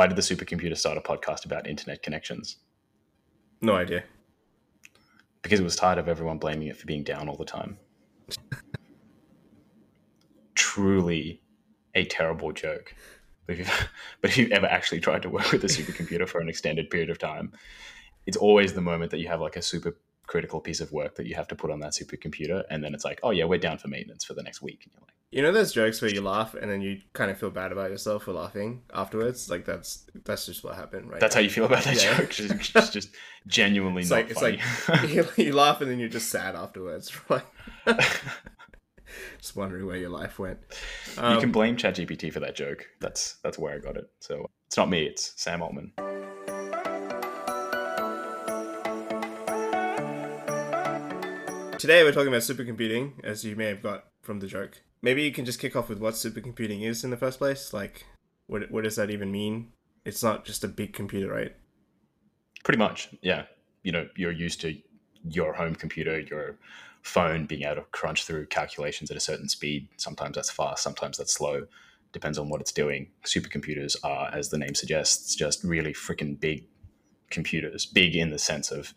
Why 0.00 0.06
did 0.06 0.16
the 0.16 0.22
supercomputer 0.22 0.78
start 0.78 0.96
a 0.96 1.02
podcast 1.02 1.44
about 1.44 1.66
internet 1.66 2.02
connections? 2.02 2.56
No 3.60 3.74
idea. 3.74 4.02
Because 5.42 5.60
it 5.60 5.62
was 5.62 5.76
tired 5.76 5.98
of 5.98 6.08
everyone 6.08 6.38
blaming 6.38 6.68
it 6.68 6.78
for 6.78 6.86
being 6.86 7.04
down 7.04 7.28
all 7.28 7.36
the 7.36 7.44
time. 7.44 7.76
Truly 10.54 11.42
a 11.94 12.06
terrible 12.06 12.50
joke. 12.50 12.94
But 13.46 13.52
if, 13.52 13.58
you've, 13.58 13.88
but 14.22 14.30
if 14.30 14.38
you've 14.38 14.52
ever 14.52 14.64
actually 14.64 15.00
tried 15.00 15.20
to 15.20 15.28
work 15.28 15.52
with 15.52 15.64
a 15.64 15.66
supercomputer 15.66 16.26
for 16.26 16.40
an 16.40 16.48
extended 16.48 16.88
period 16.88 17.10
of 17.10 17.18
time, 17.18 17.52
it's 18.24 18.38
always 18.38 18.72
the 18.72 18.80
moment 18.80 19.10
that 19.10 19.18
you 19.18 19.28
have 19.28 19.42
like 19.42 19.56
a 19.56 19.62
super 19.62 19.98
critical 20.30 20.60
piece 20.60 20.80
of 20.80 20.92
work 20.92 21.16
that 21.16 21.26
you 21.26 21.34
have 21.34 21.48
to 21.48 21.56
put 21.56 21.70
on 21.72 21.80
that 21.80 21.92
supercomputer, 21.92 22.62
and 22.70 22.82
then 22.84 22.94
it's 22.94 23.04
like, 23.04 23.18
oh 23.24 23.32
yeah, 23.32 23.44
we're 23.44 23.58
down 23.58 23.76
for 23.78 23.88
maintenance 23.88 24.24
for 24.24 24.34
the 24.34 24.42
next 24.42 24.62
week, 24.62 24.80
and 24.84 24.92
you're 24.94 25.02
like, 25.02 25.14
You 25.32 25.42
know 25.42 25.52
those 25.52 25.72
jokes 25.72 26.00
where 26.00 26.10
you 26.16 26.20
laugh 26.22 26.54
and 26.54 26.70
then 26.70 26.80
you 26.80 27.00
kind 27.12 27.30
of 27.32 27.38
feel 27.38 27.50
bad 27.50 27.72
about 27.72 27.90
yourself 27.90 28.22
for 28.24 28.32
laughing 28.32 28.82
afterwards? 28.94 29.50
Like 29.50 29.64
that's 29.64 30.06
that's 30.24 30.46
just 30.46 30.62
what 30.64 30.76
happened, 30.76 31.10
right? 31.10 31.20
that's 31.20 31.34
how 31.34 31.40
you 31.40 31.50
feel 31.50 31.64
about 31.66 31.82
that 31.84 31.96
Yeah. 32.02 32.16
joke. 32.18 32.30
Just, 32.30 32.72
just, 32.72 32.92
just 32.92 33.08
genuinely 33.46 34.02
It's 34.02 34.10
not 34.10 34.16
like 34.16 34.30
it's 34.30 34.42
like 34.42 34.60
you, 35.36 35.44
you 35.46 35.52
laugh 35.52 35.80
and 35.80 35.90
then 35.90 35.98
you're 35.98 36.08
just 36.18 36.30
sad 36.30 36.54
afterwards. 36.54 37.12
Like 37.28 37.46
just 39.40 39.56
wondering 39.56 39.86
where 39.86 39.96
your 39.96 40.10
life 40.10 40.38
went. 40.38 40.58
you 41.16 41.22
Um, 41.22 41.40
can 41.40 41.50
blame 41.52 41.76
ChatGPT 41.76 42.32
for 42.32 42.38
that 42.40 42.54
joke. 42.54 42.86
That's 43.00 43.38
that's 43.42 43.58
where 43.58 43.74
I 43.74 43.78
got 43.78 43.96
it. 43.96 44.06
So 44.20 44.46
it's 44.68 44.76
not 44.76 44.88
me. 44.88 45.02
It's 45.04 45.32
Sam 45.36 45.62
Altman. 45.62 45.92
Today 51.80 52.04
we're 52.04 52.12
talking 52.12 52.28
about 52.28 52.42
supercomputing, 52.42 53.24
as 53.24 53.42
you 53.42 53.56
may 53.56 53.64
have 53.64 53.82
got 53.82 54.04
from 54.20 54.40
the 54.40 54.46
joke. 54.46 54.82
Maybe 55.00 55.22
you 55.22 55.32
can 55.32 55.46
just 55.46 55.58
kick 55.58 55.74
off 55.74 55.88
with 55.88 55.98
what 55.98 56.12
supercomputing 56.12 56.82
is 56.82 57.04
in 57.04 57.08
the 57.08 57.16
first 57.16 57.38
place. 57.38 57.72
Like, 57.72 58.04
what 58.48 58.70
what 58.70 58.84
does 58.84 58.96
that 58.96 59.08
even 59.08 59.32
mean? 59.32 59.72
It's 60.04 60.22
not 60.22 60.44
just 60.44 60.62
a 60.62 60.68
big 60.68 60.92
computer, 60.92 61.32
right? 61.32 61.56
Pretty 62.64 62.76
much, 62.76 63.08
yeah. 63.22 63.44
You 63.82 63.92
know, 63.92 64.06
you're 64.14 64.30
used 64.30 64.60
to 64.60 64.76
your 65.24 65.54
home 65.54 65.74
computer, 65.74 66.20
your 66.20 66.58
phone 67.00 67.46
being 67.46 67.62
able 67.62 67.76
to 67.76 67.82
crunch 67.92 68.26
through 68.26 68.48
calculations 68.48 69.10
at 69.10 69.16
a 69.16 69.20
certain 69.20 69.48
speed. 69.48 69.88
Sometimes 69.96 70.34
that's 70.34 70.50
fast, 70.50 70.82
sometimes 70.82 71.16
that's 71.16 71.32
slow. 71.32 71.66
Depends 72.12 72.36
on 72.36 72.50
what 72.50 72.60
it's 72.60 72.72
doing. 72.72 73.08
Supercomputers 73.24 73.96
are, 74.04 74.28
as 74.34 74.50
the 74.50 74.58
name 74.58 74.74
suggests, 74.74 75.34
just 75.34 75.64
really 75.64 75.94
freaking 75.94 76.38
big 76.38 76.66
computers. 77.30 77.86
Big 77.86 78.16
in 78.16 78.28
the 78.28 78.38
sense 78.38 78.70
of 78.70 78.92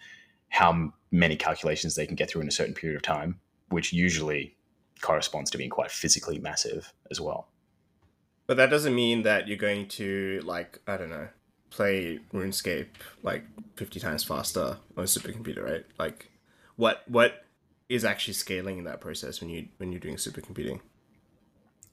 how 0.54 0.94
many 1.12 1.36
calculations 1.36 1.96
they 1.96 2.06
can 2.06 2.16
get 2.16 2.30
through 2.30 2.42
in 2.42 2.48
a 2.48 2.52
certain 2.52 2.76
period 2.76 2.96
of 2.96 3.02
time, 3.02 3.40
which 3.70 3.92
usually 3.92 4.56
corresponds 5.02 5.50
to 5.50 5.58
being 5.58 5.70
quite 5.70 5.90
physically 5.90 6.38
massive 6.38 6.94
as 7.10 7.20
well. 7.20 7.48
But 8.46 8.58
that 8.58 8.70
doesn't 8.70 8.94
mean 8.94 9.24
that 9.24 9.48
you're 9.48 9.58
going 9.58 9.88
to 9.90 10.42
like 10.46 10.80
I 10.88 10.96
don't 10.96 11.10
know 11.10 11.28
play 11.72 12.20
RuneScape 12.32 12.90
like 13.24 13.46
50 13.78 14.00
times 14.00 14.24
faster 14.24 14.78
on 14.96 15.04
a 15.04 15.08
supercomputer, 15.08 15.64
right? 15.64 15.86
Like, 15.98 16.30
what 16.76 17.02
what 17.08 17.46
is 17.90 18.06
actually 18.06 18.36
scaling 18.36 18.78
in 18.78 18.84
that 18.84 19.02
process 19.02 19.42
when 19.42 19.50
you 19.50 19.70
when 19.78 19.92
you're 19.92 20.00
doing 20.00 20.18
supercomputing? 20.18 20.82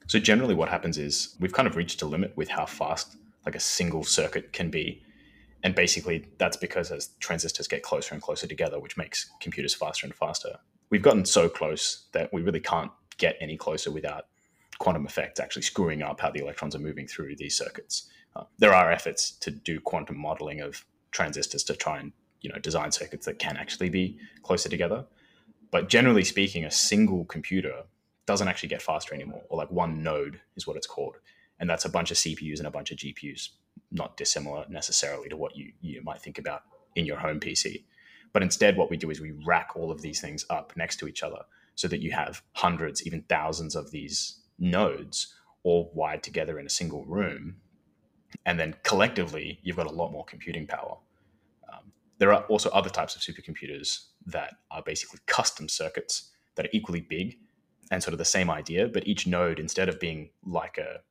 So 0.05 0.19
generally, 0.19 0.53
what 0.53 0.69
happens 0.69 0.99
is 0.99 1.35
we've 1.39 1.53
kind 1.53 1.67
of 1.67 1.75
reached 1.75 2.03
a 2.03 2.05
limit 2.05 2.37
with 2.37 2.49
how 2.49 2.67
fast 2.67 3.15
like 3.43 3.55
a 3.55 3.59
single 3.59 4.03
circuit 4.03 4.53
can 4.53 4.69
be, 4.69 5.01
and 5.63 5.75
basically 5.75 6.25
that's 6.37 6.57
because 6.57 6.91
as 6.91 7.09
transistors 7.19 7.67
get 7.67 7.83
closer 7.83 8.13
and 8.13 8.21
closer 8.21 8.47
together, 8.47 8.79
which 8.79 8.97
makes 8.97 9.29
computers 9.39 9.73
faster 9.73 10.05
and 10.05 10.15
faster. 10.15 10.57
We've 10.89 11.01
gotten 11.01 11.25
so 11.25 11.47
close 11.47 12.07
that 12.11 12.33
we 12.33 12.41
really 12.41 12.59
can't 12.59 12.91
get 13.17 13.37
any 13.39 13.57
closer 13.57 13.91
without 13.91 14.25
quantum 14.79 15.05
effects 15.05 15.39
actually 15.39 15.61
screwing 15.61 16.01
up 16.01 16.19
how 16.19 16.31
the 16.31 16.41
electrons 16.41 16.75
are 16.75 16.79
moving 16.79 17.07
through 17.07 17.35
these 17.35 17.55
circuits. 17.55 18.09
Uh, 18.35 18.43
there 18.57 18.73
are 18.73 18.91
efforts 18.91 19.31
to 19.31 19.51
do 19.51 19.79
quantum 19.79 20.17
modeling 20.17 20.61
of 20.61 20.83
transistors 21.11 21.63
to 21.63 21.75
try 21.75 21.99
and 21.99 22.11
you 22.41 22.49
know 22.49 22.57
design 22.57 22.91
circuits 22.91 23.25
that 23.25 23.37
can 23.37 23.57
actually 23.57 23.89
be 23.89 24.17
closer 24.41 24.69
together. 24.69 25.05
But 25.69 25.87
generally 25.87 26.23
speaking, 26.23 26.65
a 26.65 26.71
single 26.71 27.25
computer 27.25 27.83
doesn't 28.25 28.47
actually 28.47 28.69
get 28.69 28.81
faster 28.81 29.13
anymore, 29.13 29.43
or 29.49 29.57
like 29.57 29.71
one 29.71 30.01
node 30.01 30.41
is 30.55 30.65
what 30.65 30.77
it's 30.77 30.87
called, 30.87 31.17
and 31.59 31.69
that's 31.69 31.85
a 31.85 31.89
bunch 31.89 32.11
of 32.11 32.17
CPUs 32.17 32.57
and 32.57 32.67
a 32.67 32.71
bunch 32.71 32.91
of 32.91 32.97
GPUs, 32.97 33.49
not 33.91 34.17
dissimilar 34.17 34.65
necessarily 34.69 35.29
to 35.29 35.37
what 35.37 35.55
you 35.55 35.73
you 35.81 36.01
might 36.03 36.21
think 36.21 36.37
about 36.37 36.63
in 36.95 37.05
your 37.05 37.17
home 37.17 37.39
PC. 37.39 37.83
But 38.33 38.43
instead, 38.43 38.77
what 38.77 38.89
we 38.89 38.97
do 38.97 39.09
is 39.09 39.19
we 39.19 39.31
rack 39.45 39.71
all 39.75 39.91
of 39.91 40.01
these 40.01 40.21
things 40.21 40.45
up 40.49 40.73
next 40.75 40.97
to 40.97 41.07
each 41.07 41.23
other 41.23 41.43
so 41.75 41.87
that 41.87 42.01
you 42.01 42.11
have 42.11 42.41
hundreds, 42.53 43.05
even 43.05 43.23
thousands 43.23 43.75
of 43.75 43.91
these 43.91 44.39
nodes 44.57 45.33
all 45.63 45.91
wired 45.93 46.23
together 46.23 46.59
in 46.59 46.65
a 46.65 46.69
single 46.69 47.05
room. 47.05 47.57
And 48.45 48.59
then 48.59 48.75
collectively, 48.83 49.59
you've 49.63 49.75
got 49.75 49.87
a 49.87 49.93
lot 49.93 50.11
more 50.11 50.25
computing 50.25 50.65
power. 50.65 50.97
Um, 51.71 51.91
there 52.17 52.33
are 52.33 52.43
also 52.43 52.69
other 52.69 52.89
types 52.89 53.15
of 53.15 53.21
supercomputers 53.21 54.05
that 54.25 54.55
are 54.69 54.81
basically 54.81 55.19
custom 55.25 55.67
circuits 55.67 56.31
that 56.55 56.65
are 56.65 56.69
equally 56.71 57.01
big 57.01 57.37
and 57.91 58.01
sort 58.01 58.13
of 58.13 58.19
the 58.19 58.25
same 58.25 58.49
idea, 58.49 58.87
but 58.87 59.05
each 59.05 59.27
node, 59.27 59.59
instead 59.59 59.89
of 59.89 59.99
being 59.99 60.29
like 60.45 60.77
a, 60.77 61.01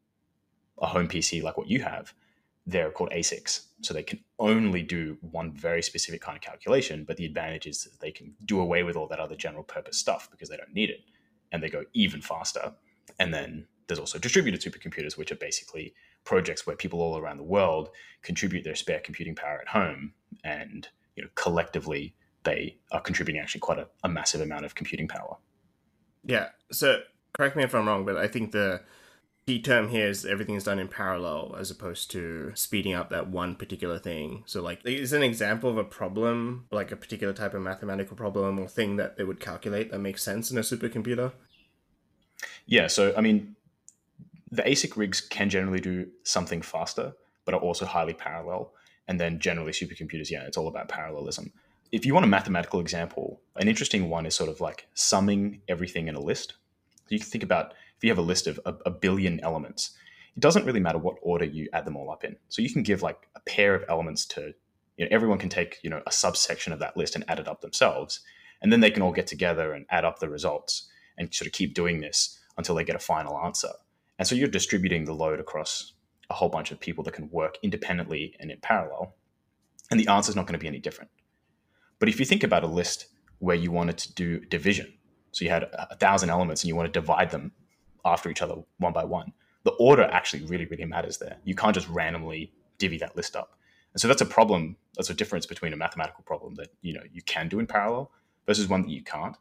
a 0.83 0.87
home 0.87 1.09
PC 1.09 1.43
like 1.43 1.59
what 1.59 1.69
you 1.69 1.83
have, 1.83 2.15
they're 2.67 2.91
called 2.91 3.11
ASICs. 3.11 3.67
So 3.83 3.95
they 3.95 4.03
can 4.03 4.21
only 4.39 4.83
do 4.83 5.17
one 5.21 5.53
very 5.53 5.83
specific 5.83 6.21
kind 6.21 6.37
of 6.37 6.43
calculation, 6.43 7.05
but 7.07 7.17
the 7.17 7.25
advantage 7.25 7.67
is 7.67 7.85
that 7.85 8.01
they 8.01 8.11
can 8.11 8.35
do 8.45 8.61
away 8.61 8.83
with 8.83 8.97
all 8.97 9.07
that 9.09 9.19
other 9.19 9.37
general 9.37 9.65
purpose 9.65 9.97
stuff 9.97 10.29
because 10.31 10.49
they 10.49 10.57
don't 10.57 10.75
need 10.75 10.91
it. 10.91 11.01
And 11.53 11.63
they 11.63 11.71
go 11.71 11.85
even 11.95 12.21
faster. 12.21 12.75
And 13.19 13.33
then 13.33 13.67
there's 13.87 13.99
also 13.99 14.19
distributed 14.19 14.61
supercomputers, 14.61 15.17
which 15.17 15.33
are 15.33 15.37
basically 15.37 15.95
projects 16.25 16.67
where 16.67 16.77
people 16.77 17.01
all 17.01 17.19
around 17.19 17.39
the 17.39 17.43
world 17.43 17.89
contribute 18.23 18.63
their 18.63 18.75
spare 18.75 19.01
computing 19.01 19.35
power 19.35 19.59
at 19.61 19.69
home 19.69 20.13
and 20.45 20.89
you 21.17 21.23
know 21.23 21.31
collectively 21.35 22.15
they 22.45 22.77
are 22.93 23.01
contributing 23.01 23.41
actually 23.41 23.61
quite 23.61 23.79
a, 23.79 23.87
a 24.05 24.09
massive 24.09 24.41
amount 24.41 24.65
of 24.65 24.75
computing 24.75 25.07
power. 25.07 25.37
Yeah. 26.25 26.49
So 26.73 27.01
correct 27.33 27.57
me 27.57 27.65
if 27.65 27.75
I'm 27.75 27.87
wrong, 27.87 28.05
but 28.05 28.17
I 28.17 28.29
think 28.29 28.53
the 28.53 28.83
key 29.51 29.61
term 29.61 29.89
here 29.89 30.07
is 30.07 30.25
everything 30.25 30.55
is 30.55 30.63
done 30.63 30.79
in 30.79 30.87
parallel 30.87 31.57
as 31.59 31.73
opposed 31.73 32.09
to 32.09 32.53
speeding 32.55 32.95
up 32.95 33.11
that 33.11 33.27
one 33.27 33.57
particular 33.57 33.99
thing. 33.99 34.45
So 34.47 34.63
like 34.63 34.79
is 34.85 35.13
an 35.13 35.25
example 35.25 35.69
of 35.69 35.77
a 35.77 35.83
problem, 35.83 36.67
like 36.71 36.93
a 36.93 36.97
particular 36.97 37.33
type 37.33 37.53
of 37.55 37.61
mathematical 37.61 38.17
problem 38.17 38.61
or 38.61 38.69
thing 38.69 38.95
that 38.95 39.17
they 39.17 39.25
would 39.25 39.41
calculate 39.41 39.91
that 39.91 39.99
makes 39.99 40.23
sense 40.23 40.53
in 40.53 40.59
a 40.59 40.61
supercomputer? 40.61 41.33
Yeah, 42.67 42.87
so 42.87 43.13
I 43.17 43.23
mean, 43.23 43.57
the 44.53 44.63
ASIC 44.63 44.97
rigs 44.97 45.21
can 45.21 45.51
generally 45.51 45.81
do 45.81 46.07
something 46.23 46.63
faster, 46.63 47.13
but 47.45 47.53
are 47.53 47.61
also 47.61 47.87
highly 47.87 48.15
parallel. 48.15 48.73
And 49.09 49.19
then 49.19 49.41
generally, 49.41 49.73
supercomputers, 49.73 50.31
yeah, 50.31 50.45
it's 50.45 50.57
all 50.57 50.69
about 50.69 50.89
parallelism. 50.89 51.53
If 51.91 52.07
you 52.07 52.15
want 52.15 52.25
a 52.25 52.29
mathematical 52.29 52.79
example, 52.79 53.41
an 53.57 53.67
interesting 53.67 54.09
one 54.09 54.27
is 54.27 54.37
sort 54.37 54.49
of 54.49 54.61
like 54.61 54.87
summing 54.95 55.61
everything 55.69 56.07
in 56.07 56.15
a 56.15 56.21
list. 56.21 56.55
So 56.95 57.07
you 57.09 57.19
can 57.19 57.29
think 57.29 57.43
about 57.43 57.75
if 58.01 58.05
you 58.05 58.11
have 58.11 58.19
a 58.19 58.23
list 58.23 58.47
of 58.47 58.59
a, 58.65 58.75
a 58.87 58.91
billion 58.91 59.41
elements, 59.41 59.91
it 60.35 60.41
doesn't 60.41 60.65
really 60.65 60.81
matter 60.81 60.97
what 60.97 61.17
order 61.21 61.45
you 61.45 61.69
add 61.75 61.85
them 61.85 61.99
all 61.99 62.11
up 62.11 62.25
in. 62.25 62.35
So 62.49 62.63
you 62.63 62.73
can 62.73 62.83
give 62.83 63.03
like 63.03 63.29
a 63.37 63.41
pair 63.41 63.75
of 63.75 63.85
elements 63.91 64.25
to, 64.29 64.55
you 64.97 65.05
know, 65.05 65.09
everyone 65.11 65.37
can 65.37 65.51
take, 65.51 65.77
you 65.83 65.91
know, 65.91 66.01
a 66.07 66.13
subsection 66.13 66.73
of 66.73 66.79
that 66.79 66.97
list 66.97 67.15
and 67.15 67.27
add 67.29 67.39
it 67.39 67.47
up 67.47 67.61
themselves. 67.61 68.21
And 68.63 68.73
then 68.73 68.81
they 68.81 68.91
can 68.91 69.03
all 69.03 69.13
get 69.13 69.27
together 69.27 69.75
and 69.75 69.85
add 69.91 70.07
up 70.07 70.19
the 70.19 70.31
results 70.31 70.89
and 71.19 71.35
sort 71.35 71.47
of 71.47 71.53
keep 71.53 71.75
doing 71.75 72.01
this 72.01 72.39
until 72.57 72.75
they 72.75 72.85
get 72.85 72.97
a 72.97 73.01
final 73.01 73.39
answer. 73.39 73.69
And 74.19 74.27
so 74.27 74.35
you're 74.35 74.49
distributing 74.49 75.05
the 75.05 75.13
load 75.13 75.39
across 75.39 75.93
a 76.31 76.35
whole 76.35 76.49
bunch 76.49 76.71
of 76.71 76.81
people 76.81 77.05
that 77.05 77.13
can 77.13 77.29
work 77.29 77.59
independently 77.63 78.35
and 78.41 78.51
in 78.51 78.61
parallel. 78.61 79.15
And 79.91 80.01
the 80.01 80.09
answer 80.09 80.31
is 80.31 80.37
not 80.37 80.47
going 80.47 80.59
to 80.59 80.63
be 80.63 80.69
any 80.69 80.79
different. 80.79 81.11
But 81.99 82.09
if 82.09 82.19
you 82.19 82.25
think 82.25 82.45
about 82.45 82.65
a 82.65 82.67
list 82.69 83.09
where 83.41 83.57
you 83.57 83.71
wanted 83.71 83.99
to 83.99 84.15
do 84.15 84.41
division, 84.41 84.91
so 85.33 85.45
you 85.45 85.51
had 85.51 85.65
a, 85.65 85.93
a 85.93 85.97
thousand 85.97 86.31
elements 86.31 86.63
and 86.63 86.69
you 86.69 86.77
want 86.77 86.91
to 86.91 86.99
divide 86.99 87.31
them 87.31 87.53
after 88.05 88.31
each 88.31 88.43
other 88.43 88.57
one 88.79 88.93
by 88.93 89.05
one, 89.05 89.33
the 89.65 89.73
order 89.73 90.05
actually 90.05 90.45
really, 90.47 90.67
really 90.67 90.85
matters 90.85 91.19
there. 91.19 91.37
You 91.45 91.55
can't 91.55 91.75
just 91.75 91.89
randomly 91.89 92.53
divvy 92.79 92.99
that 92.99 93.17
list 93.17 93.37
up. 93.37 93.59
And 93.93 94.01
so 94.01 94.09
that's 94.09 94.23
a 94.23 94.27
problem. 94.27 94.77
That's 94.97 95.11
a 95.11 95.15
difference 95.15 95.47
between 95.47 95.73
a 95.73 95.77
mathematical 95.77 96.25
problem 96.25 96.55
that 96.55 96.69
you 96.81 96.93
know 96.93 97.03
you 97.13 97.23
can 97.23 97.49
do 97.49 97.59
in 97.59 97.67
parallel 97.67 98.11
versus 98.47 98.69
one 98.69 98.83
that 98.83 98.91
you 98.91 99.03
can't. 99.03 99.37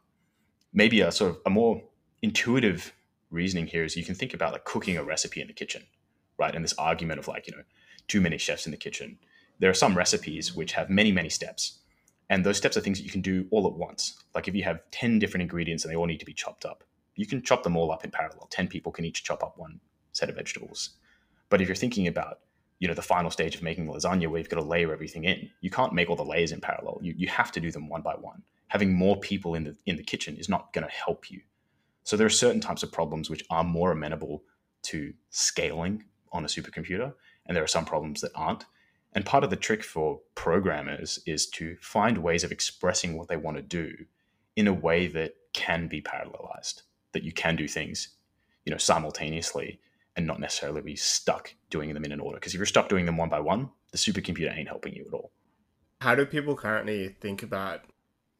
Maybe 0.72 1.00
a 1.00 1.10
sort 1.10 1.32
of 1.32 1.38
a 1.46 1.50
more 1.50 1.82
intuitive 2.22 2.92
reasoning 3.30 3.66
here 3.66 3.84
is 3.84 3.96
you 3.96 4.04
can 4.04 4.14
think 4.14 4.34
about 4.34 4.52
like 4.52 4.64
cooking 4.64 4.96
a 4.96 5.04
recipe 5.04 5.40
in 5.40 5.46
the 5.46 5.52
kitchen, 5.52 5.82
right? 6.38 6.54
And 6.54 6.64
this 6.64 6.74
argument 6.78 7.20
of 7.20 7.28
like, 7.28 7.46
you 7.46 7.56
know, 7.56 7.62
too 8.08 8.20
many 8.20 8.38
chefs 8.38 8.66
in 8.66 8.72
the 8.72 8.76
kitchen. 8.76 9.18
There 9.58 9.70
are 9.70 9.74
some 9.74 9.96
recipes 9.96 10.54
which 10.54 10.72
have 10.72 10.90
many, 10.90 11.12
many 11.12 11.28
steps. 11.28 11.78
And 12.28 12.44
those 12.44 12.56
steps 12.56 12.76
are 12.76 12.80
things 12.80 12.98
that 12.98 13.04
you 13.04 13.10
can 13.10 13.20
do 13.20 13.46
all 13.50 13.66
at 13.66 13.72
once. 13.72 14.22
Like 14.34 14.48
if 14.48 14.54
you 14.54 14.64
have 14.64 14.80
10 14.90 15.18
different 15.18 15.42
ingredients 15.42 15.84
and 15.84 15.92
they 15.92 15.96
all 15.96 16.06
need 16.06 16.20
to 16.20 16.26
be 16.26 16.32
chopped 16.32 16.64
up, 16.64 16.84
you 17.20 17.26
can 17.26 17.42
chop 17.42 17.62
them 17.62 17.76
all 17.76 17.92
up 17.92 18.02
in 18.02 18.10
parallel. 18.10 18.46
10 18.50 18.66
people 18.66 18.90
can 18.90 19.04
each 19.04 19.24
chop 19.24 19.42
up 19.42 19.58
one 19.58 19.78
set 20.12 20.30
of 20.30 20.36
vegetables. 20.36 20.96
But 21.50 21.60
if 21.60 21.68
you're 21.68 21.76
thinking 21.76 22.06
about, 22.06 22.38
you 22.78 22.88
know, 22.88 22.94
the 22.94 23.02
final 23.02 23.30
stage 23.30 23.54
of 23.54 23.62
making 23.62 23.86
lasagna 23.86 24.26
where 24.28 24.38
you've 24.38 24.48
got 24.48 24.58
to 24.58 24.66
layer 24.66 24.90
everything 24.90 25.24
in, 25.24 25.50
you 25.60 25.68
can't 25.68 25.92
make 25.92 26.08
all 26.08 26.16
the 26.16 26.24
layers 26.24 26.50
in 26.50 26.62
parallel. 26.62 26.98
You, 27.02 27.12
you 27.14 27.28
have 27.28 27.52
to 27.52 27.60
do 27.60 27.70
them 27.70 27.90
one 27.90 28.00
by 28.00 28.14
one. 28.14 28.42
Having 28.68 28.94
more 28.94 29.20
people 29.20 29.54
in 29.54 29.64
the 29.64 29.76
in 29.84 29.96
the 29.96 30.02
kitchen 30.02 30.38
is 30.38 30.48
not 30.48 30.72
going 30.72 30.86
to 30.86 30.94
help 30.94 31.30
you. 31.30 31.42
So 32.04 32.16
there 32.16 32.26
are 32.26 32.30
certain 32.30 32.62
types 32.62 32.82
of 32.82 32.90
problems 32.90 33.28
which 33.28 33.44
are 33.50 33.64
more 33.64 33.92
amenable 33.92 34.42
to 34.84 35.12
scaling 35.28 36.04
on 36.32 36.44
a 36.44 36.48
supercomputer, 36.48 37.12
and 37.44 37.54
there 37.54 37.64
are 37.64 37.74
some 37.76 37.84
problems 37.84 38.22
that 38.22 38.32
aren't. 38.34 38.64
And 39.12 39.26
part 39.26 39.44
of 39.44 39.50
the 39.50 39.56
trick 39.56 39.84
for 39.84 40.20
programmers 40.34 41.18
is 41.26 41.50
to 41.50 41.76
find 41.82 42.16
ways 42.16 42.44
of 42.44 42.52
expressing 42.52 43.18
what 43.18 43.28
they 43.28 43.36
want 43.36 43.58
to 43.58 43.62
do 43.62 44.06
in 44.56 44.68
a 44.68 44.72
way 44.72 45.06
that 45.08 45.34
can 45.52 45.86
be 45.88 46.00
parallelized, 46.00 46.82
that 47.12 47.22
you 47.22 47.32
can 47.32 47.56
do 47.56 47.68
things, 47.68 48.08
you 48.64 48.70
know, 48.70 48.78
simultaneously 48.78 49.80
and 50.16 50.26
not 50.26 50.40
necessarily 50.40 50.82
be 50.82 50.96
stuck 50.96 51.54
doing 51.70 51.92
them 51.94 52.04
in 52.04 52.12
an 52.12 52.20
order. 52.20 52.36
Because 52.36 52.52
if 52.52 52.58
you're 52.58 52.66
stuck 52.66 52.88
doing 52.88 53.06
them 53.06 53.16
one 53.16 53.28
by 53.28 53.40
one, 53.40 53.70
the 53.92 53.98
supercomputer 53.98 54.56
ain't 54.56 54.68
helping 54.68 54.94
you 54.94 55.04
at 55.06 55.14
all. 55.14 55.32
How 56.00 56.14
do 56.14 56.24
people 56.24 56.56
currently 56.56 57.08
think 57.20 57.42
about 57.42 57.82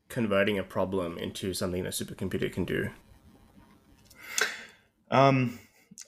converting 0.09 0.59
a 0.59 0.63
problem 0.63 1.19
into 1.19 1.55
something 1.55 1.87
a 1.87 1.91
supercomputer 1.91 2.53
can 2.53 2.65
do? 2.65 2.91
Um, 5.11 5.59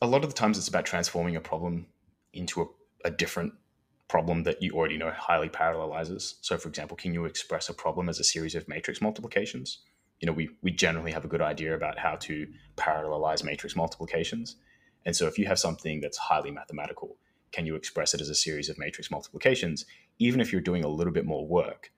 a 0.00 0.06
lot 0.06 0.24
of 0.24 0.30
the 0.30 0.36
times 0.36 0.58
it's 0.58 0.68
about 0.68 0.86
transforming 0.86 1.36
a 1.36 1.40
problem 1.40 1.86
into 2.32 2.62
a, 2.62 2.66
a 3.08 3.10
different 3.10 3.52
problem 4.08 4.42
that 4.44 4.62
you 4.62 4.72
already 4.72 4.96
know 4.96 5.10
highly 5.10 5.48
parallelizes. 5.48 6.34
So, 6.40 6.56
for 6.58 6.68
example, 6.68 6.96
can 6.96 7.14
you 7.14 7.24
express 7.24 7.68
a 7.68 7.74
problem 7.74 8.08
as 8.08 8.20
a 8.20 8.24
series 8.24 8.54
of 8.54 8.68
matrix 8.68 9.00
multiplications? 9.00 9.78
You 10.22 10.26
know, 10.26 10.32
we, 10.32 10.48
we 10.62 10.70
generally 10.70 11.12
have 11.12 11.26
a 11.26 11.28
good 11.28 11.42
idea 11.42 11.74
about 11.74 11.98
how 11.98 12.16
to 12.16 12.46
parallelize 12.76 13.44
matrix 13.44 13.76
multiplications. 13.76 14.56
And 15.04 15.14
so, 15.14 15.26
if 15.26 15.36
you 15.36 15.46
have 15.46 15.58
something 15.58 16.00
that's 16.00 16.16
highly 16.16 16.50
mathematical, 16.50 17.16
can 17.50 17.66
you 17.66 17.74
express 17.74 18.14
it 18.14 18.20
as 18.22 18.30
a 18.30 18.34
series 18.34 18.70
of 18.70 18.78
matrix 18.78 19.10
multiplications? 19.10 19.84
Even 20.18 20.40
if 20.40 20.50
you're 20.50 20.62
doing 20.62 20.84
a 20.84 20.88
little 20.88 21.12
bit 21.12 21.26
more 21.26 21.46
work, 21.46 21.92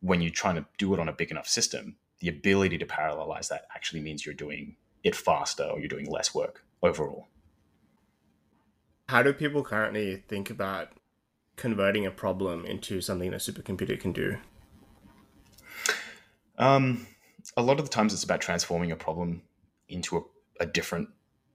when 0.00 0.20
you're 0.20 0.30
trying 0.30 0.56
to 0.56 0.66
do 0.76 0.92
it 0.92 1.00
on 1.00 1.08
a 1.08 1.12
big 1.12 1.30
enough 1.30 1.48
system, 1.48 1.96
the 2.18 2.28
ability 2.28 2.76
to 2.76 2.86
parallelize 2.86 3.48
that 3.48 3.66
actually 3.74 4.00
means 4.00 4.26
you're 4.26 4.34
doing 4.34 4.76
it 5.02 5.14
faster 5.14 5.64
or 5.64 5.78
you're 5.78 5.88
doing 5.88 6.10
less 6.10 6.34
work 6.34 6.64
overall. 6.82 7.28
How 9.08 9.22
do 9.22 9.32
people 9.32 9.62
currently 9.62 10.24
think 10.28 10.50
about 10.50 10.88
converting 11.56 12.04
a 12.04 12.10
problem 12.10 12.64
into 12.66 13.00
something 13.00 13.32
a 13.32 13.36
supercomputer 13.36 13.98
can 13.98 14.12
do? 14.12 14.38
Um, 16.58 17.06
a 17.56 17.62
lot 17.62 17.78
of 17.78 17.84
the 17.84 17.90
times 17.90 18.12
it's 18.12 18.24
about 18.24 18.40
transforming 18.40 18.90
a 18.90 18.96
problem 18.96 19.42
into 19.88 20.16
a, 20.16 20.22
a 20.60 20.66
different 20.66 21.08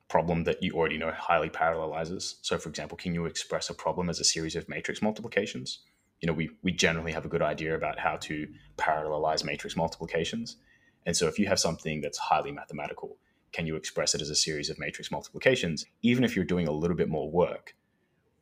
problem 0.08 0.44
that 0.44 0.62
you 0.62 0.74
already 0.74 0.98
know 0.98 1.12
highly 1.12 1.50
parallelizes. 1.50 2.36
So, 2.42 2.58
for 2.58 2.70
example, 2.70 2.98
can 2.98 3.14
you 3.14 3.26
express 3.26 3.70
a 3.70 3.74
problem 3.74 4.10
as 4.10 4.20
a 4.20 4.24
series 4.24 4.56
of 4.56 4.68
matrix 4.68 5.02
multiplications? 5.02 5.80
You 6.20 6.28
know, 6.28 6.34
we, 6.34 6.50
we 6.64 6.72
generally 6.72 7.12
have 7.12 7.26
a 7.26 7.30
good 7.30 7.42
idea 7.42 7.76
about 7.76 8.00
how 8.00 8.18
to 8.18 8.48
parallelize 8.78 9.44
matrix 9.44 9.76
multiplications. 9.76 10.58
And 11.06 11.16
so, 11.16 11.28
if 11.28 11.40
you 11.40 11.48
have 11.48 11.60
something 11.60 12.02
that's 12.02 12.18
highly 12.18 12.52
mathematical, 12.52 13.18
can 13.52 13.66
you 13.66 13.76
express 13.76 14.14
it 14.14 14.22
as 14.22 14.30
a 14.30 14.36
series 14.36 14.70
of 14.70 14.80
matrix 14.80 15.12
multiplications? 15.12 15.86
Even 16.02 16.24
if 16.24 16.36
you're 16.36 16.46
doing 16.46 16.68
a 16.68 16.72
little 16.72 16.98
bit 16.98 17.10
more 17.10 17.30
work, 17.30 17.76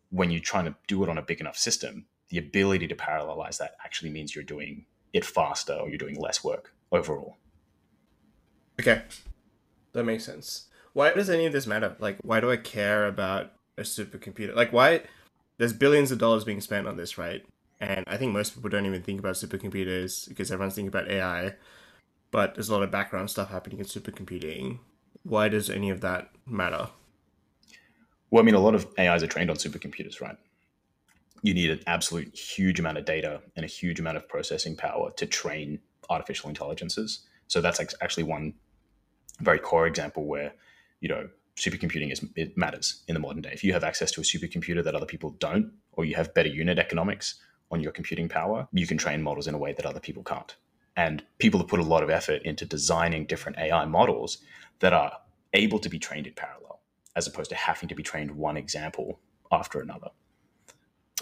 when 0.10 0.32
you're 0.32 0.42
trying 0.42 0.66
to 0.66 0.76
do 0.88 1.04
it 1.04 1.10
on 1.10 1.18
a 1.18 1.22
big 1.22 1.40
enough 1.40 1.58
system, 1.58 2.06
the 2.30 2.38
ability 2.38 2.88
to 2.88 2.96
parallelize 2.96 3.58
that 3.58 3.76
actually 3.86 4.10
means 4.10 4.36
you're 4.36 4.44
doing 4.44 4.86
it 5.14 5.24
faster 5.24 5.74
or 5.74 5.90
you're 5.90 5.98
doing 5.98 6.20
less 6.20 6.44
work 6.44 6.74
overall. 6.92 7.38
Okay. 8.80 9.04
That 9.94 10.04
makes 10.04 10.25
sense. 10.25 10.68
Why 10.94 11.13
does 11.13 11.30
any 11.30 11.45
of 11.45 11.54
this 11.54 11.68
matter? 11.68 11.95
Like, 12.00 12.18
why 12.22 12.39
do 12.39 12.51
I 12.51 12.57
care 12.57 13.07
about 13.07 13.54
a 13.78 13.81
supercomputer? 13.81 14.56
Like, 14.56 14.74
why? 14.74 15.01
There's 15.57 15.74
billions 15.74 16.12
of 16.12 16.19
dollars 16.19 16.44
being 16.44 16.62
spent 16.62 16.88
on 16.88 16.98
this, 16.98 17.18
right? 17.18 17.44
And 17.80 18.04
I 18.07 18.18
think 18.18 18.34
most 18.34 18.56
people 18.56 18.69
don't 18.69 18.86
even 18.86 19.01
think 19.01 19.19
about 19.19 19.36
supercomputers 19.36 20.28
because 20.28 20.51
everyone's 20.51 20.75
thinking 20.75 20.89
about 20.89 21.10
AI. 21.10 21.56
But 22.30 22.56
there's 22.56 22.69
a 22.69 22.74
lot 22.74 22.84
of 22.84 22.92
background 22.92 23.30
stuff 23.30 23.50
happening 23.50 23.80
in 23.80 23.86
supercomputing 23.86 24.80
why 25.28 25.50
does 25.50 25.69
any 25.69 25.89
of 25.89 26.01
that 26.01 26.30
matter? 26.45 26.89
Well, 28.30 28.42
I 28.42 28.45
mean, 28.45 28.56
a 28.56 28.60
lot 28.60 28.75
of 28.75 28.88
AIs 28.98 29.24
are 29.24 29.28
trained 29.28 29.50
on 29.50 29.57
supercomputers, 29.57 30.22
right? 30.22 30.38
You 31.42 31.54
need 31.54 31.69
an 31.69 31.81
absolute 31.86 32.36
huge 32.36 32.80
amount 32.80 32.98
of 32.98 33.06
data 33.06 33.42
and 33.56 33.63
a 33.63 33.68
huge 33.68 34.00
amount 34.00 34.18
of 34.18 34.28
processing 34.28 34.75
power 34.75 35.12
to 35.18 35.25
train 35.25 35.80
artificial 36.09 36.50
intelligences. 36.50 37.21
So 37.48 37.62
that's 37.62 37.80
actually 38.01 38.24
one 38.24 38.54
very 39.39 39.59
core 39.59 39.88
example 39.88 40.25
where, 40.25 40.54
you 41.00 41.09
know, 41.09 41.30
supercomputing 41.56 42.12
is 42.12 42.24
it 42.36 42.57
matters 42.57 43.04
in 43.07 43.13
the 43.13 43.19
modern 43.19 43.42
day. 43.42 43.51
If 43.51 43.63
you 43.63 43.74
have 43.74 43.83
access 43.83 44.12
to 44.12 44.21
a 44.21 44.24
supercomputer 44.24 44.83
that 44.83 44.95
other 44.95 45.06
people 45.06 45.31
don't, 45.39 45.71
or 45.94 46.06
you 46.06 46.15
have 46.15 46.33
better 46.33 46.50
unit 46.50 46.77
economics 46.77 47.36
on 47.71 47.81
your 47.81 47.92
computing 47.92 48.30
power, 48.30 48.68
you 48.71 48.88
can 48.88 48.98
train 48.98 49.21
models 49.21 49.48
in 49.48 49.56
a 49.56 49.57
way 49.57 49.74
that 49.74 49.86
other 49.86 50.00
people 50.00 50.24
can't. 50.24 50.56
And 50.95 51.24
people 51.38 51.59
have 51.59 51.68
put 51.68 51.80
a 51.80 51.83
lot 51.83 52.04
of 52.04 52.10
effort 52.10 52.42
into 52.44 52.65
designing 52.65 53.25
different 53.25 53.57
AI 53.57 53.86
models 53.86 54.39
that 54.80 54.94
are 54.94 55.12
able 55.53 55.80
to 55.80 55.89
be 55.89 56.00
trained 56.00 56.27
in 56.27 56.33
parallel, 56.33 56.80
as 57.15 57.27
opposed 57.27 57.50
to 57.50 57.56
having 57.56 57.89
to 57.89 57.95
be 57.95 58.03
trained 58.03 58.31
one 58.31 58.57
example 58.57 59.19
after 59.51 59.80
another. 59.80 60.10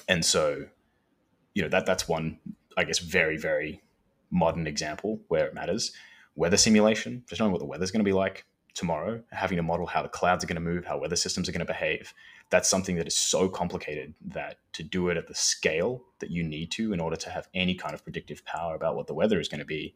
And 0.07 0.23
so, 0.23 0.65
you 1.53 1.63
know, 1.63 1.69
that 1.69 1.85
that's 1.85 2.07
one, 2.07 2.39
I 2.77 2.83
guess, 2.83 2.99
very, 2.99 3.37
very 3.37 3.81
modern 4.31 4.67
example 4.67 5.21
where 5.27 5.45
it 5.45 5.53
matters. 5.53 5.91
Weather 6.35 6.57
simulation, 6.57 7.23
just 7.29 7.39
knowing 7.39 7.51
what 7.51 7.59
the 7.59 7.65
weather's 7.65 7.91
going 7.91 8.03
to 8.03 8.09
be 8.09 8.13
like 8.13 8.45
tomorrow, 8.73 9.23
having 9.31 9.55
to 9.55 9.63
model 9.63 9.85
how 9.85 10.01
the 10.01 10.09
clouds 10.09 10.43
are 10.43 10.47
going 10.47 10.55
to 10.55 10.61
move, 10.61 10.85
how 10.85 10.97
weather 10.97 11.15
systems 11.15 11.47
are 11.47 11.53
going 11.53 11.65
to 11.65 11.65
behave. 11.65 12.13
That's 12.49 12.69
something 12.69 12.97
that 12.97 13.07
is 13.07 13.17
so 13.17 13.47
complicated 13.47 14.13
that 14.25 14.57
to 14.73 14.83
do 14.83 15.07
it 15.09 15.17
at 15.17 15.27
the 15.27 15.33
scale 15.33 16.03
that 16.19 16.29
you 16.29 16.43
need 16.43 16.71
to 16.71 16.91
in 16.91 16.99
order 16.99 17.15
to 17.15 17.29
have 17.29 17.47
any 17.53 17.73
kind 17.73 17.93
of 17.93 18.03
predictive 18.03 18.43
power 18.43 18.75
about 18.75 18.95
what 18.95 19.07
the 19.07 19.13
weather 19.13 19.39
is 19.39 19.47
going 19.47 19.59
to 19.59 19.65
be, 19.65 19.95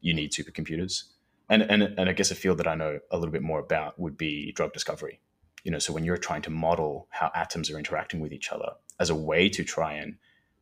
you 0.00 0.12
need 0.12 0.32
supercomputers 0.32 1.04
and, 1.48 1.62
and 1.62 1.82
and 1.82 2.08
I 2.08 2.12
guess 2.12 2.30
a 2.30 2.34
field 2.34 2.58
that 2.58 2.68
I 2.68 2.74
know 2.74 3.00
a 3.10 3.18
little 3.18 3.32
bit 3.32 3.42
more 3.42 3.60
about 3.60 3.98
would 3.98 4.16
be 4.16 4.52
drug 4.52 4.72
discovery. 4.72 5.20
You 5.64 5.72
know, 5.72 5.78
so 5.78 5.92
when 5.92 6.04
you're 6.04 6.16
trying 6.16 6.42
to 6.42 6.50
model 6.50 7.08
how 7.10 7.30
atoms 7.34 7.70
are 7.70 7.78
interacting 7.78 8.20
with 8.20 8.32
each 8.32 8.52
other 8.52 8.72
as 9.00 9.10
a 9.10 9.14
way 9.14 9.48
to 9.50 9.64
try 9.64 9.94
and 9.94 10.16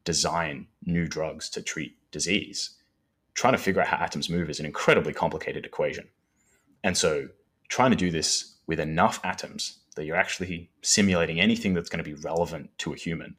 design 0.04 0.68
new 0.84 1.06
drugs 1.06 1.50
to 1.50 1.62
treat 1.62 1.96
disease, 2.10 2.76
trying 3.36 3.52
to 3.52 3.58
figure 3.58 3.80
out 3.82 3.86
how 3.86 3.98
atoms 3.98 4.28
move 4.28 4.50
is 4.50 4.58
an 4.58 4.66
incredibly 4.66 5.12
complicated 5.12 5.64
equation. 5.64 6.08
And 6.82 6.96
so 6.96 7.28
trying 7.68 7.90
to 7.90 7.96
do 7.96 8.10
this 8.10 8.56
with 8.66 8.80
enough 8.80 9.20
atoms 9.22 9.80
that 9.94 10.06
you're 10.06 10.16
actually 10.16 10.70
simulating 10.82 11.38
anything 11.38 11.74
that's 11.74 11.90
going 11.90 12.02
to 12.02 12.10
be 12.10 12.20
relevant 12.22 12.70
to 12.78 12.92
a 12.92 12.96
human, 12.96 13.36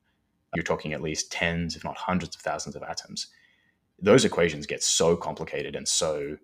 you're 0.55 0.63
talking 0.63 0.93
at 0.93 1.01
least 1.01 1.31
tens, 1.31 1.75
if 1.75 1.83
not 1.83 1.97
hundreds 1.97 2.35
of 2.35 2.41
thousands 2.41 2.75
of 2.75 2.83
atoms. 2.83 3.27
Those 3.99 4.23
equations 4.23 4.67
get 4.67 4.83
so 4.83 5.15
complicated 5.17 5.75
and 5.75 5.87
so 5.87 6.37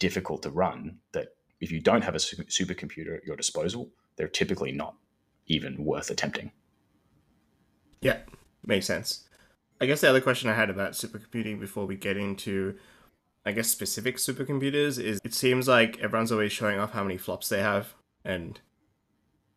difficult 0.00 0.42
to 0.42 0.50
run 0.50 0.98
that 1.12 1.28
if 1.60 1.70
you 1.70 1.80
don't 1.80 2.02
have 2.02 2.16
a 2.16 2.18
supercomputer 2.18 3.16
at 3.16 3.24
your 3.24 3.36
disposal, 3.36 3.90
they're 4.16 4.28
typically 4.28 4.72
not 4.72 4.96
even 5.46 5.84
worth 5.84 6.10
attempting. 6.10 6.50
Yeah, 8.00 8.18
makes 8.64 8.86
sense. 8.86 9.28
I 9.80 9.86
guess 9.86 10.00
the 10.00 10.10
other 10.10 10.20
question 10.20 10.50
I 10.50 10.54
had 10.54 10.70
about 10.70 10.92
supercomputing 10.92 11.60
before 11.60 11.86
we 11.86 11.96
get 11.96 12.16
into, 12.16 12.76
I 13.46 13.52
guess, 13.52 13.68
specific 13.68 14.16
supercomputers 14.16 15.00
is 15.00 15.20
it 15.24 15.32
seems 15.32 15.68
like 15.68 16.00
everyone's 16.00 16.32
always 16.32 16.52
showing 16.52 16.80
off 16.80 16.92
how 16.92 17.04
many 17.04 17.16
flops 17.16 17.48
they 17.48 17.62
have. 17.62 17.94
And 18.24 18.60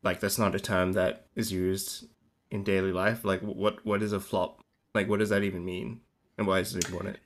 like, 0.04 0.20
that's 0.20 0.38
not 0.38 0.54
a 0.54 0.60
term 0.60 0.94
that 0.94 1.26
is 1.36 1.52
used 1.52 2.06
in 2.52 2.64
daily 2.64 2.92
life. 2.92 3.26
Like, 3.26 3.42
what 3.42 3.84
what 3.84 4.04
is 4.04 4.14
a 4.14 4.20
flop? 4.20 4.62
Like, 4.94 5.10
what 5.10 5.20
does 5.20 5.30
that 5.30 5.44
even 5.44 5.66
mean? 5.66 6.02
And 6.38 6.46
why 6.46 6.60
is 6.60 6.76
it 6.76 6.86
important? 6.86 7.18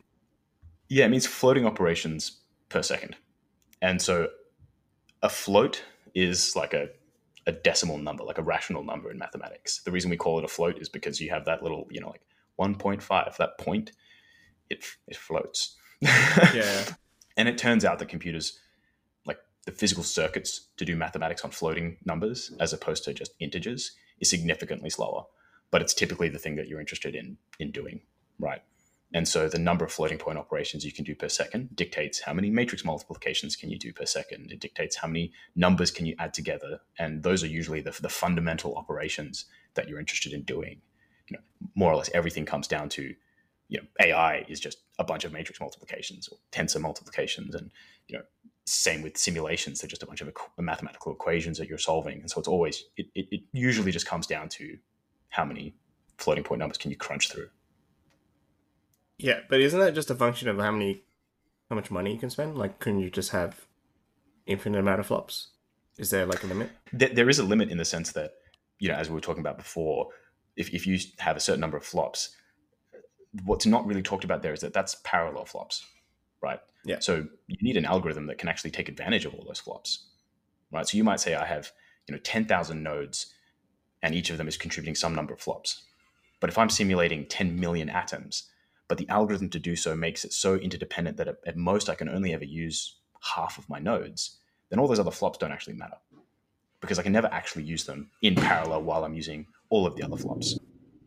Yeah, 0.88 1.06
it 1.06 1.10
means 1.10 1.28
floating 1.28 1.66
operations 1.66 2.40
per 2.70 2.82
second. 2.82 3.18
And 3.82 4.02
so 4.02 4.30
a 5.22 5.30
float 5.30 5.84
is 6.16 6.56
like 6.56 6.74
a, 6.74 6.90
a 7.46 7.52
decimal 7.52 7.98
number, 7.98 8.24
like 8.24 8.38
a 8.38 8.44
rational 8.44 8.84
number 8.84 9.12
in 9.12 9.18
mathematics. 9.18 9.82
The 9.84 9.92
reason 9.92 10.10
we 10.10 10.18
call 10.18 10.40
it 10.40 10.46
a 10.46 10.48
float 10.48 10.80
is 10.80 10.88
because 10.88 11.20
you 11.20 11.30
have 11.32 11.46
that 11.46 11.62
little, 11.62 11.88
you 11.90 12.00
know, 12.00 12.10
like 12.10 12.22
1.5, 12.60 13.38
that 13.38 13.58
point, 13.58 13.92
it, 14.70 14.86
it 15.08 15.18
floats. 15.18 15.76
Yeah. 16.04 16.86
and 17.38 17.48
it 17.48 17.58
turns 17.58 17.86
out 17.86 18.00
that 18.00 18.10
computers, 18.10 18.60
like 19.26 19.40
the 19.66 19.72
physical 19.72 20.04
circuits 20.04 20.70
to 20.78 20.86
do 20.86 20.96
mathematics 20.96 21.44
on 21.44 21.52
floating 21.52 21.98
numbers 22.06 22.52
as 22.60 22.74
opposed 22.74 23.04
to 23.06 23.14
just 23.14 23.34
integers, 23.40 23.92
is 24.20 24.30
significantly 24.30 24.90
slower. 24.90 25.24
But 25.72 25.82
it's 25.82 25.94
typically 25.94 26.30
the 26.30 26.40
thing 26.40 26.56
that 26.56 26.68
you're 26.68 26.80
interested 26.80 27.16
in 27.16 27.38
in 27.60 27.72
doing, 27.72 28.02
right? 28.40 28.62
And 29.14 29.28
so 29.28 29.48
the 29.48 29.60
number 29.60 29.86
of 29.86 29.92
floating 29.92 30.18
point 30.18 30.40
operations 30.40 30.84
you 30.84 30.92
can 30.92 31.04
do 31.04 31.14
per 31.14 31.30
second 31.30 31.76
dictates 31.76 32.22
how 32.22 32.34
many 32.34 32.50
matrix 32.50 32.84
multiplications 32.84 33.56
can 33.56 33.70
you 33.70 33.78
do 33.78 33.94
per 33.94 34.06
second. 34.06 34.52
It 34.52 34.60
dictates 34.60 34.96
how 34.96 35.08
many 35.08 35.32
numbers 35.56 35.92
can 35.92 36.08
you 36.08 36.16
add 36.18 36.34
together. 36.34 36.80
And 36.98 37.22
those 37.22 37.44
are 37.44 37.48
usually 37.48 37.82
the, 37.82 37.96
the 38.02 38.10
fundamental 38.10 38.76
operations 38.76 39.46
that 39.76 39.88
you're 39.88 40.00
interested 40.00 40.34
in 40.34 40.42
doing. 40.42 40.82
You 41.30 41.38
know, 41.38 41.44
more 41.76 41.92
or 41.92 41.96
less 41.96 42.10
everything 42.14 42.46
comes 42.46 42.68
down 42.68 42.90
to, 42.90 43.14
you 43.70 43.80
know, 43.80 43.88
AI 44.02 44.46
is 44.48 44.60
just 44.60 44.80
a 45.00 45.04
bunch 45.04 45.24
of 45.24 45.34
matrix 45.34 45.60
multiplications 45.60 46.28
or 46.28 46.38
tensor 46.52 46.80
multiplications. 46.80 47.56
And, 47.56 47.72
you 48.08 48.18
know, 48.18 48.24
same 48.66 49.02
with 49.02 49.18
simulations. 49.18 49.80
They're 49.80 49.90
just 49.90 50.04
a 50.04 50.06
bunch 50.06 50.22
of 50.22 50.30
mathematical 50.58 51.12
equations 51.12 51.58
that 51.58 51.68
you're 51.68 51.78
solving. 51.78 52.20
And 52.20 52.30
so 52.30 52.40
it's 52.40 52.48
always, 52.48 52.86
it, 52.98 53.08
it, 53.16 53.28
it 53.32 53.42
usually 53.52 53.92
just 53.92 54.06
comes 54.06 54.28
down 54.28 54.50
to 54.50 54.78
how 55.30 55.46
many 55.46 55.76
floating 56.18 56.44
point 56.44 56.60
numbers 56.60 56.78
can 56.78 56.92
you 56.92 56.98
crunch 56.98 57.32
through. 57.32 57.50
Yeah, 59.18 59.40
but 59.50 59.62
isn't 59.62 59.80
that 59.80 59.96
just 59.96 60.10
a 60.10 60.16
function 60.16 60.48
of 60.48 60.60
how 60.60 60.72
many, 60.72 61.04
how 61.70 61.76
much 61.76 61.92
money 61.92 62.14
you 62.14 62.20
can 62.20 62.30
spend? 62.30 62.58
Like, 62.58 62.80
couldn't 62.80 63.00
you 63.00 63.10
just 63.10 63.32
have 63.32 63.66
infinite 64.46 64.80
amount 64.80 65.00
of 65.00 65.08
flops? 65.08 65.50
Is 65.98 66.10
there 66.10 66.26
like 66.26 66.44
a 66.44 66.48
limit? 66.48 66.72
There, 66.92 67.10
there 67.10 67.30
is 67.30 67.40
a 67.40 67.44
limit 67.44 67.70
in 67.70 67.78
the 67.78 67.86
sense 67.86 68.12
that, 68.14 68.34
you 68.80 68.90
know, 68.90 68.96
as 68.96 69.10
we 69.10 69.16
were 69.16 69.22
talking 69.22 69.42
about 69.42 69.58
before, 69.58 70.10
if, 70.56 70.74
if 70.74 70.86
you 70.86 71.00
have 71.20 71.38
a 71.38 71.40
certain 71.40 71.62
number 71.62 71.78
of 71.78 71.86
flops, 71.86 72.36
what's 73.46 73.66
not 73.66 73.86
really 73.86 74.02
talked 74.02 74.24
about 74.24 74.42
there 74.42 74.54
is 74.54 74.62
that 74.62 74.74
that's 74.74 74.98
parallel 75.04 75.46
flops, 75.46 75.86
right? 76.42 76.60
Yeah. 76.86 77.00
So 77.00 77.26
you 77.48 77.58
need 77.62 77.78
an 77.78 77.86
algorithm 77.86 78.28
that 78.28 78.38
can 78.38 78.50
actually 78.50 78.72
take 78.72 78.90
advantage 78.90 79.26
of 79.26 79.34
all 79.34 79.44
those 79.46 79.60
flops, 79.60 80.06
right? 80.72 80.88
So 80.88 80.98
you 80.98 81.04
might 81.04 81.20
say 81.20 81.36
I 81.36 81.46
have 81.46 81.72
you 82.08 82.14
know 82.14 82.20
ten 82.20 82.46
thousand 82.46 82.84
nodes, 82.84 83.34
and 84.02 84.14
each 84.14 84.30
of 84.30 84.38
them 84.38 84.48
is 84.48 84.58
contributing 84.58 84.96
some 84.96 85.16
number 85.16 85.34
of 85.34 85.40
flops. 85.40 85.84
But 86.40 86.50
if 86.50 86.58
I'm 86.58 86.70
simulating 86.70 87.26
ten 87.26 87.60
million 87.60 87.90
atoms, 87.90 88.50
but 88.88 88.98
the 88.98 89.10
algorithm 89.10 89.50
to 89.52 89.60
do 89.60 89.76
so 89.76 89.96
makes 89.96 90.26
it 90.26 90.34
so 90.34 90.56
interdependent 90.56 91.18
that 91.18 91.28
at 91.46 91.58
most 91.58 91.90
I 91.90 91.96
can 91.96 92.10
only 92.10 92.34
ever 92.34 92.46
use 92.46 92.98
half 93.36 93.58
of 93.58 93.70
my 93.70 93.80
nodes, 93.80 94.38
then 94.70 94.80
all 94.80 94.88
those 94.88 95.00
other 95.00 95.12
flops 95.12 95.38
don't 95.38 95.52
actually 95.52 95.76
matter 95.76 95.98
because 96.82 97.00
I 97.00 97.04
can 97.04 97.14
never 97.14 97.28
actually 97.32 97.64
use 97.64 97.86
them 97.86 98.12
in 98.22 98.36
parallel 98.36 98.84
while 98.84 99.06
I'm 99.06 99.14
using 99.14 99.48
all 99.70 99.88
of 99.88 99.96
the 99.96 100.04
other 100.04 100.18
flops. 100.18 100.60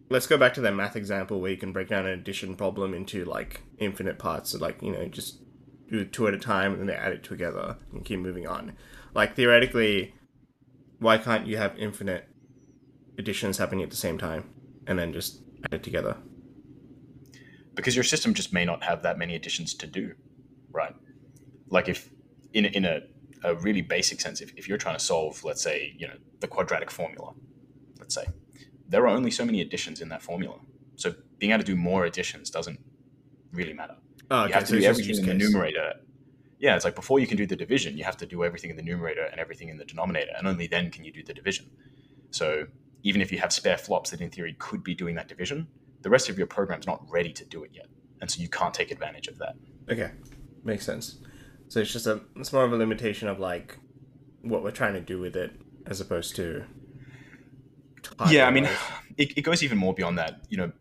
Let's 0.09 0.27
go 0.27 0.39
back 0.39 0.55
to 0.55 0.61
that 0.61 0.75
math 0.75 0.95
example 0.95 1.41
where 1.41 1.51
you 1.51 1.57
can 1.57 1.73
break 1.73 1.89
down 1.89 2.07
an 2.07 2.13
addition 2.13 2.55
problem 2.55 2.95
into 2.95 3.25
like 3.25 3.63
infinite 3.79 4.19
parts, 4.19 4.51
so 4.51 4.59
like 4.59 4.81
you 4.81 4.93
know 4.93 5.07
just 5.07 5.41
do 5.89 6.05
two 6.05 6.27
at 6.29 6.35
a 6.35 6.39
time 6.39 6.73
and 6.73 6.81
then 6.81 6.87
they 6.87 6.95
add 6.95 7.13
it 7.13 7.23
together 7.23 7.77
and 7.93 8.05
keep 8.05 8.21
moving 8.21 8.47
on. 8.47 8.73
Like 9.15 9.35
theoretically, 9.35 10.15
why 10.99 11.19
can't 11.19 11.47
you 11.47 11.57
have 11.57 11.77
infinite 11.79 12.29
additions 13.19 13.59
happening 13.59 13.83
at 13.83 13.91
the 13.91 13.97
same 13.97 14.19
time 14.19 14.51
and 14.87 14.99
then 14.99 15.13
just 15.13 15.43
add 15.65 15.75
it 15.75 15.83
together? 15.83 16.17
Because 17.75 17.95
your 17.95 18.05
system 18.05 18.35
just 18.35 18.53
may 18.53 18.65
not 18.65 18.83
have 18.85 19.03
that 19.03 19.19
many 19.19 19.35
additions 19.35 19.75
to 19.75 19.87
do, 19.87 20.15
right? 20.71 20.95
Like 21.69 21.89
if 21.89 22.11
in 22.53 22.65
in 22.65 22.85
a, 22.85 23.01
a 23.45 23.55
really 23.57 23.83
basic 23.83 24.21
sense, 24.21 24.41
if, 24.41 24.53
if 24.57 24.69
you're 24.69 24.79
trying 24.79 24.97
to 24.97 25.05
solve, 25.05 25.43
let's 25.45 25.63
say, 25.63 25.95
you 25.99 26.07
know, 26.07 26.15
the 26.41 26.49
quadratic 26.49 26.91
formula, 26.91 27.33
let's 27.99 28.15
say, 28.15 28.25
there 28.89 29.03
are 29.05 29.09
only 29.09 29.31
so 29.31 29.45
many 29.45 29.61
additions 29.61 30.01
in 30.01 30.09
that 30.11 30.23
formula. 30.23 30.59
So 30.97 31.15
being 31.39 31.53
able 31.53 31.63
to 31.63 31.67
do 31.67 31.77
more 31.77 32.05
additions 32.05 32.51
doesn't 32.51 32.81
really 33.53 33.73
matter. 33.73 33.97
Oh, 34.31 34.47
you 34.47 34.53
have 34.53 34.65
to 34.65 34.69
so 34.69 34.79
do 34.79 34.85
everything 34.85 35.19
in 35.19 35.27
the 35.27 35.35
numerator. 35.35 35.95
Yeah, 36.59 36.75
it's 36.75 36.85
like 36.85 36.95
before 36.95 37.21
you 37.21 37.27
can 37.27 37.37
do 37.37 37.47
the 37.47 37.57
division, 37.57 37.97
you 37.99 38.05
have 38.05 38.17
to 38.19 38.27
do 38.27 38.45
everything 38.45 38.71
in 38.71 38.77
the 38.77 38.83
numerator 38.83 39.25
and 39.25 39.39
everything 39.39 39.69
in 39.69 39.77
the 39.77 39.85
denominator, 39.85 40.33
and 40.37 40.47
only 40.47 40.67
then 40.67 40.91
can 40.91 41.05
you 41.05 41.13
do 41.13 41.23
the 41.23 41.35
division. 41.35 41.71
So 42.31 42.67
even 43.03 43.21
if 43.21 43.31
you 43.31 43.39
have 43.39 43.53
spare 43.53 43.79
flops 43.79 44.11
that 44.11 44.21
in 44.21 44.31
theory 44.31 44.57
could 44.59 44.83
be 44.83 44.95
doing 44.95 45.15
that 45.17 45.29
division, 45.29 45.69
the 46.03 46.11
rest 46.11 46.29
of 46.29 46.39
your 46.39 46.47
program's 46.47 46.87
not 46.87 47.05
ready 47.09 47.33
to 47.33 47.45
do 47.45 47.63
it 47.63 47.71
yet, 47.73 47.87
and 48.21 48.31
so 48.31 48.41
you 48.41 48.49
can't 48.49 48.73
take 48.73 48.91
advantage 48.91 49.29
of 49.29 49.39
that. 49.39 49.55
Okay, 49.91 50.11
makes 50.65 50.85
sense. 50.85 51.19
So 51.69 51.81
it's 51.81 51.93
just 51.93 52.07
a 52.07 52.21
it's 52.37 52.53
more 52.53 52.65
of 52.65 52.73
a 52.73 52.77
limitation 52.77 53.29
of 53.29 53.39
like 53.39 53.79
what 54.43 54.63
we're 54.63 54.71
trying 54.71 54.95
to 54.95 55.01
do 55.01 55.21
with 55.21 55.37
it 55.37 55.53
as 55.87 56.01
opposed 56.01 56.37
to. 56.37 56.65
Yeah, 58.29 58.47
I 58.47 58.51
mean, 58.51 58.69
it, 59.17 59.37
it 59.39 59.43
goes 59.43 59.63
even 59.63 59.79
more 59.79 59.95
beyond 59.95 60.19
that. 60.19 60.45
You 60.49 60.59
know, 60.59 60.73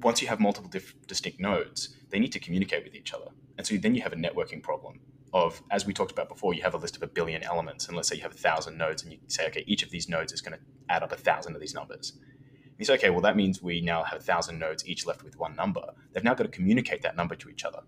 once 0.00 0.20
you 0.20 0.28
have 0.28 0.40
multiple 0.40 0.70
diff- 0.70 0.94
distinct 1.06 1.40
nodes, 1.40 1.94
they 2.10 2.18
need 2.18 2.32
to 2.32 2.40
communicate 2.40 2.84
with 2.84 2.94
each 2.94 3.12
other. 3.12 3.26
And 3.58 3.66
so 3.66 3.76
then 3.76 3.94
you 3.94 4.02
have 4.02 4.12
a 4.12 4.16
networking 4.16 4.62
problem 4.62 5.00
of, 5.32 5.62
as 5.70 5.86
we 5.86 5.92
talked 5.92 6.12
about 6.12 6.28
before, 6.28 6.54
you 6.54 6.62
have 6.62 6.74
a 6.74 6.78
list 6.78 6.96
of 6.96 7.02
a 7.02 7.06
billion 7.06 7.42
elements. 7.42 7.86
And 7.86 7.96
let's 7.96 8.08
say 8.08 8.16
you 8.16 8.22
have 8.22 8.32
a 8.32 8.38
thousand 8.38 8.76
nodes, 8.76 9.02
and 9.02 9.12
you 9.12 9.18
say, 9.28 9.46
okay, 9.46 9.64
each 9.66 9.82
of 9.82 9.90
these 9.90 10.08
nodes 10.08 10.32
is 10.32 10.40
going 10.40 10.58
to 10.58 10.64
add 10.88 11.02
up 11.02 11.12
a 11.12 11.16
thousand 11.16 11.54
of 11.54 11.60
these 11.60 11.74
numbers. 11.74 12.12
And 12.12 12.78
you 12.78 12.84
say, 12.84 12.94
okay, 12.94 13.10
well, 13.10 13.20
that 13.22 13.36
means 13.36 13.62
we 13.62 13.80
now 13.80 14.02
have 14.02 14.18
a 14.20 14.22
thousand 14.22 14.58
nodes, 14.58 14.86
each 14.86 15.06
left 15.06 15.22
with 15.22 15.38
one 15.38 15.56
number. 15.56 15.82
They've 16.12 16.24
now 16.24 16.34
got 16.34 16.44
to 16.44 16.50
communicate 16.50 17.02
that 17.02 17.16
number 17.16 17.34
to 17.36 17.48
each 17.48 17.64
other. 17.64 17.80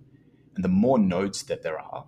And 0.55 0.65
the 0.65 0.69
more 0.69 0.99
nodes 0.99 1.43
that 1.45 1.63
there 1.63 1.79
are, 1.79 2.07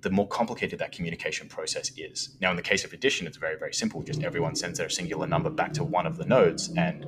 the 0.00 0.10
more 0.10 0.28
complicated 0.28 0.78
that 0.78 0.92
communication 0.92 1.48
process 1.48 1.90
is. 1.96 2.36
Now, 2.40 2.50
in 2.50 2.56
the 2.56 2.62
case 2.62 2.84
of 2.84 2.92
addition, 2.92 3.26
it's 3.26 3.36
very, 3.36 3.58
very 3.58 3.74
simple. 3.74 4.02
Just 4.02 4.22
everyone 4.22 4.54
sends 4.54 4.78
their 4.78 4.88
singular 4.88 5.26
number 5.26 5.50
back 5.50 5.72
to 5.74 5.84
one 5.84 6.06
of 6.06 6.16
the 6.16 6.24
nodes 6.24 6.68
and 6.76 7.04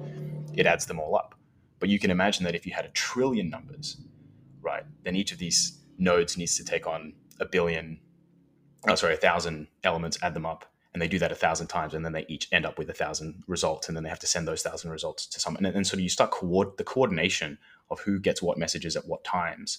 it 0.55 0.67
adds 0.67 0.87
them 0.87 0.99
all 0.99 1.15
up. 1.15 1.35
But 1.79 1.89
you 1.89 1.99
can 1.99 2.11
imagine 2.11 2.45
that 2.45 2.55
if 2.55 2.67
you 2.67 2.73
had 2.73 2.85
a 2.85 2.91
trillion 2.91 3.49
numbers, 3.49 3.97
right, 4.61 4.85
then 5.05 5.17
each 5.17 5.33
of 5.33 5.39
these 5.39 5.81
nodes 5.99 6.37
needs 6.37 6.57
to 6.57 6.65
take 6.65 6.87
on 6.87 7.15
a 7.39 7.47
billion, 7.47 8.01
oh, 8.89 8.95
sorry, 8.97 9.15
a 9.15 9.19
thousand 9.19 9.69
elements, 9.85 10.19
add 10.23 10.35
them 10.35 10.45
up, 10.45 10.67
and 10.93 11.01
they 11.01 11.09
do 11.09 11.19
that 11.21 11.31
a 11.31 11.37
thousand 11.37 11.69
times, 11.69 11.95
and 11.95 12.05
then 12.05 12.13
they 12.13 12.27
each 12.29 12.49
end 12.53 12.67
up 12.67 12.77
with 12.77 12.91
a 12.91 12.95
thousand 12.95 13.45
results, 13.47 13.89
and 13.89 13.97
then 13.97 14.03
they 14.03 14.11
have 14.11 14.19
to 14.19 14.27
send 14.27 14.47
those 14.47 14.63
thousand 14.63 14.91
results 14.91 15.27
to 15.27 15.41
someone. 15.41 15.65
And, 15.65 15.77
and 15.77 15.87
so 15.87 15.97
you 15.97 16.09
start 16.09 16.33
coord- 16.33 16.77
the 16.77 16.85
coordination 16.85 17.59
of 17.91 18.01
who 18.01 18.19
gets 18.19 18.43
what 18.43 18.59
messages 18.59 18.97
at 18.97 19.07
what 19.07 19.23
times 19.25 19.79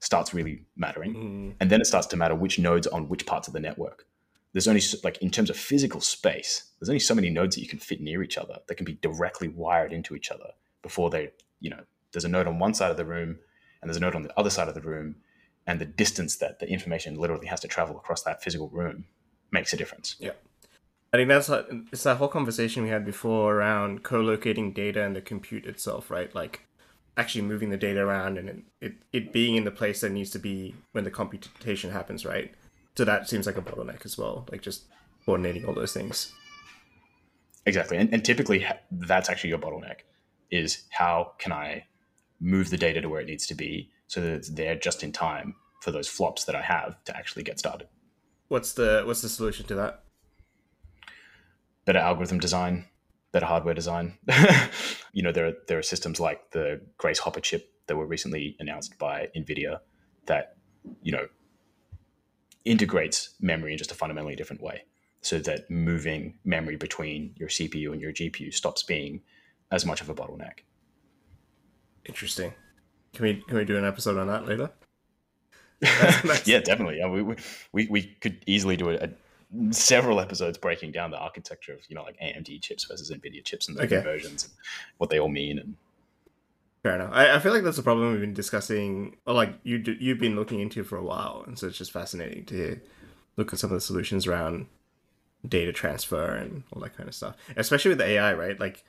starts 0.00 0.32
really 0.32 0.64
mattering 0.76 1.14
Mm, 1.14 1.54
and 1.60 1.70
then 1.70 1.80
it 1.80 1.86
starts 1.86 2.06
to 2.08 2.16
matter 2.16 2.34
which 2.34 2.58
nodes 2.58 2.86
on 2.86 3.08
which 3.08 3.26
parts 3.26 3.48
of 3.48 3.54
the 3.54 3.60
network. 3.60 4.06
There's 4.52 4.68
only 4.68 4.82
like 5.04 5.18
in 5.18 5.30
terms 5.30 5.50
of 5.50 5.56
physical 5.56 6.00
space, 6.00 6.70
there's 6.78 6.88
only 6.88 7.00
so 7.00 7.14
many 7.14 7.30
nodes 7.30 7.56
that 7.56 7.62
you 7.62 7.68
can 7.68 7.78
fit 7.78 8.00
near 8.00 8.22
each 8.22 8.38
other 8.38 8.58
that 8.66 8.74
can 8.76 8.84
be 8.84 8.94
directly 8.94 9.48
wired 9.48 9.92
into 9.92 10.14
each 10.14 10.30
other 10.30 10.50
before 10.82 11.10
they, 11.10 11.30
you 11.60 11.70
know, 11.70 11.82
there's 12.12 12.24
a 12.24 12.28
node 12.28 12.46
on 12.46 12.58
one 12.58 12.74
side 12.74 12.90
of 12.90 12.96
the 12.96 13.04
room 13.04 13.38
and 13.80 13.88
there's 13.88 13.96
a 13.96 14.00
node 14.00 14.14
on 14.14 14.22
the 14.22 14.38
other 14.38 14.50
side 14.50 14.68
of 14.68 14.74
the 14.74 14.80
room, 14.80 15.16
and 15.66 15.80
the 15.80 15.84
distance 15.84 16.36
that 16.36 16.58
the 16.58 16.68
information 16.68 17.14
literally 17.14 17.46
has 17.46 17.60
to 17.60 17.68
travel 17.68 17.96
across 17.96 18.22
that 18.22 18.42
physical 18.42 18.68
room 18.70 19.04
makes 19.52 19.72
a 19.72 19.76
difference. 19.76 20.16
Yeah. 20.18 20.32
I 21.12 21.18
think 21.18 21.28
that's 21.28 21.48
like, 21.48 21.66
it's 21.92 22.02
that 22.02 22.16
whole 22.16 22.28
conversation 22.28 22.82
we 22.82 22.88
had 22.88 23.04
before 23.04 23.54
around 23.54 24.02
co-locating 24.02 24.72
data 24.72 25.02
and 25.02 25.14
the 25.14 25.20
compute 25.20 25.64
itself, 25.64 26.10
right? 26.10 26.34
Like 26.34 26.66
actually 27.18 27.42
moving 27.42 27.68
the 27.68 27.76
data 27.76 28.00
around 28.00 28.38
and 28.38 28.48
it, 28.48 28.58
it, 28.80 28.94
it 29.12 29.32
being 29.32 29.56
in 29.56 29.64
the 29.64 29.70
place 29.70 30.00
that 30.00 30.12
needs 30.12 30.30
to 30.30 30.38
be 30.38 30.74
when 30.92 31.04
the 31.04 31.10
computation 31.10 31.90
happens, 31.90 32.24
right? 32.24 32.54
So 32.96 33.04
that 33.04 33.28
seems 33.28 33.46
like 33.46 33.58
a 33.58 33.62
bottleneck 33.62 34.06
as 34.06 34.16
well, 34.16 34.46
like 34.50 34.62
just 34.62 34.84
coordinating 35.26 35.64
all 35.66 35.74
those 35.74 35.92
things. 35.92 36.32
Exactly, 37.66 37.98
and, 37.98 38.12
and 38.14 38.24
typically 38.24 38.66
that's 38.90 39.28
actually 39.28 39.50
your 39.50 39.58
bottleneck 39.58 40.00
is 40.50 40.84
how 40.90 41.32
can 41.38 41.52
I 41.52 41.84
move 42.40 42.70
the 42.70 42.78
data 42.78 43.02
to 43.02 43.08
where 43.08 43.20
it 43.20 43.26
needs 43.26 43.46
to 43.48 43.54
be 43.54 43.90
so 44.06 44.22
that 44.22 44.32
it's 44.32 44.48
there 44.48 44.76
just 44.76 45.02
in 45.02 45.12
time 45.12 45.54
for 45.82 45.90
those 45.90 46.08
flops 46.08 46.44
that 46.44 46.54
I 46.54 46.62
have 46.62 47.02
to 47.04 47.16
actually 47.16 47.42
get 47.42 47.58
started. 47.58 47.88
What's 48.48 48.72
the 48.72 49.02
what's 49.04 49.20
the 49.20 49.28
solution 49.28 49.66
to 49.66 49.74
that? 49.74 50.04
better 51.88 52.00
algorithm 52.00 52.38
design, 52.38 52.84
better 53.32 53.46
hardware 53.46 53.74
design. 53.74 54.18
you 55.12 55.22
know, 55.22 55.32
there 55.32 55.48
are 55.48 55.52
there 55.66 55.78
are 55.78 55.82
systems 55.82 56.20
like 56.20 56.50
the 56.50 56.80
Grace 56.96 57.18
Hopper 57.18 57.40
chip 57.40 57.72
that 57.86 57.96
were 57.96 58.06
recently 58.06 58.56
announced 58.58 58.98
by 58.98 59.28
NVIDIA 59.36 59.80
that, 60.26 60.56
you 61.02 61.12
know, 61.12 61.26
integrates 62.64 63.34
memory 63.40 63.72
in 63.72 63.78
just 63.78 63.90
a 63.90 63.94
fundamentally 63.94 64.36
different 64.36 64.62
way. 64.62 64.84
So 65.20 65.38
that 65.40 65.70
moving 65.70 66.38
memory 66.44 66.76
between 66.76 67.34
your 67.36 67.48
CPU 67.48 67.92
and 67.92 68.00
your 68.00 68.12
GPU 68.12 68.52
stops 68.52 68.82
being 68.82 69.22
as 69.70 69.84
much 69.84 70.00
of 70.00 70.08
a 70.08 70.14
bottleneck. 70.14 70.60
Interesting. 72.06 72.54
Can 73.14 73.24
we 73.24 73.42
can 73.48 73.56
we 73.56 73.64
do 73.64 73.76
an 73.76 73.84
episode 73.84 74.16
on 74.16 74.26
that 74.28 74.46
later? 74.46 74.70
yeah, 76.44 76.60
definitely. 76.60 76.98
Yeah, 76.98 77.08
we, 77.08 77.22
we, 77.22 77.36
we, 77.72 77.86
we 77.88 78.02
could 78.20 78.42
easily 78.46 78.76
do 78.76 78.90
a, 78.90 78.94
a, 78.94 79.08
several 79.70 80.20
episodes 80.20 80.58
breaking 80.58 80.92
down 80.92 81.10
the 81.10 81.18
architecture 81.18 81.72
of, 81.72 81.80
you 81.88 81.96
know, 81.96 82.02
like 82.02 82.18
AMD 82.20 82.60
chips 82.62 82.84
versus 82.84 83.10
NVIDIA 83.10 83.44
chips 83.44 83.68
and 83.68 83.76
the 83.76 83.82
Okay. 83.84 83.96
conversions 83.96 84.44
and 84.44 84.52
what 84.98 85.10
they 85.10 85.18
all 85.18 85.28
mean. 85.28 85.58
And 85.58 85.74
Fair 86.82 86.94
enough. 86.94 87.10
I, 87.12 87.34
I 87.34 87.38
feel 87.40 87.52
like 87.52 87.64
that's 87.64 87.78
a 87.78 87.82
problem 87.82 88.12
we've 88.12 88.20
been 88.20 88.34
discussing, 88.34 89.16
or 89.26 89.34
like 89.34 89.54
you 89.64 89.78
do, 89.78 89.96
you've 89.98 90.20
been 90.20 90.36
looking 90.36 90.60
into 90.60 90.84
for 90.84 90.96
a 90.96 91.02
while, 91.02 91.42
and 91.46 91.58
so 91.58 91.66
it's 91.66 91.78
just 91.78 91.92
fascinating 91.92 92.44
to 92.46 92.78
look 93.36 93.52
at 93.52 93.58
some 93.58 93.70
of 93.70 93.74
the 93.74 93.80
solutions 93.80 94.26
around 94.26 94.66
data 95.48 95.72
transfer 95.72 96.34
and 96.34 96.62
all 96.72 96.80
that 96.82 96.96
kind 96.96 97.08
of 97.08 97.14
stuff. 97.14 97.36
Especially 97.56 97.88
with 97.90 98.00
AI, 98.00 98.32
right? 98.34 98.58
Like 98.60 98.84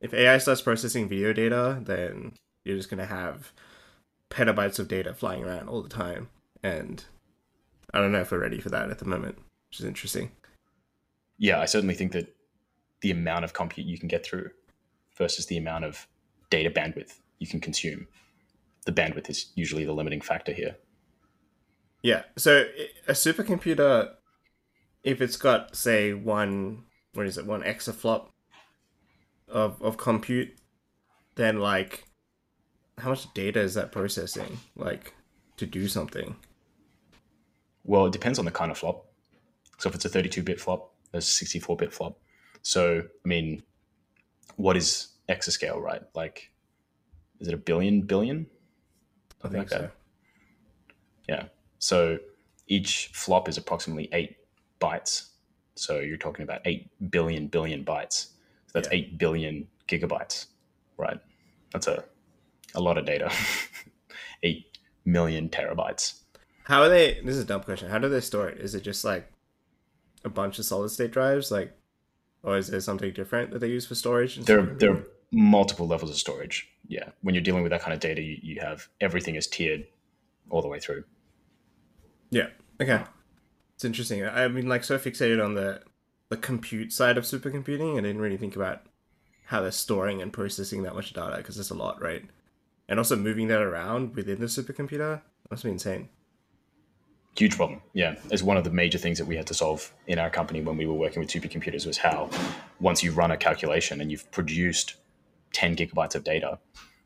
if 0.00 0.14
AI 0.14 0.38
starts 0.38 0.62
processing 0.62 1.08
video 1.08 1.32
data, 1.32 1.80
then 1.82 2.32
you're 2.64 2.76
just 2.76 2.88
gonna 2.90 3.04
have 3.06 3.52
petabytes 4.30 4.78
of 4.78 4.88
data 4.88 5.12
flying 5.12 5.44
around 5.44 5.68
all 5.68 5.82
the 5.82 5.88
time, 5.88 6.28
and 6.62 7.04
I 7.92 8.00
don't 8.00 8.12
know 8.12 8.20
if 8.22 8.30
we're 8.32 8.38
ready 8.38 8.60
for 8.60 8.70
that 8.70 8.90
at 8.90 8.98
the 9.00 9.04
moment, 9.04 9.38
which 9.74 9.80
is 9.80 9.86
interesting. 9.86 10.30
yeah, 11.38 11.60
I 11.60 11.64
certainly 11.64 11.94
think 11.94 12.12
that 12.12 12.34
the 13.00 13.10
amount 13.10 13.44
of 13.44 13.52
compute 13.52 13.86
you 13.86 13.98
can 13.98 14.08
get 14.08 14.24
through 14.24 14.50
versus 15.16 15.46
the 15.46 15.56
amount 15.56 15.84
of 15.84 16.06
data 16.50 16.70
bandwidth 16.70 17.18
you 17.38 17.46
can 17.46 17.60
consume, 17.60 18.06
the 18.86 18.92
bandwidth 18.92 19.28
is 19.28 19.50
usually 19.54 19.84
the 19.84 19.92
limiting 19.92 20.20
factor 20.20 20.52
here. 20.52 20.76
Yeah. 22.02 22.22
So 22.36 22.66
a 23.08 23.12
supercomputer, 23.12 24.10
if 25.02 25.20
it's 25.20 25.36
got 25.36 25.74
say 25.74 26.12
one, 26.12 26.84
what 27.14 27.26
is 27.26 27.38
it, 27.38 27.46
one 27.46 27.62
exaflop 27.62 28.28
of 29.48 29.80
of 29.82 29.96
compute, 29.96 30.54
then 31.34 31.58
like, 31.58 32.04
how 32.98 33.10
much 33.10 33.32
data 33.34 33.60
is 33.60 33.74
that 33.74 33.90
processing? 33.90 34.58
Like, 34.76 35.14
to 35.56 35.66
do 35.66 35.88
something. 35.88 36.36
Well, 37.84 38.06
it 38.06 38.12
depends 38.12 38.38
on 38.38 38.44
the 38.44 38.50
kind 38.50 38.70
of 38.70 38.78
flop. 38.78 39.06
So 39.78 39.88
if 39.88 39.94
it's 39.94 40.04
a 40.04 40.10
32-bit 40.10 40.60
flop, 40.60 40.92
there's 41.12 41.28
a 41.28 41.44
64-bit 41.44 41.92
flop. 41.92 42.18
So, 42.62 43.00
I 43.24 43.28
mean, 43.28 43.62
what 44.56 44.76
is 44.76 45.08
exascale, 45.28 45.80
right? 45.80 46.02
Like, 46.14 46.50
is 47.40 47.48
it 47.48 47.54
a 47.54 47.58
billion 47.58 48.02
billion? 48.02 48.46
I 49.40 49.42
Something 49.42 49.60
think 49.60 49.70
like 49.72 49.80
so. 49.80 49.86
that. 49.86 49.92
Yeah. 51.28 51.44
So 51.78 52.18
each 52.68 53.10
flop 53.12 53.48
is 53.48 53.58
approximately 53.58 54.08
eight 54.12 54.36
bytes. 54.80 55.30
So 55.74 55.98
you're 56.00 56.16
talking 56.16 56.44
about 56.44 56.60
eight 56.64 56.88
billion 57.10 57.48
billion 57.48 57.84
bytes. 57.84 58.28
So 58.68 58.72
that's 58.74 58.88
Yeah. 58.88 58.94
eight 58.98 59.18
billion 59.18 59.66
gigabytes, 59.88 60.46
right? 60.96 61.18
That's 61.72 61.86
a 61.88 62.04
a 62.76 62.80
lot 62.80 62.98
of 62.98 63.04
data. 63.06 63.30
Eight 64.42 64.78
million 65.04 65.48
terabytes. 65.48 66.20
How 66.64 66.82
are 66.82 66.88
they? 66.88 67.20
This 67.24 67.36
is 67.36 67.42
a 67.42 67.46
dumb 67.46 67.62
question. 67.62 67.88
How 67.88 67.98
do 67.98 68.08
they 68.08 68.20
store 68.20 68.48
it? 68.48 68.58
Is 68.60 68.74
it 68.74 68.82
just 68.82 69.04
like 69.04 69.30
a 70.24 70.28
bunch 70.28 70.58
of 70.58 70.64
solid 70.64 70.90
state 70.90 71.10
drives, 71.10 71.50
like, 71.50 71.72
or 72.42 72.56
is 72.58 72.68
there 72.68 72.80
something 72.80 73.12
different 73.12 73.50
that 73.50 73.58
they 73.58 73.68
use 73.68 73.86
for 73.86 73.94
storage? 73.94 74.36
There, 74.36 74.62
there 74.62 74.92
are 74.92 75.06
multiple 75.32 75.86
levels 75.86 76.10
of 76.10 76.16
storage. 76.16 76.68
Yeah, 76.86 77.10
when 77.22 77.34
you're 77.34 77.42
dealing 77.42 77.62
with 77.62 77.70
that 77.70 77.80
kind 77.80 77.94
of 77.94 78.00
data, 78.00 78.20
you, 78.20 78.38
you 78.42 78.60
have 78.60 78.88
everything 79.00 79.36
is 79.36 79.46
tiered 79.46 79.86
all 80.50 80.62
the 80.62 80.68
way 80.68 80.78
through. 80.78 81.04
Yeah. 82.30 82.48
Okay. 82.80 83.02
It's 83.74 83.84
interesting. 83.84 84.24
I 84.24 84.48
mean, 84.48 84.68
like, 84.68 84.84
so 84.84 84.98
fixated 84.98 85.42
on 85.44 85.54
the 85.54 85.82
the 86.30 86.36
compute 86.36 86.92
side 86.92 87.18
of 87.18 87.24
supercomputing, 87.24 87.98
I 87.98 88.00
didn't 88.00 88.20
really 88.20 88.36
think 88.36 88.56
about 88.56 88.82
how 89.46 89.60
they're 89.60 89.70
storing 89.70 90.22
and 90.22 90.32
processing 90.32 90.82
that 90.82 90.94
much 90.94 91.12
data 91.12 91.36
because 91.36 91.58
it's 91.58 91.70
a 91.70 91.74
lot, 91.74 92.02
right? 92.02 92.24
And 92.88 92.98
also 92.98 93.16
moving 93.16 93.48
that 93.48 93.62
around 93.62 94.16
within 94.16 94.40
the 94.40 94.46
supercomputer 94.46 95.20
must 95.50 95.64
be 95.64 95.70
insane. 95.70 96.08
Huge 97.36 97.56
problem. 97.56 97.82
Yeah, 97.94 98.14
it's 98.30 98.42
one 98.42 98.56
of 98.56 98.62
the 98.62 98.70
major 98.70 98.98
things 98.98 99.18
that 99.18 99.24
we 99.24 99.36
had 99.36 99.46
to 99.48 99.54
solve 99.54 99.92
in 100.06 100.20
our 100.20 100.30
company 100.30 100.60
when 100.60 100.76
we 100.76 100.86
were 100.86 100.94
working 100.94 101.20
with 101.20 101.30
supercomputers 101.30 101.84
was 101.84 101.98
how 101.98 102.30
once 102.78 103.02
you 103.02 103.10
run 103.10 103.32
a 103.32 103.36
calculation 103.36 104.00
and 104.00 104.10
you've 104.10 104.30
produced 104.30 104.94
10 105.52 105.74
gigabytes 105.74 106.14
of 106.14 106.22
data 106.22 106.58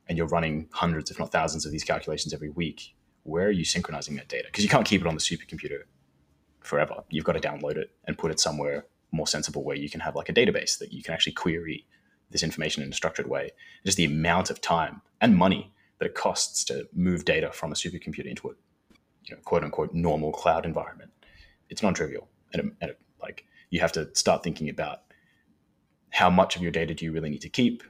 and 0.07 0.19
you're 0.19 0.27
running 0.27 0.69
hundreds, 0.73 1.11
if 1.11 1.19
not 1.19 1.33
thousands, 1.33 1.65
of 1.65 1.73
these 1.73 1.85
calculations 1.85 2.35
every 2.35 2.51
week, 2.51 2.95
where 3.23 3.47
are 3.47 3.51
you 3.51 3.65
synchronizing 3.65 4.17
that 4.17 4.29
data? 4.29 4.45
Because 4.47 4.65
you 4.65 4.71
can't 4.71 4.87
keep 4.87 5.01
it 5.01 5.07
on 5.07 5.15
the 5.15 5.21
supercomputer 5.21 5.81
forever. 6.61 7.05
You've 7.09 7.25
got 7.25 7.33
to 7.33 7.41
download 7.41 7.77
it 7.77 7.91
and 8.05 8.19
put 8.19 8.31
it 8.31 8.39
somewhere 8.39 8.87
more 9.13 9.27
sensible 9.27 9.65
where 9.65 9.77
you 9.77 9.89
can 9.89 10.01
have 10.01 10.15
like 10.15 10.29
a 10.29 10.35
database 10.35 10.79
that 10.79 10.93
you 10.93 11.03
can 11.03 11.15
actually 11.15 11.33
query 11.33 11.87
this 12.31 12.43
information 12.43 12.83
in 12.83 12.91
a 12.91 12.95
structured 12.95 13.29
way. 13.29 13.51
Just 13.87 13.97
the 13.97 14.05
amount 14.05 14.51
of 14.51 14.61
time 14.61 15.01
and 15.23 15.37
money 15.37 15.73
that 15.99 16.07
it 16.07 16.15
costs 16.15 16.65
to 16.65 16.87
move 16.93 17.25
data 17.25 17.51
from 17.51 17.73
a 17.73 17.75
supercomputer 17.75 18.27
into 18.27 18.49
a 18.49 18.53
you 19.29 19.37
know, 19.37 19.43
quote 19.43 19.65
unquote 19.65 19.93
normal 19.95 20.33
cloud 20.33 20.65
environment. 20.65 21.11
It's 21.69 21.83
non-trivial, 21.83 22.29
and, 22.53 22.73
and 22.81 22.95
like 23.21 23.45
you 23.71 23.81
have 23.81 23.93
to 23.93 24.15
start 24.15 24.43
thinking 24.43 24.69
about 24.69 25.03
how 26.11 26.31
much 26.31 26.57
of 26.57 26.63
your 26.63 26.73
data 26.73 26.95
do 26.95 27.05
you 27.05 27.13
really 27.13 27.29
need 27.29 27.43
to 27.43 27.49
keep, 27.51 27.83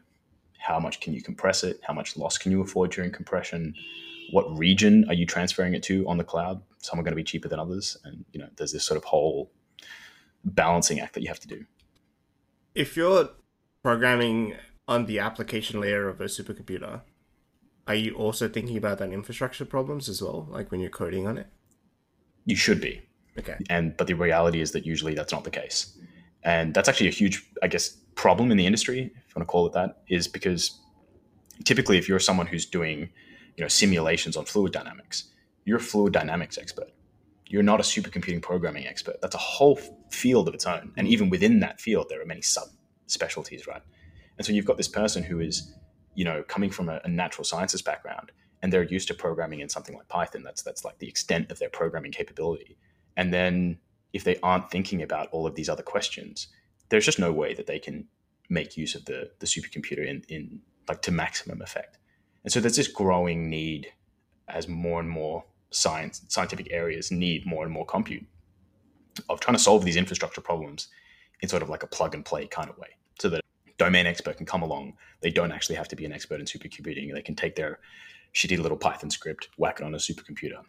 how 0.59 0.81
much 0.81 1.01
can 1.01 1.13
you 1.13 1.23
compress 1.23 1.63
it, 1.63 1.81
how 1.87 1.95
much 1.95 2.17
loss 2.17 2.37
can 2.37 2.51
you 2.51 2.61
afford 2.61 2.91
during 2.91 3.13
compression, 3.13 3.75
what 4.33 4.59
region 4.59 5.05
are 5.09 5.15
you 5.15 5.25
transferring 5.25 5.75
it 5.75 5.83
to 5.85 6.07
on 6.09 6.19
the 6.19 6.25
cloud? 6.25 6.61
Some 6.79 6.99
are 6.99 7.03
going 7.03 7.13
to 7.13 7.17
be 7.17 7.25
cheaper 7.25 7.49
than 7.49 7.59
others, 7.59 7.97
and 8.05 8.25
you 8.33 8.41
know 8.41 8.49
there's 8.57 8.73
this 8.73 8.85
sort 8.85 8.99
of 8.99 9.05
whole 9.05 9.51
balancing 10.45 11.01
act 11.01 11.15
that 11.15 11.23
you 11.23 11.29
have 11.29 11.41
to 11.41 11.49
do. 11.49 11.65
If 12.75 12.97
you're 12.97 13.31
programming 13.83 14.55
on 14.87 15.07
the 15.07 15.19
application 15.19 15.81
layer 15.81 16.09
of 16.09 16.21
a 16.21 16.25
supercomputer, 16.25 17.03
are 17.89 17.95
you 17.95 18.15
also 18.15 18.49
thinking 18.49 18.77
about 18.77 18.99
that 18.99 19.13
infrastructure 19.13 19.65
problems 19.65 20.09
as 20.09 20.23
well, 20.23 20.47
like 20.51 20.71
when 20.71 20.81
you're 20.81 20.91
coding 20.91 21.27
on 21.27 21.39
it? 21.39 21.47
You 22.45 22.57
should 22.57 22.81
be. 22.81 23.03
Okay. 23.39 23.57
And 23.69 23.97
but 23.97 24.07
the 24.07 24.15
reality 24.15 24.61
is 24.61 24.73
that 24.73 24.87
usually 24.87 25.15
that's 25.15 25.33
not 25.33 25.45
the 25.45 25.51
case. 25.51 25.99
And 26.45 26.73
that's 26.75 26.89
actually 26.89 27.09
a 27.09 27.13
huge, 27.13 27.45
I 27.63 27.69
guess, 27.69 27.97
problem 28.15 28.51
in 28.51 28.57
the 28.57 28.67
industry, 28.67 29.01
if 29.01 29.05
you 29.05 29.33
want 29.37 29.49
to 29.49 29.51
call 29.51 29.67
it 29.67 29.73
that, 29.73 30.03
is 30.09 30.29
because 30.29 30.79
typically 31.65 31.99
if 31.99 32.09
you're 32.09 32.21
someone 32.21 32.47
who's 32.47 32.67
doing, 32.67 33.11
you 33.57 33.65
know, 33.65 33.69
simulations 33.69 34.37
on 34.37 34.45
fluid 34.45 34.73
dynamics, 34.73 35.25
you're 35.65 35.79
a 35.79 35.81
fluid 35.81 36.13
dynamics 36.13 36.59
expert 36.59 36.93
you're 37.49 37.63
not 37.63 37.81
a 37.81 37.83
supercomputing 37.83 38.43
programming 38.43 38.87
expert. 38.87 39.21
That's 39.21 39.35
a 39.35 39.39
whole 39.39 39.79
field 40.11 40.49
of 40.49 40.55
its 40.55 40.67
own. 40.67 40.93
And 40.97 41.09
even 41.09 41.31
within 41.31 41.61
that 41.61 41.81
field, 41.81 42.07
there 42.09 42.21
are 42.21 42.27
many 42.27 42.43
sub 42.43 42.69
specialties, 43.07 43.67
right? 43.67 43.83
And 44.37 44.47
so 44.47 44.53
you've 44.53 44.67
got 44.67 44.77
this 44.77 44.89
person 44.89 45.23
who 45.23 45.41
is, 45.41 45.73
you 46.19 46.25
know, 46.25 46.43
coming 46.43 46.69
from 46.69 46.89
a, 46.89 47.01
a, 47.05 47.09
natural 47.09 47.45
sciences 47.45 47.81
background 47.81 48.33
and 48.61 48.73
they're 48.73 48.83
used 48.83 49.07
to 49.07 49.15
programming 49.15 49.61
in 49.61 49.69
something 49.69 49.95
like 49.95 50.09
Python. 50.09 50.43
That's 50.43 50.63
that's 50.63 50.85
like 50.85 50.99
the 50.99 51.07
extent 51.07 51.53
of 51.53 51.61
their 51.61 51.69
programming 51.69 52.11
capability. 52.11 52.77
And 53.17 53.33
then 53.33 53.79
if 54.13 54.25
they 54.25 54.37
aren't 54.43 54.69
thinking 54.69 55.01
about 55.01 55.29
all 55.31 55.47
of 55.47 55.55
these 55.55 55.69
other 55.69 55.85
questions, 55.85 56.49
there's 56.89 57.05
just 57.05 57.21
no 57.21 57.31
way 57.33 57.55
that 57.55 57.69
they 57.69 57.79
can 57.79 58.09
make 58.49 58.77
use 58.77 58.97
of 58.97 59.05
the 59.05 59.31
the 59.39 59.47
supercomputer 59.47 60.05
in, 60.05 60.25
in 60.29 60.61
like 60.89 61.03
to 61.03 61.13
maximum 61.13 61.63
effect. 61.63 61.99
And 62.43 62.53
so 62.53 62.59
there's 62.59 62.75
this 62.75 62.89
growing 62.89 63.49
need 63.49 63.93
as 64.49 64.67
more 64.67 64.99
and 64.99 65.09
more 65.09 65.45
science 65.71 66.23
scientific 66.27 66.73
areas 66.73 67.13
need 67.13 67.47
more 67.47 67.63
and 67.63 67.73
more 67.73 67.87
compute 67.87 68.27
of 69.29 69.39
trying 69.39 69.57
to 69.57 69.63
solve 69.63 69.85
these 69.85 69.97
infrastructure 69.97 70.41
problems 70.41 70.89
in 71.43 71.49
sort 71.49 71.63
of 71.63 71.69
like 71.69 71.85
a 71.85 71.87
plug 71.87 72.13
and 72.13 72.25
play 72.25 72.49
kind 72.49 72.69
of 72.69 72.77
way 72.77 72.89
domain 73.79 74.07
expert 74.07 74.37
can 74.37 74.47
come 74.47 74.63
along. 74.63 74.95
They 75.21 75.31
don't 75.31 75.53
actually 75.53 75.77
have 75.77 75.89
to 75.89 75.97
be 75.97 76.05
an 76.05 76.13
expert 76.13 76.41
in 76.41 76.47
supercomputing. 76.47 77.13
They 77.15 77.23
can 77.23 77.35
take 77.35 77.57
their 77.57 77.79
shitty 78.35 78.59
little 78.59 78.77
python 78.77 79.11
script 79.11 79.49
whack 79.57 79.81
it 79.81 79.85
on 79.85 79.95
a 79.95 79.99
supercomputer 79.99 80.63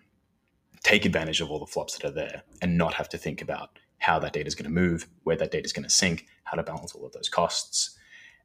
take 0.83 1.05
advantage 1.05 1.41
of 1.41 1.51
all 1.51 1.59
the 1.59 1.65
flops 1.65 1.97
that 1.97 2.07
are 2.07 2.13
there 2.13 2.43
and 2.61 2.77
not 2.77 2.93
have 2.93 3.09
to 3.09 3.17
think 3.17 3.41
about 3.41 3.77
how 3.99 4.17
that 4.17 4.33
data 4.33 4.47
is 4.47 4.55
going 4.55 4.63
to 4.63 4.71
move 4.71 5.07
where 5.23 5.35
that 5.35 5.51
data 5.51 5.65
is 5.65 5.73
going 5.73 5.83
to 5.83 5.89
sync 5.89 6.25
how 6.45 6.55
to 6.55 6.63
balance 6.63 6.93
all 6.93 7.05
of 7.05 7.11
those 7.11 7.29
costs 7.29 7.97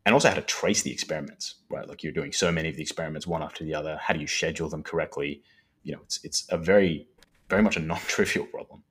and 0.05 0.13
also 0.13 0.29
how 0.29 0.35
to 0.35 0.43
trace 0.43 0.83
the 0.83 0.93
experiments 0.93 1.57
right? 1.71 1.89
Like 1.89 2.03
you're 2.03 2.13
doing 2.13 2.33
so 2.33 2.51
many 2.51 2.69
of 2.69 2.77
the 2.77 2.83
experiments 2.83 3.27
one 3.27 3.43
after 3.43 3.65
the 3.65 3.75
other. 3.75 3.99
How 4.03 4.15
do 4.15 4.21
you 4.21 4.27
schedule 4.27 4.69
them 4.69 4.83
correctly? 4.83 5.43
You 5.83 5.93
know, 5.93 6.01
it's 6.03 6.21
it's 6.25 6.47
a 6.51 6.59
very 6.59 7.09
very 7.49 7.63
much 7.63 7.77
a 7.77 7.81
non-trivial 7.93 8.47
problem. 8.47 8.83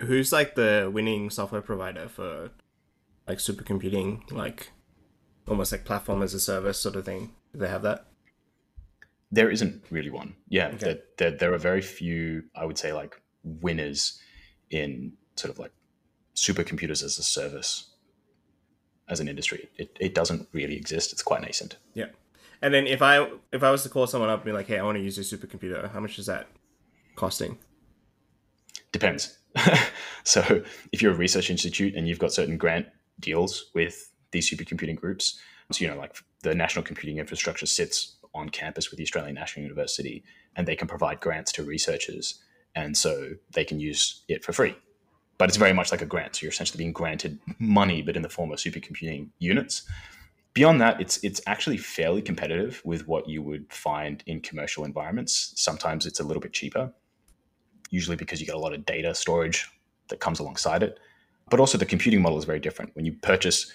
Who's 0.00 0.32
like 0.32 0.54
the 0.54 0.90
winning 0.92 1.30
software 1.30 1.62
provider 1.62 2.08
for 2.08 2.50
like 3.28 3.38
supercomputing, 3.38 4.32
like 4.32 4.72
almost 5.48 5.72
like 5.72 5.84
platform 5.84 6.22
as 6.22 6.34
a 6.34 6.40
service 6.40 6.78
sort 6.78 6.96
of 6.96 7.04
thing? 7.04 7.32
Do 7.52 7.58
they 7.58 7.68
have 7.68 7.82
that? 7.82 8.06
There 9.30 9.50
isn't 9.50 9.84
really 9.90 10.10
one. 10.10 10.34
Yeah, 10.48 10.68
okay. 10.68 10.76
there, 10.78 10.98
there, 11.18 11.30
there 11.30 11.54
are 11.54 11.58
very 11.58 11.80
few, 11.80 12.44
I 12.54 12.64
would 12.64 12.78
say, 12.78 12.92
like 12.92 13.20
winners 13.42 14.20
in 14.70 15.14
sort 15.36 15.50
of 15.52 15.58
like 15.58 15.72
supercomputers 16.34 17.02
as 17.02 17.18
a 17.18 17.22
service 17.22 17.92
as 19.08 19.20
an 19.20 19.28
industry. 19.28 19.68
It, 19.76 19.96
it 20.00 20.14
doesn't 20.14 20.48
really 20.52 20.76
exist. 20.76 21.12
It's 21.12 21.22
quite 21.22 21.42
nascent. 21.42 21.76
Yeah. 21.94 22.06
And 22.60 22.72
then 22.72 22.86
if 22.86 23.02
I 23.02 23.28
if 23.52 23.62
I 23.62 23.70
was 23.70 23.82
to 23.82 23.88
call 23.88 24.06
someone 24.06 24.30
up 24.30 24.40
and 24.40 24.44
be 24.46 24.52
like, 24.52 24.68
"Hey, 24.68 24.78
I 24.78 24.82
want 24.82 24.96
to 24.96 25.02
use 25.02 25.16
your 25.16 25.24
supercomputer," 25.24 25.90
how 25.90 26.00
much 26.00 26.18
is 26.18 26.26
that 26.26 26.46
costing? 27.16 27.58
Depends. 28.92 29.38
so 30.24 30.62
if 30.92 31.02
you're 31.02 31.12
a 31.12 31.16
research 31.16 31.50
institute 31.50 31.94
and 31.96 32.06
you've 32.06 32.20
got 32.20 32.32
certain 32.32 32.56
grant 32.56 32.86
deals 33.18 33.70
with 33.74 34.11
these 34.32 34.50
supercomputing 34.50 34.96
groups, 34.96 35.38
so 35.70 35.82
you 35.82 35.90
know, 35.90 35.98
like 35.98 36.16
the 36.42 36.54
national 36.54 36.84
computing 36.84 37.18
infrastructure 37.18 37.66
sits 37.66 38.16
on 38.34 38.48
campus 38.48 38.90
with 38.90 38.98
the 38.98 39.04
Australian 39.04 39.34
National 39.34 39.62
University, 39.62 40.24
and 40.56 40.66
they 40.66 40.76
can 40.76 40.88
provide 40.88 41.20
grants 41.20 41.52
to 41.52 41.62
researchers, 41.62 42.40
and 42.74 42.96
so 42.96 43.32
they 43.52 43.64
can 43.64 43.78
use 43.80 44.22
it 44.28 44.44
for 44.44 44.52
free. 44.52 44.74
But 45.38 45.48
it's 45.48 45.58
very 45.58 45.72
much 45.72 45.90
like 45.90 46.02
a 46.02 46.06
grant. 46.06 46.36
So 46.36 46.44
you're 46.44 46.52
essentially 46.52 46.78
being 46.78 46.92
granted 46.92 47.38
money, 47.58 48.02
but 48.02 48.16
in 48.16 48.22
the 48.22 48.28
form 48.28 48.52
of 48.52 48.58
supercomputing 48.58 49.30
units 49.38 49.82
beyond 50.54 50.80
that, 50.80 51.00
it's 51.00 51.22
it's 51.22 51.40
actually 51.46 51.76
fairly 51.76 52.22
competitive 52.22 52.82
with 52.84 53.06
what 53.08 53.28
you 53.28 53.42
would 53.42 53.72
find 53.72 54.22
in 54.26 54.40
commercial 54.40 54.84
environments. 54.84 55.52
Sometimes 55.56 56.06
it's 56.06 56.20
a 56.20 56.24
little 56.24 56.40
bit 56.40 56.52
cheaper, 56.52 56.92
usually 57.90 58.16
because 58.16 58.40
you 58.40 58.46
get 58.46 58.54
a 58.54 58.58
lot 58.58 58.74
of 58.74 58.84
data 58.84 59.14
storage 59.14 59.68
that 60.08 60.20
comes 60.20 60.38
alongside 60.38 60.82
it. 60.82 60.98
But 61.50 61.60
also 61.60 61.78
the 61.78 61.86
computing 61.86 62.22
model 62.22 62.38
is 62.38 62.44
very 62.44 62.60
different. 62.60 62.94
When 62.94 63.04
you 63.04 63.12
purchase 63.12 63.72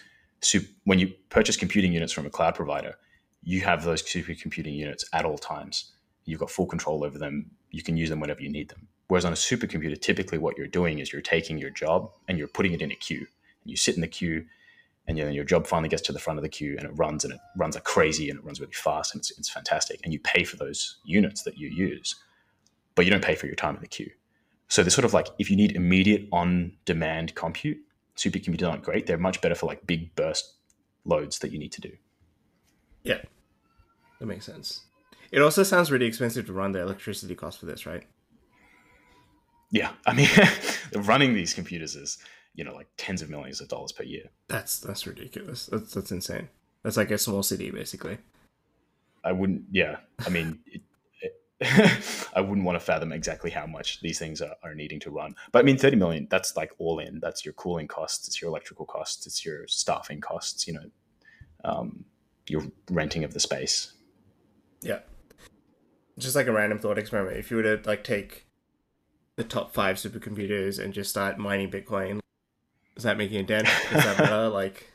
when 0.83 0.99
you 0.99 1.13
purchase 1.29 1.57
computing 1.57 1.93
units 1.93 2.13
from 2.13 2.25
a 2.25 2.29
cloud 2.29 2.55
provider, 2.55 2.95
you 3.43 3.61
have 3.61 3.83
those 3.83 4.03
supercomputing 4.03 4.75
units 4.75 5.05
at 5.13 5.25
all 5.25 5.37
times. 5.37 5.91
You've 6.25 6.39
got 6.39 6.51
full 6.51 6.65
control 6.65 7.03
over 7.03 7.17
them. 7.17 7.51
You 7.71 7.83
can 7.83 7.97
use 7.97 8.09
them 8.09 8.19
whenever 8.19 8.41
you 8.41 8.49
need 8.49 8.69
them. 8.69 8.87
Whereas 9.07 9.25
on 9.25 9.31
a 9.31 9.37
supercomputer, 9.37 9.99
typically 9.99 10.37
what 10.37 10.57
you're 10.57 10.67
doing 10.67 10.99
is 10.99 11.13
you're 11.13 11.21
taking 11.21 11.57
your 11.57 11.69
job 11.69 12.11
and 12.27 12.37
you're 12.37 12.49
putting 12.49 12.73
it 12.73 12.81
in 12.81 12.91
a 12.91 12.95
queue. 12.95 13.25
And 13.63 13.71
you 13.71 13.77
sit 13.77 13.95
in 13.95 14.01
the 14.01 14.07
queue 14.07 14.45
and 15.07 15.17
then 15.17 15.33
your 15.33 15.45
job 15.45 15.65
finally 15.65 15.89
gets 15.89 16.01
to 16.03 16.11
the 16.11 16.19
front 16.19 16.37
of 16.37 16.43
the 16.43 16.49
queue 16.49 16.75
and 16.77 16.85
it 16.85 16.91
runs 16.95 17.23
and 17.23 17.33
it 17.33 17.39
runs 17.55 17.75
like 17.75 17.85
crazy 17.85 18.29
and 18.29 18.37
it 18.37 18.45
runs 18.45 18.59
really 18.59 18.73
fast 18.73 19.13
and 19.13 19.21
it's, 19.21 19.31
it's 19.37 19.49
fantastic 19.49 19.99
and 20.03 20.13
you 20.13 20.19
pay 20.19 20.43
for 20.43 20.57
those 20.57 20.97
units 21.05 21.43
that 21.43 21.57
you 21.57 21.69
use 21.69 22.15
but 22.95 23.05
you 23.05 23.11
don't 23.11 23.23
pay 23.23 23.35
for 23.35 23.45
your 23.45 23.55
time 23.55 23.75
in 23.75 23.81
the 23.81 23.87
queue 23.87 24.11
so 24.67 24.83
they're 24.83 24.91
sort 24.91 25.05
of 25.05 25.13
like 25.13 25.29
if 25.39 25.49
you 25.49 25.55
need 25.55 25.75
immediate 25.75 26.27
on 26.31 26.73
demand 26.85 27.33
compute 27.35 27.77
supercomputers 28.17 28.69
aren't 28.69 28.83
great 28.83 29.05
they're 29.05 29.17
much 29.17 29.41
better 29.41 29.55
for 29.55 29.65
like 29.65 29.85
big 29.87 30.13
burst 30.15 30.53
loads 31.05 31.39
that 31.39 31.51
you 31.51 31.59
need 31.59 31.71
to 31.71 31.81
do 31.81 31.91
yeah 33.03 33.21
that 34.19 34.25
makes 34.25 34.45
sense 34.45 34.81
it 35.31 35.41
also 35.41 35.63
sounds 35.63 35.91
really 35.91 36.05
expensive 36.05 36.45
to 36.45 36.53
run 36.53 36.71
the 36.71 36.81
electricity 36.81 37.35
cost 37.35 37.59
for 37.59 37.65
this 37.65 37.85
right 37.85 38.03
yeah 39.71 39.91
i 40.05 40.13
mean 40.13 40.29
running 40.95 41.33
these 41.33 41.53
computers 41.53 41.95
is 41.95 42.17
you 42.57 42.63
know 42.63 42.73
like 42.73 42.87
tens 42.97 43.21
of 43.21 43.29
millions 43.29 43.61
of 43.61 43.69
dollars 43.69 43.93
per 43.93 44.03
year. 44.03 44.25
That's 44.49 44.79
that's 44.79 45.07
ridiculous. 45.07 45.67
That's 45.67 45.93
that's 45.93 46.11
insane. 46.11 46.49
That's 46.83 46.97
like 46.97 47.11
a 47.11 47.17
small 47.17 47.43
city 47.43 47.71
basically. 47.71 48.17
I 49.23 49.31
wouldn't. 49.31 49.63
Yeah, 49.71 49.97
I 50.25 50.29
mean. 50.29 50.59
It, 50.65 50.81
I 51.61 52.41
wouldn't 52.41 52.65
want 52.65 52.75
to 52.75 52.79
fathom 52.79 53.11
exactly 53.11 53.49
how 53.49 53.65
much 53.65 54.01
these 54.01 54.19
things 54.19 54.41
are, 54.41 54.55
are 54.63 54.75
needing 54.75 54.99
to 55.01 55.11
run. 55.11 55.35
But 55.51 55.59
I 55.59 55.61
mean, 55.63 55.77
30 55.77 55.95
million, 55.95 56.27
that's 56.29 56.55
like 56.55 56.71
all 56.77 56.99
in. 56.99 57.19
That's 57.19 57.43
your 57.43 57.53
cooling 57.53 57.87
costs, 57.87 58.27
it's 58.27 58.41
your 58.41 58.49
electrical 58.49 58.85
costs, 58.85 59.25
it's 59.25 59.43
your 59.43 59.67
staffing 59.67 60.21
costs, 60.21 60.67
you 60.67 60.73
know. 60.73 60.89
Um, 61.63 62.05
your 62.49 62.63
renting 62.89 63.23
of 63.23 63.33
the 63.33 63.39
space. 63.39 63.93
Yeah. 64.81 64.99
Just 66.17 66.35
like 66.35 66.47
a 66.47 66.51
random 66.51 66.79
thought 66.79 66.97
experiment. 66.97 67.37
If 67.37 67.51
you 67.51 67.57
were 67.57 67.63
to 67.77 67.81
like 67.85 68.03
take 68.03 68.47
the 69.35 69.43
top 69.43 69.73
five 69.73 69.97
supercomputers 69.97 70.83
and 70.83 70.93
just 70.93 71.09
start 71.09 71.37
mining 71.37 71.69
Bitcoin, 71.69 72.19
is 72.95 73.03
that 73.03 73.17
making 73.17 73.37
a 73.37 73.43
dent? 73.43 73.67
Is 73.67 74.03
that 74.03 74.17
better? 74.17 74.49
like 74.49 74.91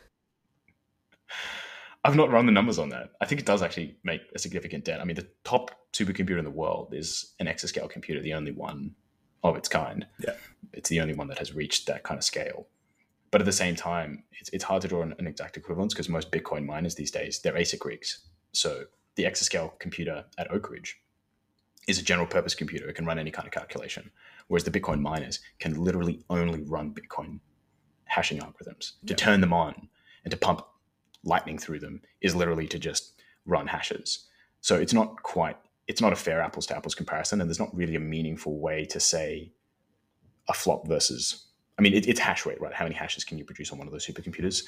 I've 2.05 2.17
not 2.17 2.31
run 2.31 2.47
the 2.47 2.53
numbers 2.53 2.79
on 2.79 2.89
that. 2.89 3.11
I 3.21 3.27
think 3.27 3.41
it 3.41 3.47
does 3.47 3.63
actually 3.63 3.97
make 4.03 4.23
a 4.35 4.39
significant 4.39 4.85
dent. 4.85 5.01
I 5.01 5.05
mean, 5.05 5.15
the 5.17 5.29
top 5.45 5.71
supercomputer 5.93 6.39
in 6.39 6.45
the 6.45 6.51
world 6.51 6.93
is 6.95 7.33
an 7.39 7.47
exascale 7.47 7.89
computer, 7.89 8.21
the 8.21 8.35
only 8.35 8.51
one 8.53 8.95
of 9.45 9.57
its 9.57 9.69
kind. 9.69 10.07
Yeah. 10.19 10.35
It's 10.73 10.89
the 10.89 11.01
only 11.01 11.15
one 11.15 11.29
that 11.29 11.39
has 11.39 11.55
reached 11.55 11.87
that 11.87 12.03
kind 12.03 12.19
of 12.19 12.25
scale. 12.25 12.67
But 13.31 13.41
at 13.41 13.45
the 13.45 13.53
same 13.53 13.77
time, 13.77 14.25
it's, 14.41 14.51
it's 14.51 14.65
hard 14.65 14.83
to 14.83 14.89
draw 14.89 15.03
an, 15.03 15.15
an 15.19 15.27
exact 15.27 15.57
equivalence 15.57 15.95
because 15.95 16.09
most 16.09 16.31
Bitcoin 16.33 16.65
miners 16.67 16.97
these 16.97 17.11
days, 17.11 17.41
they're 17.41 17.55
ASIC 17.55 17.85
rigs. 17.85 18.19
So 18.53 18.85
the 19.15 19.25
exascale 19.25 19.79
computer 19.79 20.25
at 20.39 20.51
Oak 20.51 20.71
Ridge 20.71 20.99
is 21.89 21.99
a 21.99 22.03
general 22.03 22.27
purpose 22.27 22.55
computer. 22.55 22.89
It 22.89 22.95
can 22.95 23.07
run 23.07 23.19
any 23.19 23.31
kind 23.31 23.47
of 23.47 23.53
calculation. 23.53 24.11
Whereas 24.49 24.65
the 24.65 24.71
Bitcoin 24.71 25.01
miners 25.01 25.41
can 25.61 25.83
literally 25.83 26.25
only 26.29 26.63
run 26.63 26.95
Bitcoin 26.95 27.41
hashing 28.07 28.39
algorithms. 28.39 28.93
To 29.07 29.13
Yeah. 29.13 29.17
turn 29.17 29.41
them 29.41 29.53
on 29.53 29.89
and 30.25 30.31
to 30.31 30.37
pump 30.37 30.63
lightning 31.25 31.59
through 31.59 31.81
them 31.81 32.03
is 32.21 32.35
literally 32.35 32.67
to 32.69 32.79
just 32.79 33.21
run 33.47 33.67
hashes. 33.67 34.27
So 34.61 34.77
it's 34.77 34.93
not 34.93 35.23
quite, 35.23 35.57
it's 35.89 36.01
not 36.01 36.13
a 36.13 36.17
fair 36.17 36.41
apples 36.41 36.67
to 36.67 36.77
apples 36.77 36.95
comparison. 36.95 37.41
And 37.41 37.49
there's 37.49 37.59
not 37.59 37.75
really 37.75 37.97
a 37.97 38.01
meaningful 38.01 38.59
way 38.61 38.85
to 38.87 39.01
say 39.01 39.53
a 40.49 40.55
flop 40.55 40.87
versus, 40.87 41.47
I 41.79 41.83
mean, 41.83 41.95
it, 41.95 42.09
it's 42.09 42.21
hash 42.21 42.47
rate, 42.47 42.61
right? 42.61 42.73
How 42.73 42.85
many 42.85 42.95
hashes 42.95 43.25
can 43.25 43.39
you 43.39 43.45
produce 43.45 43.73
on 43.73 43.79
one 43.79 43.87
of 43.87 43.93
those 43.93 44.07
supercomputers? 44.07 44.65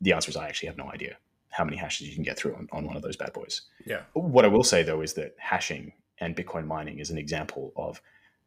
The 0.00 0.12
answer 0.12 0.30
is 0.30 0.36
I 0.36 0.48
actually 0.48 0.68
have 0.68 0.78
no 0.78 0.90
idea 0.90 1.16
how 1.50 1.64
many 1.64 1.76
hashes 1.76 2.08
you 2.08 2.14
can 2.14 2.24
get 2.24 2.36
through 2.36 2.56
on, 2.56 2.68
on 2.72 2.84
one 2.84 2.96
of 2.96 3.02
those 3.02 3.16
bad 3.16 3.32
boys. 3.32 3.62
Yeah. 3.86 4.02
What 4.14 4.44
I 4.44 4.48
will 4.48 4.64
say 4.64 4.82
though 4.82 5.02
is 5.02 5.14
that 5.14 5.36
hashing 5.38 5.92
and 6.18 6.36
Bitcoin 6.36 6.66
mining 6.66 6.98
is 6.98 7.10
an 7.10 7.18
example 7.18 7.72
of 7.76 8.00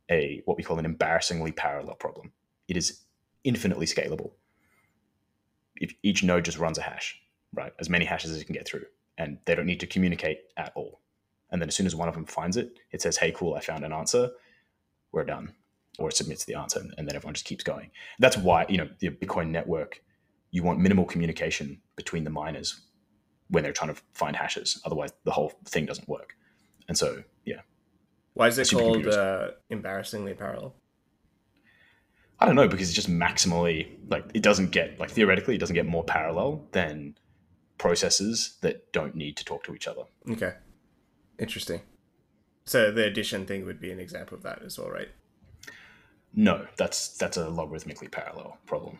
a 0.09 0.41
what 0.45 0.57
we 0.57 0.63
call 0.63 0.77
an 0.77 0.85
embarrassingly 0.85 1.53
parallel 1.53 1.95
problem. 1.95 2.33
It 2.67 2.75
is 2.75 3.01
infinitely 3.43 3.85
scalable. 3.85 4.31
If 5.77 5.93
each 6.03 6.23
node 6.23 6.45
just 6.45 6.57
runs 6.57 6.77
a 6.77 6.81
hash, 6.81 7.21
right, 7.57 7.73
as 7.79 7.89
many 7.89 8.05
hashes 8.05 8.31
as 8.31 8.39
you 8.39 8.45
can 8.45 8.53
get 8.53 8.67
through, 8.67 8.85
and 9.17 9.39
they 9.45 9.55
don't 9.55 9.65
need 9.65 9.79
to 9.81 9.87
communicate 9.87 10.39
at 10.55 10.71
all. 10.75 11.01
And 11.51 11.61
then 11.61 11.67
as 11.67 11.75
soon 11.75 11.85
as 11.85 11.95
one 11.95 12.07
of 12.07 12.13
them 12.13 12.25
finds 12.25 12.57
it, 12.57 12.79
it 12.91 13.01
says, 13.01 13.17
"Hey, 13.17 13.31
cool, 13.31 13.55
I 13.55 13.59
found 13.59 13.83
an 13.83 13.91
answer. 13.91 14.31
We're 15.11 15.25
done," 15.25 15.53
or 15.99 16.09
it 16.09 16.15
submits 16.15 16.45
the 16.45 16.55
answer, 16.55 16.79
and, 16.79 17.07
then 17.07 17.15
everyone 17.15 17.33
just 17.33 17.45
keeps 17.45 17.63
going. 17.63 17.91
That's 18.19 18.37
why 18.37 18.65
you 18.69 18.77
know 18.77 18.89
the 18.99 19.09
Bitcoin 19.09 19.49
network. 19.49 20.01
You 20.51 20.63
want 20.63 20.79
minimal 20.79 21.05
communication 21.05 21.81
between 21.97 22.23
the 22.23 22.29
miners 22.29 22.81
when 23.49 23.63
they're 23.63 23.73
trying 23.73 23.93
to 23.93 24.01
find 24.13 24.35
hashes. 24.35 24.81
Otherwise, 24.85 25.11
the 25.23 25.31
whole 25.31 25.51
thing 25.65 25.85
doesn't 25.85 26.07
work. 26.07 26.35
And 26.87 26.97
so, 26.97 27.23
yeah, 27.45 27.61
Why 28.33 28.47
is 28.47 28.57
it 28.57 28.69
called 28.69 29.07
uh, 29.07 29.51
embarrassingly 29.69 30.33
parallel? 30.33 30.75
I 32.39 32.45
don't 32.45 32.55
know 32.55 32.67
because 32.67 32.87
it's 32.87 32.95
just 32.95 33.09
maximally 33.09 33.97
like 34.09 34.25
it 34.33 34.43
doesn't 34.43 34.71
get 34.71 34.99
like 34.99 35.09
theoretically 35.09 35.55
it 35.55 35.57
doesn't 35.57 35.73
get 35.73 35.87
more 35.87 36.03
parallel 36.03 36.67
than 36.71 37.15
processes 37.77 38.57
that 38.61 38.91
don't 38.91 39.15
need 39.15 39.37
to 39.37 39.45
talk 39.45 39.63
to 39.63 39.75
each 39.75 39.87
other. 39.87 40.03
Okay. 40.29 40.53
Interesting. 41.39 41.81
So 42.65 42.91
the 42.91 43.05
addition 43.05 43.45
thing 43.45 43.65
would 43.65 43.79
be 43.79 43.91
an 43.91 43.99
example 43.99 44.35
of 44.37 44.43
that 44.43 44.61
as 44.63 44.77
well, 44.77 44.89
right? 44.89 45.09
No, 46.33 46.67
that's 46.77 47.09
that's 47.17 47.37
a 47.37 47.45
logarithmically 47.45 48.11
parallel 48.11 48.57
problem. 48.65 48.99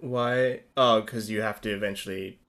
Why? 0.00 0.62
Oh, 0.76 1.00
because 1.00 1.30
you 1.30 1.42
have 1.42 1.60
to 1.62 1.70
eventually 1.70 2.40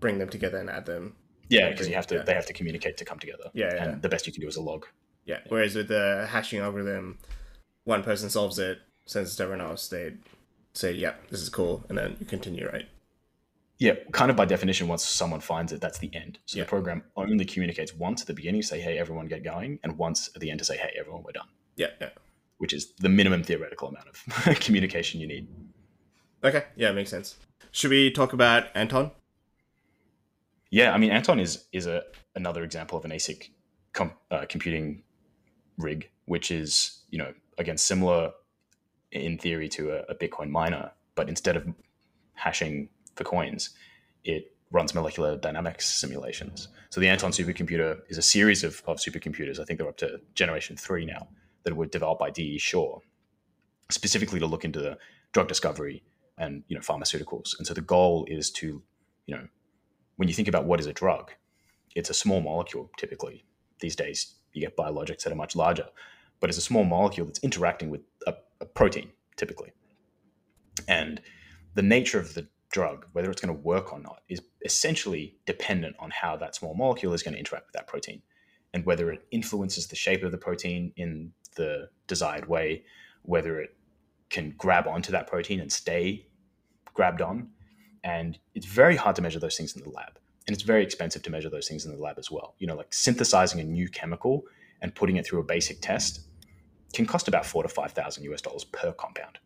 bring 0.00 0.18
them 0.18 0.28
together 0.28 0.58
and 0.58 0.70
add 0.70 0.86
them. 0.86 1.16
Yeah, 1.48 1.70
because 1.70 1.88
you 1.88 1.94
have 1.94 2.06
to 2.08 2.16
Yeah. 2.16 2.22
they 2.22 2.34
have 2.34 2.46
to 2.46 2.52
communicate 2.52 2.96
to 2.98 3.04
come 3.04 3.18
together. 3.18 3.50
Yeah, 3.52 3.74
yeah. 3.74 3.84
And 3.84 4.02
the 4.02 4.08
best 4.08 4.26
you 4.26 4.32
can 4.32 4.42
do 4.42 4.48
is 4.48 4.56
a 4.56 4.62
log. 4.62 4.86
Yeah. 5.24 5.40
Whereas 5.48 5.74
with 5.74 5.88
the 5.88 6.26
hashing 6.30 6.60
algorithm, 6.60 7.18
one 7.84 8.02
person 8.02 8.30
solves 8.30 8.58
it, 8.58 8.78
sends 9.06 9.32
it 9.34 9.36
to 9.38 9.42
everyone 9.44 9.66
else. 9.66 9.88
They 9.88 10.14
say, 10.74 10.92
"Yeah, 10.92 11.14
this 11.30 11.40
is 11.40 11.48
cool," 11.48 11.84
and 11.88 11.98
then 11.98 12.16
you 12.20 12.26
continue, 12.26 12.66
right? 12.68 12.86
Yeah, 13.78 13.92
kind 14.12 14.28
of 14.30 14.36
by 14.36 14.44
definition, 14.44 14.88
once 14.88 15.04
someone 15.04 15.38
finds 15.40 15.72
it, 15.72 15.80
that's 15.80 15.98
the 15.98 16.10
end. 16.12 16.40
So 16.46 16.58
Yeah. 16.58 16.64
the 16.64 16.68
program 16.68 17.04
only 17.16 17.44
communicates 17.44 17.94
once 17.94 18.20
at 18.22 18.26
the 18.26 18.34
beginning, 18.34 18.62
say, 18.62 18.80
"Hey, 18.80 18.98
everyone, 18.98 19.26
get 19.28 19.44
going," 19.44 19.78
and 19.84 19.96
once 19.96 20.30
at 20.34 20.40
the 20.40 20.50
end 20.50 20.58
to 20.58 20.64
say, 20.64 20.76
"Hey, 20.76 20.92
everyone, 20.98 21.22
we're 21.22 21.32
done," 21.32 21.48
Yeah. 21.76 21.88
Yeah. 22.00 22.10
which 22.56 22.72
is 22.72 22.92
the 22.94 23.08
minimum 23.08 23.44
theoretical 23.44 23.88
amount 23.88 24.08
of 24.08 24.24
communication 24.60 25.20
you 25.20 25.28
need. 25.28 25.46
Okay. 26.42 26.64
Yeah, 26.76 26.90
makes 26.92 27.10
sense. 27.10 27.36
Should 27.70 27.90
we 27.90 28.10
talk 28.10 28.32
about 28.32 28.66
Anton? 28.74 29.12
Yeah, 30.70 30.92
I 30.92 30.98
mean, 30.98 31.10
Anton 31.10 31.38
is 31.40 31.66
is 31.72 31.86
a 31.86 32.04
another 32.34 32.62
example 32.64 32.98
of 32.98 33.04
an 33.04 33.12
ASIC 33.12 33.50
com, 33.92 34.12
uh, 34.30 34.44
computing 34.48 35.02
rig, 35.78 36.10
which 36.26 36.50
is 36.50 37.04
you 37.10 37.18
know 37.18 37.32
again 37.58 37.78
similar 37.78 38.32
in 39.12 39.38
theory 39.38 39.68
to 39.70 39.90
a, 39.92 40.02
a 40.08 40.14
Bitcoin 40.14 40.50
miner, 40.50 40.92
but 41.14 41.28
instead 41.28 41.56
of 41.56 41.66
hashing 42.34 42.88
the 43.18 43.24
coins, 43.24 43.70
it 44.24 44.52
runs 44.70 44.94
molecular 44.94 45.36
dynamics 45.36 45.86
simulations. 45.86 46.68
So 46.90 47.00
the 47.00 47.08
Anton 47.08 47.32
supercomputer 47.32 48.00
is 48.08 48.18
a 48.18 48.22
series 48.22 48.64
of, 48.64 48.82
of 48.86 48.98
supercomputers. 48.98 49.58
I 49.58 49.64
think 49.64 49.78
they're 49.78 49.88
up 49.88 49.96
to 49.98 50.20
generation 50.34 50.76
three 50.76 51.04
now 51.04 51.28
that 51.64 51.76
were 51.76 51.86
developed 51.86 52.20
by 52.20 52.30
DE 52.30 52.58
Shaw, 52.58 52.98
specifically 53.90 54.38
to 54.38 54.46
look 54.46 54.64
into 54.64 54.80
the 54.80 54.98
drug 55.32 55.48
discovery 55.48 56.02
and 56.38 56.62
you 56.68 56.76
know 56.76 56.82
pharmaceuticals. 56.82 57.58
And 57.58 57.66
so 57.66 57.74
the 57.74 57.80
goal 57.80 58.24
is 58.28 58.50
to 58.52 58.82
you 59.26 59.36
know 59.36 59.46
when 60.16 60.28
you 60.28 60.34
think 60.34 60.48
about 60.48 60.64
what 60.64 60.80
is 60.80 60.86
a 60.86 60.92
drug, 60.92 61.32
it's 61.94 62.10
a 62.10 62.14
small 62.14 62.40
molecule 62.40 62.90
typically. 62.96 63.44
These 63.80 63.96
days, 63.96 64.34
you 64.52 64.60
get 64.60 64.76
biologics 64.76 65.22
that 65.22 65.32
are 65.32 65.36
much 65.36 65.54
larger, 65.54 65.86
but 66.40 66.50
it's 66.50 66.58
a 66.58 66.62
small 66.62 66.84
molecule 66.84 67.26
that's 67.26 67.38
interacting 67.40 67.90
with 67.90 68.00
a, 68.26 68.34
a 68.60 68.66
protein 68.66 69.10
typically. 69.36 69.72
And 70.86 71.20
the 71.74 71.82
nature 71.82 72.18
of 72.18 72.34
the 72.34 72.48
drug, 72.70 73.06
whether 73.12 73.30
it's 73.30 73.40
going 73.40 73.54
to 73.54 73.62
work 73.62 73.92
or 73.92 73.98
not, 73.98 74.22
is 74.28 74.40
essentially 74.64 75.36
dependent 75.46 75.96
on 75.98 76.10
how 76.10 76.36
that 76.36 76.54
small 76.54 76.74
molecule 76.74 77.12
is 77.14 77.22
going 77.22 77.34
to 77.34 77.38
interact 77.38 77.66
with 77.66 77.74
that 77.74 77.86
protein. 77.86 78.22
And 78.74 78.84
whether 78.84 79.10
it 79.10 79.26
influences 79.30 79.86
the 79.86 79.96
shape 79.96 80.22
of 80.22 80.32
the 80.32 80.38
protein 80.38 80.92
in 80.96 81.32
the 81.56 81.88
desired 82.06 82.48
way, 82.48 82.84
whether 83.22 83.60
it 83.60 83.74
can 84.30 84.54
grab 84.58 84.86
onto 84.86 85.12
that 85.12 85.26
protein 85.26 85.60
and 85.60 85.72
stay 85.72 86.26
grabbed 86.92 87.22
on, 87.22 87.48
and 88.04 88.38
it's 88.54 88.66
very 88.66 88.96
hard 88.96 89.16
to 89.16 89.22
measure 89.22 89.38
those 89.38 89.56
things 89.56 89.74
in 89.74 89.82
the 89.82 89.90
lab. 89.90 90.18
And 90.46 90.54
it's 90.54 90.62
very 90.62 90.82
expensive 90.82 91.22
to 91.22 91.30
measure 91.30 91.50
those 91.50 91.68
things 91.68 91.84
in 91.84 91.92
the 91.92 91.98
lab 91.98 92.18
as 92.18 92.30
well. 92.30 92.54
You 92.58 92.66
know 92.66 92.76
like 92.76 92.92
synthesizing 92.92 93.60
a 93.60 93.64
new 93.64 93.88
chemical 93.88 94.44
and 94.82 94.94
putting 94.94 95.16
it 95.16 95.26
through 95.26 95.40
a 95.40 95.44
basic 95.44 95.80
test 95.80 96.20
can 96.94 97.06
cost 97.06 97.28
about 97.28 97.44
four 97.44 97.62
to 97.62 97.68
five 97.68 97.92
thousand 97.92 98.24
us 98.32 98.40
dollars 98.40 98.64
per 98.64 98.92
compound 98.92 99.38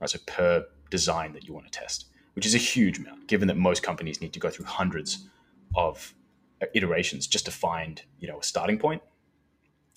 right? 0.00 0.10
So 0.10 0.18
per 0.26 0.66
design 0.90 1.32
that 1.34 1.44
you 1.44 1.54
want 1.54 1.70
to 1.70 1.78
test 1.78 2.06
which 2.36 2.46
is 2.46 2.54
a 2.54 2.58
huge 2.58 2.98
amount 2.98 3.26
given 3.26 3.48
that 3.48 3.56
most 3.56 3.82
companies 3.82 4.20
need 4.20 4.32
to 4.34 4.38
go 4.38 4.50
through 4.50 4.66
hundreds 4.66 5.26
of 5.74 6.14
uh, 6.62 6.66
iterations 6.74 7.26
just 7.26 7.46
to 7.46 7.50
find 7.50 8.02
you 8.20 8.28
know 8.28 8.38
a 8.38 8.42
starting 8.42 8.78
point 8.78 9.02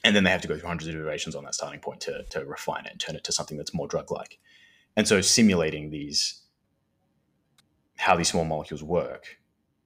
and 0.04 0.15
then 0.15 0.23
they 0.23 0.32
have 0.32 0.41
to 0.41 0.47
go 0.47 0.58
through 0.58 0.67
hundreds 0.67 0.88
of 0.88 0.95
iterations 0.95 1.36
on 1.36 1.43
that 1.43 1.54
starting 1.54 1.80
point 1.80 1.99
to, 1.99 2.23
to 2.30 2.43
refine 2.45 2.86
it 2.86 2.91
and 2.91 2.99
turn 2.99 3.15
it 3.15 3.23
to 3.25 3.32
something 3.32 3.58
that's 3.58 3.73
more 3.73 3.88
drug 3.88 4.10
like 4.10 4.39
and 4.95 5.08
so 5.08 5.21
simulating 5.21 5.91
these 5.91 6.41
how 7.97 8.15
these 8.15 8.30
small 8.30 8.45
molecules 8.45 8.82
work 8.82 9.38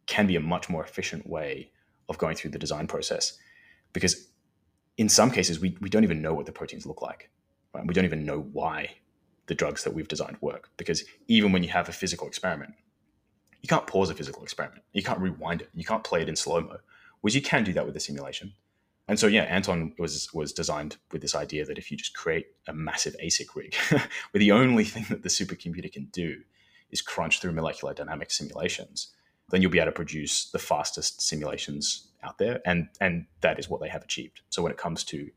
can 0.05 0.27
be 0.27 0.35
a 0.35 0.39
much 0.39 0.69
more 0.69 0.83
efficient 0.83 1.27
way 1.27 1.71
of 2.07 2.17
going 2.17 2.35
through 2.35 2.51
the 2.51 2.59
design 2.59 2.85
process 2.85 3.37
because 3.93 4.27
in 4.97 5.09
some 5.09 5.31
cases 5.31 5.59
we, 5.59 5.75
we 5.81 5.89
don't 5.89 6.03
even 6.03 6.21
know 6.21 6.33
what 6.33 6.45
the 6.45 6.51
proteins 6.51 6.85
look 6.85 7.01
like 7.01 7.31
right? 7.73 7.87
we 7.87 7.93
don't 7.93 8.05
even 8.05 8.25
know 8.25 8.41
why 8.53 8.89
the 9.47 9.55
drugs 9.55 9.83
that 9.83 9.93
we've 9.93 10.07
designed 10.07 10.37
work. 10.41 10.69
Because 10.77 11.03
even 11.27 11.51
when 11.51 11.63
you 11.63 11.69
have 11.69 11.89
a 11.89 11.93
physical 11.93 12.27
experiment 12.27 12.73
you 13.63 13.67
can't 13.67 13.87
pause 13.87 14.09
a 14.09 14.13
physical 14.13 14.43
experiment. 14.43 14.83
You 14.91 15.01
can't 15.01 15.19
rewind 15.19 15.61
it. 15.61 15.69
You 15.73 15.85
can't 15.85 16.03
play 16.03 16.21
it 16.21 16.29
in 16.29 16.35
slow-mo. 16.35 16.77
Whereas 17.21 17.33
you 17.33 17.41
can 17.41 17.63
do 17.63 17.73
that 17.73 17.85
with 17.85 17.95
a 17.95 17.99
simulation. 17.99 18.53
And 19.07 19.19
so 19.19 19.27
yeah 19.27 19.43
anton 19.43 19.93
was 19.97 20.29
was 20.33 20.53
designed 20.53 20.97
with 21.11 21.21
this 21.21 21.35
idea 21.35 21.65
that 21.65 21.77
if 21.77 21.91
you 21.91 21.97
just 21.97 22.15
create 22.15 22.47
a 22.67 22.73
massive 22.73 23.15
asic 23.23 23.55
rig 23.55 23.75
where 23.89 24.39
the 24.39 24.51
only 24.51 24.85
thing 24.85 25.05
that 25.09 25.23
the 25.23 25.29
supercomputer 25.29 25.91
can 25.91 26.05
do 26.05 26.41
is 26.89 27.01
crunch 27.01 27.41
through 27.41 27.51
molecular 27.51 27.93
dynamic 27.93 28.31
simulations, 28.31 29.13
then 29.49 29.61
you'll 29.61 29.71
be 29.71 29.79
able 29.79 29.91
to 29.91 29.95
produce 29.95 30.51
the 30.51 30.59
fastest 30.59 31.21
simulations 31.21 32.07
out 32.21 32.37
there. 32.37 32.61
And, 32.65 32.87
and 33.01 33.25
that 33.41 33.59
is 33.59 33.69
what 33.69 33.81
they 33.81 33.89
have 33.89 34.03
achieved. 34.03 34.41
So 34.49 34.61
when 34.61 34.71
it 34.71 34.77
comes 34.77 35.03
to 35.05 35.29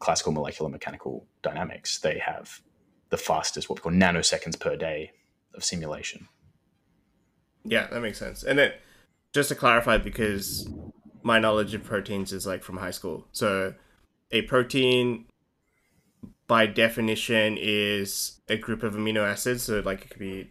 classical 0.00 0.32
molecular 0.32 0.70
mechanical 0.70 1.26
dynamics, 1.42 1.98
they 2.00 2.18
have 2.18 2.60
the 3.10 3.16
fastest, 3.16 3.68
what 3.68 3.78
we 3.78 3.82
call 3.82 3.92
nanoseconds 3.92 4.58
per 4.58 4.76
day 4.76 5.12
of 5.54 5.64
simulation. 5.64 6.28
Yeah, 7.64 7.86
that 7.88 8.00
makes 8.00 8.18
sense. 8.18 8.42
And 8.42 8.58
it 8.58 8.80
just 9.32 9.48
to 9.48 9.54
clarify, 9.54 9.98
because 9.98 10.68
my 11.22 11.38
knowledge 11.38 11.74
of 11.74 11.84
proteins 11.84 12.32
is 12.32 12.46
like 12.46 12.62
from 12.62 12.76
high 12.76 12.90
school. 12.90 13.26
So 13.32 13.74
a 14.30 14.42
protein 14.42 15.26
by 16.46 16.66
definition 16.66 17.56
is 17.58 18.40
a 18.48 18.56
group 18.56 18.82
of 18.82 18.94
amino 18.94 19.26
acids. 19.26 19.62
So 19.62 19.80
like 19.80 20.02
it 20.02 20.10
could 20.10 20.18
be 20.18 20.50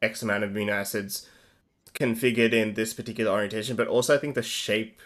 X 0.00 0.22
amount 0.22 0.44
of 0.44 0.50
amino 0.50 0.72
acids 0.72 1.28
configured 1.92 2.52
in 2.52 2.74
this 2.74 2.94
particular 2.94 3.30
orientation, 3.30 3.76
but 3.76 3.88
also 3.88 4.14
I 4.14 4.18
think 4.18 4.34
the 4.34 4.42
shape 4.42 5.00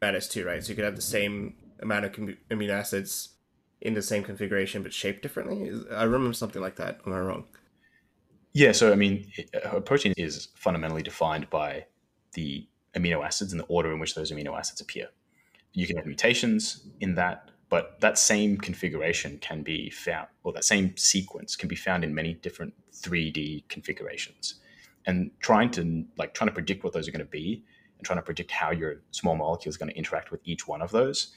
matters 0.00 0.28
too, 0.28 0.44
right? 0.44 0.62
So 0.62 0.70
you 0.70 0.74
could 0.74 0.84
have 0.84 0.96
the 0.96 1.02
same 1.02 1.54
amount 1.80 2.06
of 2.06 2.12
amino 2.50 2.70
acids 2.70 3.35
in 3.80 3.94
the 3.94 4.02
same 4.02 4.22
configuration 4.22 4.82
but 4.82 4.92
shaped 4.92 5.22
differently. 5.22 5.72
I 5.90 6.04
remember 6.04 6.32
something 6.32 6.62
like 6.62 6.76
that. 6.76 7.00
Am 7.06 7.12
I 7.12 7.20
wrong? 7.20 7.44
Yeah. 8.52 8.72
So 8.72 8.92
I 8.92 8.96
mean, 8.96 9.30
a 9.64 9.80
protein 9.80 10.14
is 10.16 10.48
fundamentally 10.54 11.02
defined 11.02 11.50
by 11.50 11.86
the 12.32 12.66
amino 12.94 13.24
acids 13.24 13.52
and 13.52 13.60
the 13.60 13.66
order 13.66 13.92
in 13.92 13.98
which 13.98 14.14
those 14.14 14.32
amino 14.32 14.58
acids 14.58 14.80
appear. 14.80 15.08
You 15.72 15.86
can 15.86 15.96
have 15.96 16.06
mutations 16.06 16.86
in 17.00 17.14
that, 17.16 17.50
but 17.68 18.00
that 18.00 18.18
same 18.18 18.56
configuration 18.56 19.38
can 19.38 19.62
be 19.62 19.90
found, 19.90 20.28
or 20.42 20.52
that 20.54 20.64
same 20.64 20.96
sequence 20.96 21.54
can 21.54 21.68
be 21.68 21.76
found 21.76 22.02
in 22.02 22.14
many 22.14 22.34
different 22.34 22.72
3D 22.94 23.68
configurations. 23.68 24.54
And 25.04 25.30
trying 25.40 25.70
to 25.72 26.04
like 26.16 26.32
trying 26.34 26.48
to 26.48 26.54
predict 26.54 26.82
what 26.82 26.92
those 26.94 27.06
are 27.06 27.12
going 27.12 27.24
to 27.24 27.30
be 27.30 27.62
and 27.98 28.06
trying 28.06 28.18
to 28.18 28.22
predict 28.22 28.50
how 28.50 28.70
your 28.70 29.02
small 29.10 29.36
molecule 29.36 29.70
is 29.70 29.76
going 29.76 29.90
to 29.90 29.96
interact 29.96 30.30
with 30.30 30.40
each 30.44 30.66
one 30.66 30.82
of 30.82 30.90
those 30.90 31.32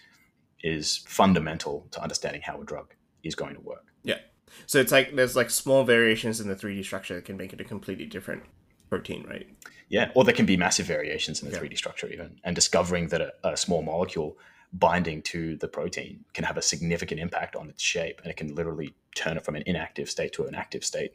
is 0.64 0.98
fundamental 1.08 1.88
to 1.92 2.02
understanding 2.02 2.42
how 2.42 2.62
a 2.62 2.66
drug 2.66 2.94
is 3.24 3.36
going 3.36 3.56
to 3.56 3.62
work. 3.62 3.86
Yeah. 4.04 4.20
So 4.66 4.80
it's 4.80 4.92
like 4.92 5.16
there's 5.16 5.36
like 5.36 5.50
small 5.50 5.84
variations 5.84 6.40
in 6.40 6.48
the 6.48 6.56
3D 6.56 6.84
structure 6.84 7.16
that 7.16 7.26
can 7.26 7.38
make 7.38 7.54
it 7.54 7.62
a 7.62 7.64
completely 7.64 8.06
different 8.06 8.44
protein, 8.90 9.26
right? 9.28 9.48
Yeah, 9.90 10.12
or 10.16 10.24
there 10.24 10.34
can 10.34 10.46
be 10.46 10.58
massive 10.58 10.86
variations 10.86 11.42
in 11.42 11.50
the 11.50 11.56
yeah. 11.56 11.62
3D 11.62 11.78
structure 11.78 12.08
even. 12.08 12.40
And 12.44 12.56
discovering 12.56 13.08
that 13.10 13.22
a, 13.22 13.34
a, 13.44 13.58
small 13.58 13.82
molecule 13.82 14.38
binding 14.74 15.22
to 15.24 15.56
the 15.58 15.68
protein 15.68 16.24
can 16.34 16.44
have 16.44 16.58
a 16.58 16.62
significant 16.62 17.20
impact 17.20 17.56
on 17.56 17.70
its 17.70 17.82
shape 17.82 18.20
and 18.22 18.30
it 18.30 18.38
can 18.38 18.54
literally 18.54 18.94
turn 19.16 19.38
it 19.38 19.44
from 19.44 19.56
an 19.56 19.64
inactive 19.66 20.10
state 20.10 20.34
to 20.34 20.46
an 20.46 20.56
active 20.56 20.84
state. 20.84 21.14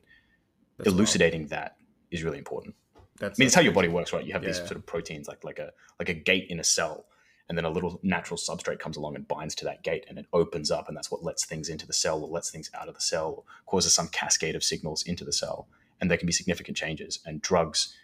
That's 0.78 0.88
Elucidating 0.88 1.42
wild. 1.42 1.50
that 1.50 1.76
is 2.10 2.24
really 2.24 2.38
important. 2.38 2.74
That's 3.20 3.38
I 3.38 3.40
mean, 3.40 3.46
it's 3.46 3.54
how 3.54 3.60
your 3.60 3.72
body 3.72 3.88
works, 3.88 4.12
right? 4.12 4.24
You 4.24 4.32
have 4.32 4.42
yeah. 4.42 4.48
these 4.48 4.58
sort 4.58 4.72
of 4.72 4.86
proteins 4.86 5.28
like 5.28 5.44
like 5.44 5.60
a 5.60 5.70
like 6.00 6.08
a 6.08 6.14
gate 6.14 6.46
in 6.50 6.58
a 6.58 6.64
cell 6.64 7.06
and 7.48 7.58
then 7.58 7.64
a 7.64 7.70
little 7.70 8.00
natural 8.02 8.38
substrate 8.38 8.78
comes 8.78 8.96
along 8.96 9.16
and 9.16 9.28
binds 9.28 9.54
to 9.56 9.64
that 9.64 9.82
gate 9.82 10.06
and 10.08 10.18
it 10.18 10.26
opens 10.32 10.70
up 10.70 10.88
and 10.88 10.96
that's 10.96 11.10
what 11.10 11.22
lets 11.22 11.44
things 11.44 11.68
into 11.68 11.86
the 11.86 11.92
cell 11.92 12.22
or 12.22 12.28
lets 12.28 12.50
things 12.50 12.70
out 12.74 12.88
of 12.88 12.94
the 12.94 13.00
cell 13.00 13.34
or 13.36 13.44
causes 13.66 13.94
some 13.94 14.08
cascade 14.08 14.54
of 14.54 14.64
signals 14.64 15.02
into 15.02 15.24
the 15.24 15.32
cell. 15.32 15.68
And 16.00 16.10
there 16.10 16.18
can 16.18 16.26
be 16.26 16.32
significant 16.32 16.76
changes 16.76 17.20
and 17.26 17.42
drugs 17.42 17.94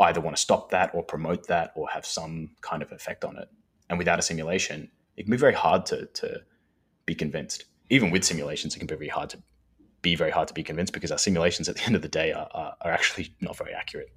either 0.00 0.20
want 0.20 0.36
to 0.36 0.42
stop 0.42 0.70
that 0.70 0.94
or 0.94 1.02
promote 1.02 1.46
that 1.46 1.72
or 1.74 1.88
have 1.88 2.04
some 2.04 2.50
kind 2.60 2.82
of 2.82 2.92
effect 2.92 3.24
on 3.24 3.38
it. 3.38 3.48
And 3.88 3.98
without 3.98 4.18
a 4.18 4.22
simulation 4.22 4.90
it 5.16 5.22
can 5.22 5.30
be 5.30 5.38
very 5.38 5.54
hard 5.54 5.86
to, 5.86 6.06
to 6.06 6.42
be 7.06 7.14
convinced. 7.14 7.64
Even 7.88 8.10
with 8.10 8.24
simulations 8.24 8.76
it 8.76 8.78
can 8.78 8.86
be 8.86 8.94
very 8.94 9.08
hard 9.08 9.30
to 9.30 9.38
be 10.02 10.14
very 10.14 10.30
hard 10.30 10.48
to 10.48 10.54
be 10.54 10.62
convinced 10.62 10.92
because 10.92 11.10
our 11.10 11.18
simulations 11.18 11.68
at 11.68 11.76
the 11.76 11.82
end 11.86 11.96
of 11.96 12.02
the 12.02 12.08
day 12.08 12.32
are, 12.32 12.48
are, 12.52 12.76
are 12.82 12.92
actually 12.92 13.34
not 13.40 13.56
very 13.56 13.72
accurate. 13.72 14.12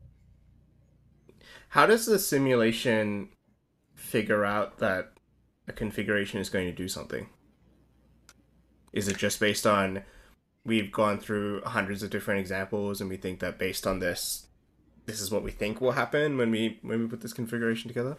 How 1.69 1.85
does 1.85 2.05
the 2.05 2.19
simulation 2.19 3.29
figure 3.99 4.45
out 4.45 4.79
that 4.79 5.11
a 5.67 5.73
configuration 5.73 6.39
is 6.39 6.49
going 6.49 6.65
to 6.65 6.73
do 6.73 6.87
something? 6.87 7.29
Is 8.93 9.07
it 9.07 9.17
just 9.17 9.39
based 9.39 9.67
on 9.67 10.03
we've 10.65 10.91
gone 10.91 11.19
through 11.19 11.61
hundreds 11.61 12.03
of 12.03 12.09
different 12.09 12.39
examples 12.39 13.01
and 13.01 13.09
we 13.09 13.17
think 13.17 13.39
that 13.39 13.57
based 13.57 13.87
on 13.87 13.99
this 13.99 14.47
this 15.05 15.21
is 15.21 15.31
what 15.31 15.43
we 15.43 15.51
think 15.51 15.81
will 15.81 15.93
happen 15.93 16.37
when 16.37 16.51
we 16.51 16.79
when 16.81 17.01
we 17.01 17.07
put 17.07 17.21
this 17.21 17.33
configuration 17.33 17.87
together? 17.87 18.17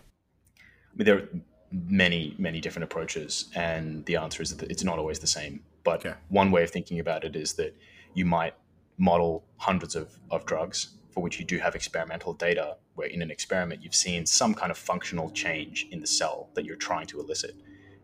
I 0.59 0.97
mean, 0.97 1.05
there 1.07 1.19
are 1.19 1.29
many 1.73 2.35
many 2.39 2.61
different 2.61 2.85
approaches, 2.85 3.49
and 3.55 4.05
the 4.07 4.17
answer 4.17 4.43
is 4.43 4.57
that 4.57 4.71
it's 4.71 4.85
not 4.85 4.99
always 4.99 5.19
the 5.19 5.27
same. 5.27 5.63
But 5.83 6.05
okay. 6.05 6.19
one 6.29 6.51
way 6.51 6.63
of 6.63 6.71
thinking 6.71 7.01
about 7.01 7.25
it 7.25 7.37
is 7.37 7.55
that 7.55 7.75
you 8.15 8.25
might 8.25 8.55
model 8.99 9.45
hundreds 9.57 9.97
of, 9.97 10.19
of 10.31 10.45
drugs 10.45 10.91
for 11.13 11.23
which 11.23 11.39
you 11.39 11.45
do 11.45 11.59
have 11.59 11.75
experimental 11.75 12.33
data, 12.33 12.77
where 12.95 13.09
in 13.09 13.23
an 13.23 13.31
experiment 13.31 13.83
you've 13.83 13.95
seen 13.95 14.27
some 14.27 14.55
kind 14.55 14.71
of 14.71 14.79
functional 14.79 15.31
change 15.31 15.87
in 15.91 16.01
the 16.01 16.07
cell 16.07 16.51
that 16.55 16.65
you're 16.65 16.77
trying 16.77 17.07
to 17.09 17.21
elicit, 17.21 17.55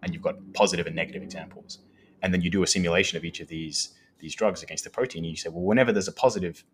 and 0.02 0.12
you've 0.12 0.22
got 0.22 0.36
positive 0.52 0.86
and 0.86 0.96
negative 0.96 1.22
examples. 1.22 1.78
And 2.22 2.32
then 2.32 2.40
you 2.40 2.50
do 2.50 2.62
a 2.62 2.66
simulation 2.66 3.16
of 3.16 3.24
each 3.24 3.40
of 3.40 3.48
these 3.48 3.94
these 4.18 4.34
drugs 4.34 4.62
against 4.62 4.84
the 4.84 4.90
protein, 4.90 5.24
and 5.24 5.30
you 5.30 5.36
say, 5.36 5.50
well, 5.50 5.62
whenever 5.62 5.92
there's 5.92 6.08
a 6.08 6.12
positive 6.12 6.64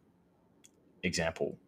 example, 1.03 1.59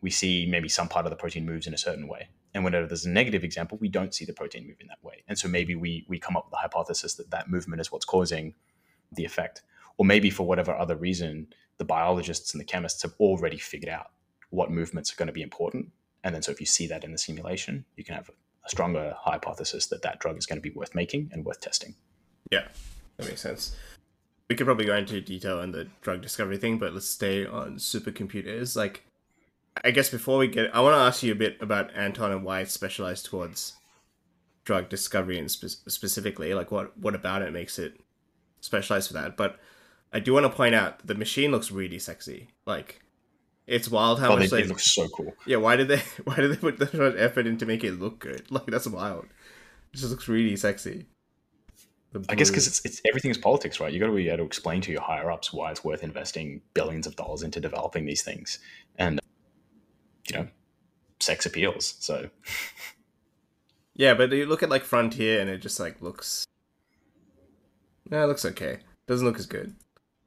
we 0.00 0.10
see 0.10 0.46
maybe 0.48 0.68
some 0.68 0.88
part 0.88 1.06
of 1.06 1.10
the 1.10 1.16
protein 1.16 1.46
moves 1.46 1.66
in 1.66 1.74
a 1.74 1.78
certain 1.78 2.08
way. 2.08 2.28
And 2.52 2.64
whenever 2.64 2.86
there's 2.86 3.06
a 3.06 3.10
negative 3.10 3.44
example, 3.44 3.78
we 3.80 3.88
don't 3.88 4.12
see 4.12 4.24
the 4.24 4.32
protein 4.32 4.66
move 4.66 4.78
in 4.80 4.88
that 4.88 5.02
way. 5.02 5.22
And 5.28 5.38
so 5.38 5.48
maybe 5.48 5.74
we 5.74 6.04
we 6.08 6.18
come 6.18 6.36
up 6.36 6.46
with 6.46 6.52
the 6.52 6.58
hypothesis 6.58 7.14
that 7.14 7.30
that 7.30 7.48
movement 7.48 7.80
is 7.80 7.92
what's 7.92 8.04
causing 8.04 8.54
the 9.12 9.24
effect. 9.24 9.62
Or 9.98 10.04
maybe 10.04 10.30
for 10.30 10.46
whatever 10.46 10.74
other 10.74 10.96
reason, 10.96 11.48
the 11.80 11.84
biologists 11.86 12.52
and 12.52 12.60
the 12.60 12.64
chemists 12.64 13.02
have 13.02 13.14
already 13.18 13.56
figured 13.56 13.90
out 13.90 14.10
what 14.50 14.70
movements 14.70 15.10
are 15.10 15.16
going 15.16 15.28
to 15.28 15.32
be 15.32 15.40
important. 15.40 15.88
And 16.22 16.34
then, 16.34 16.42
so 16.42 16.52
if 16.52 16.60
you 16.60 16.66
see 16.66 16.86
that 16.88 17.04
in 17.04 17.10
the 17.10 17.16
simulation, 17.16 17.86
you 17.96 18.04
can 18.04 18.14
have 18.14 18.28
a 18.66 18.68
stronger 18.68 19.16
hypothesis 19.18 19.86
that 19.86 20.02
that 20.02 20.20
drug 20.20 20.36
is 20.36 20.44
going 20.44 20.58
to 20.58 20.62
be 20.62 20.76
worth 20.76 20.94
making 20.94 21.30
and 21.32 21.42
worth 21.42 21.62
testing. 21.62 21.94
Yeah, 22.52 22.68
that 23.16 23.26
makes 23.26 23.40
sense. 23.40 23.74
We 24.50 24.56
could 24.56 24.66
probably 24.66 24.84
go 24.84 24.94
into 24.94 25.22
detail 25.22 25.60
on 25.60 25.72
the 25.72 25.88
drug 26.02 26.20
discovery 26.20 26.58
thing, 26.58 26.76
but 26.76 26.92
let's 26.92 27.08
stay 27.08 27.46
on 27.46 27.76
supercomputers. 27.76 28.76
Like, 28.76 29.06
I 29.82 29.90
guess 29.90 30.10
before 30.10 30.36
we 30.36 30.48
get, 30.48 30.76
I 30.76 30.82
want 30.82 30.96
to 30.96 31.00
ask 31.00 31.22
you 31.22 31.32
a 31.32 31.36
bit 31.36 31.56
about 31.62 31.96
Anton 31.96 32.30
and 32.30 32.44
why 32.44 32.60
it's 32.60 32.74
specialized 32.74 33.24
towards 33.24 33.72
drug 34.64 34.90
discovery 34.90 35.38
and 35.38 35.50
spe- 35.50 35.88
specifically, 35.88 36.52
like 36.52 36.70
what 36.70 36.94
what 36.98 37.14
about 37.14 37.40
it 37.40 37.54
makes 37.54 37.78
it 37.78 37.98
specialized 38.60 39.08
for 39.08 39.14
that. 39.14 39.38
But 39.38 39.58
I 40.12 40.20
do 40.20 40.34
want 40.34 40.44
to 40.44 40.50
point 40.50 40.74
out 40.74 41.06
the 41.06 41.14
machine 41.14 41.50
looks 41.50 41.70
really 41.70 41.98
sexy. 41.98 42.48
Like 42.66 43.02
it's 43.66 43.88
wild 43.88 44.18
how 44.18 44.32
oh, 44.32 44.36
much 44.36 44.50
they, 44.50 44.62
they 44.62 44.68
look 44.68 44.80
so 44.80 45.08
cool. 45.08 45.34
Yeah, 45.46 45.58
why 45.58 45.76
did 45.76 45.88
they 45.88 45.98
why 46.24 46.36
did 46.36 46.52
they 46.52 46.56
put 46.56 46.78
that 46.78 46.94
much 46.94 47.14
effort 47.16 47.46
in 47.46 47.58
to 47.58 47.66
make 47.66 47.84
it 47.84 47.92
look 47.92 48.18
good? 48.18 48.42
Like 48.50 48.66
that's 48.66 48.86
wild. 48.86 49.26
It 49.92 49.96
just 49.96 50.10
looks 50.10 50.28
really 50.28 50.56
sexy. 50.56 51.06
I 52.28 52.34
guess 52.34 52.50
because 52.50 52.66
it's, 52.66 52.84
it's 52.84 53.00
everything 53.06 53.30
is 53.30 53.38
politics, 53.38 53.78
right? 53.78 53.92
You 53.92 54.00
got 54.00 54.06
to 54.06 54.12
be 54.12 54.28
able 54.28 54.38
to 54.38 54.44
explain 54.44 54.80
to 54.82 54.90
your 54.90 55.00
higher 55.00 55.30
ups 55.30 55.52
why 55.52 55.70
it's 55.70 55.84
worth 55.84 56.02
investing 56.02 56.60
billions 56.74 57.06
of 57.06 57.14
dollars 57.14 57.44
into 57.44 57.60
developing 57.60 58.04
these 58.04 58.22
things, 58.22 58.58
and 58.98 59.20
you 60.28 60.36
know, 60.36 60.48
sex 61.20 61.46
appeals. 61.46 61.94
So, 62.00 62.30
yeah, 63.94 64.14
but 64.14 64.32
you 64.32 64.46
look 64.46 64.64
at 64.64 64.70
like 64.70 64.82
Frontier, 64.82 65.40
and 65.40 65.48
it 65.48 65.58
just 65.58 65.78
like 65.78 66.02
looks, 66.02 66.44
yeah, 68.10 68.24
it 68.24 68.26
looks 68.26 68.44
okay. 68.44 68.80
Doesn't 69.06 69.26
look 69.26 69.38
as 69.38 69.46
good. 69.46 69.76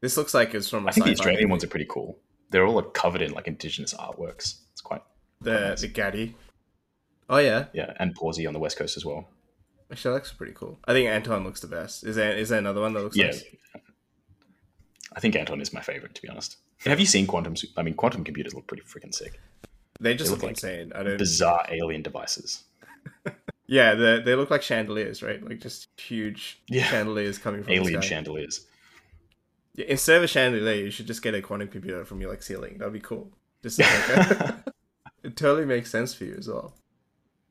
This 0.04 0.18
looks 0.18 0.34
like 0.34 0.54
it's 0.54 0.68
from. 0.68 0.86
I 0.86 0.92
think 0.92 1.06
the 1.06 1.14
Australian 1.14 1.48
ones 1.48 1.64
are 1.64 1.68
pretty 1.68 1.86
cool. 1.90 2.20
They're 2.50 2.66
all 2.66 2.76
like, 2.76 2.94
covered 2.94 3.22
in 3.22 3.32
like 3.32 3.48
indigenous 3.48 3.94
artworks. 3.94 4.58
It's 4.74 4.82
quite 4.82 5.02
the 5.40 5.52
quite 5.52 5.70
nice. 5.70 5.82
the 5.82 5.88
Gadi. 5.88 6.36
Oh 7.30 7.38
yeah, 7.38 7.68
yeah, 7.72 7.94
and 8.02 8.14
Pawsey 8.14 8.46
on 8.46 8.52
the 8.52 8.60
west 8.60 8.78
coast 8.78 8.98
as 8.98 9.06
well. 9.06 9.30
Actually, 9.90 10.10
that 10.10 10.16
looks 10.16 10.34
pretty 10.34 10.52
cool. 10.52 10.78
I 10.84 10.92
think 10.92 11.08
Anton 11.08 11.46
looks 11.46 11.62
the 11.62 11.68
best. 11.68 12.04
Is 12.06 12.18
there 12.18 12.36
is 12.36 12.50
there 12.50 12.60
another 12.60 12.82
one 12.82 12.92
that 12.96 13.02
looks? 13.02 13.16
Yeah, 13.16 13.28
nice? 13.28 13.46
I 15.16 15.22
think 15.22 15.38
Anton 15.38 15.62
is 15.62 15.72
my 15.72 15.80
favorite 15.80 16.16
to 16.16 16.22
be 16.22 16.28
honest. 16.28 16.58
Have 16.80 17.00
you 17.00 17.06
seen 17.06 17.26
quantum? 17.26 17.56
I 17.78 17.82
mean, 17.82 17.94
quantum 17.94 18.26
computers 18.26 18.54
look 18.54 18.68
pretty 18.68 18.84
freaking 18.84 19.16
sick. 19.16 19.40
They 20.02 20.16
just 20.16 20.28
they 20.28 20.32
look, 20.32 20.42
look 20.42 20.48
like 20.50 20.64
insane. 20.64 20.92
I 20.94 21.04
don't 21.04 21.18
bizarre 21.18 21.66
alien 21.72 22.02
devices. 22.02 22.66
yeah, 23.68 23.96
they 23.96 24.20
they 24.20 24.36
look 24.36 24.52
like 24.52 24.64
chandeliers, 24.64 25.24
right? 25.24 25.42
Like 25.42 25.62
just 25.62 25.88
huge 25.98 26.60
yeah. 26.68 26.88
chandeliers 26.88 27.38
coming 27.38 27.64
from 27.64 27.74
the 27.74 27.80
alien 27.80 28.02
chandeliers. 28.02 28.66
Yeah, 29.76 29.86
instead 29.88 30.18
of 30.18 30.24
a 30.24 30.28
chandelier, 30.28 30.84
you 30.84 30.92
should 30.92 31.08
just 31.08 31.22
get 31.22 31.34
a 31.34 31.42
quantum 31.42 31.68
computer 31.68 32.06
from 32.06 32.22
your 32.22 32.30
like 32.30 32.44
ceiling. 32.44 32.78
That'd 32.78 32.94
be 32.94 33.00
cool. 33.00 33.32
Just 33.62 33.80
like 33.80 33.90
a, 33.90 34.64
it 35.24 35.36
totally 35.36 35.66
makes 35.66 35.90
sense 35.90 36.14
for 36.14 36.26
you 36.26 36.36
as 36.38 36.48
well. 36.48 36.74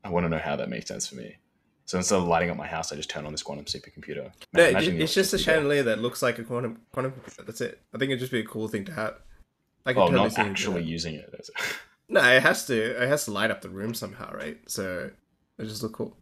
I 0.05 0.11
want 0.11 0.25
to 0.25 0.29
know 0.29 0.39
how 0.39 0.57
that 0.57 0.69
makes 0.69 0.89
sense 0.89 1.07
for 1.07 1.17
me. 1.17 1.37
So 1.85 1.99
instead 1.99 2.19
of 2.19 2.25
lighting 2.25 2.51
up 2.51 2.57
my 2.57 2.67
house, 2.67 2.93
I 2.93 2.97
just 2.97 3.11
turn 3.11 3.27
on 3.27 3.33
this 3.33 3.43
quantum 3.43 3.65
supercomputer. 3.65 4.33
Man, 4.53 4.73
no, 4.73 4.79
it's 4.79 5.15
just 5.15 5.35
a 5.35 5.39
chandelier 5.39 5.83
that 5.85 6.01
looks 6.01 6.23
like 6.23 6.39
a 6.39 6.45
quantum 6.45 6.81
quantum 6.93 7.13
computer. 7.13 7.43
That's 7.45 7.61
it. 7.61 7.81
I 7.95 7.99
think 7.99 8.11
it'd 8.11 8.21
just 8.21 8.33
be 8.33 8.41
a 8.41 8.45
cool 8.45 8.69
thing 8.69 8.85
to 8.87 8.93
have. 8.93 9.17
I 9.85 9.93
can 9.93 10.03
oh, 10.03 10.07
totally 10.07 10.29
not 10.29 10.39
actually 10.39 10.85
using 10.85 11.17
it. 11.17 11.51
no, 12.09 12.21
it 12.23 12.43
has 12.43 12.67
to. 12.67 13.03
It 13.03 13.09
has 13.09 13.25
to 13.25 13.33
light 13.33 13.51
up 13.51 13.63
the 13.63 13.69
room 13.69 13.95
somehow, 13.95 14.33
right? 14.33 14.59
So 14.67 15.11
it 15.59 15.65
just 15.65 15.83
look 15.83 15.93
cool. 15.93 16.17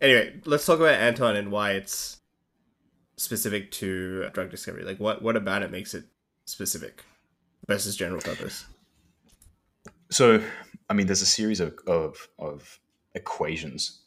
Anyway, 0.00 0.40
let's 0.46 0.66
talk 0.66 0.80
about 0.80 0.94
Anton 0.94 1.36
and 1.36 1.52
why 1.52 1.72
it's 1.72 2.18
specific 3.16 3.70
to 3.72 4.28
drug 4.30 4.50
discovery? 4.50 4.84
Like, 4.84 5.00
what 5.00 5.22
what 5.22 5.36
about 5.36 5.62
it 5.62 5.70
makes 5.70 5.94
it 5.94 6.04
specific 6.44 7.04
versus 7.66 7.96
general 7.96 8.20
purpose? 8.20 8.66
So, 10.10 10.42
I 10.88 10.94
mean, 10.94 11.06
there's 11.06 11.22
a 11.22 11.26
series 11.26 11.60
of 11.60 11.78
of, 11.86 12.28
of 12.38 12.80
equations 13.14 14.02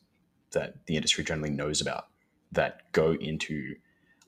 that 0.51 0.85
the 0.85 0.95
industry 0.95 1.23
generally 1.23 1.49
knows 1.49 1.81
about 1.81 2.07
that 2.51 2.91
go 2.93 3.13
into 3.13 3.75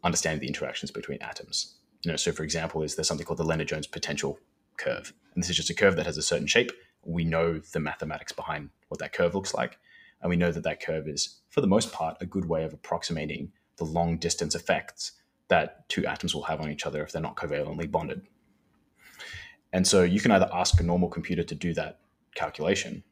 understanding 0.04 0.42
the 0.42 0.48
interactions 0.48 0.92
between 0.92 1.22
atoms. 1.22 1.76
You 2.04 2.12
know, 2.12 2.18
so 2.18 2.32
for 2.32 2.44
example, 2.44 2.82
is 2.84 2.96
there 2.96 3.04
something 3.04 3.26
called 3.26 3.40
the 3.40 3.44
Lennard-Jones 3.44 3.88
potential 3.88 4.40
curve, 4.78 5.14
and 5.34 5.44
this 5.44 5.50
is 5.50 5.58
just 5.58 5.70
a 5.70 5.74
curve 5.74 5.96
that 5.98 6.06
has 6.06 6.18
a 6.18 6.22
certain 6.22 6.48
shape. 6.48 6.72
We 7.04 7.24
know 7.24 7.60
the 7.60 7.80
mathematics 7.80 8.32
behind 8.32 8.70
what 8.88 9.00
that 9.00 9.14
curve 9.14 9.36
looks 9.36 9.54
like, 9.54 9.78
and 10.22 10.30
we 10.30 10.36
know 10.36 10.52
that 10.52 10.64
that 10.64 10.82
curve 10.82 11.08
is, 11.08 11.40
for 11.50 11.62
the 11.62 11.68
most 11.68 11.92
part, 11.92 12.18
a 12.22 12.26
good 12.26 12.46
way 12.46 12.64
of 12.64 12.74
approximating 12.74 13.52
the 13.80 13.86
long 13.86 14.18
distance 14.18 14.54
effects 14.54 15.14
that 15.48 15.90
two 15.90 16.06
atoms 16.06 16.36
will 16.36 16.44
have 16.44 16.62
on 16.62 16.70
each 16.72 16.86
other 16.86 17.02
if 17.02 17.12
they're 17.12 17.22
not 17.22 17.36
covalently 17.36 17.90
bonded. 17.90 18.22
And 19.74 19.86
so 19.86 20.04
you 20.04 20.20
can 20.20 20.32
either 20.32 20.50
ask 20.54 20.80
a 20.80 20.84
normal 20.84 21.10
computer 21.10 21.44
to 21.44 21.56
do 21.56 21.74
that 21.74 22.00
calculation. 22.36 23.04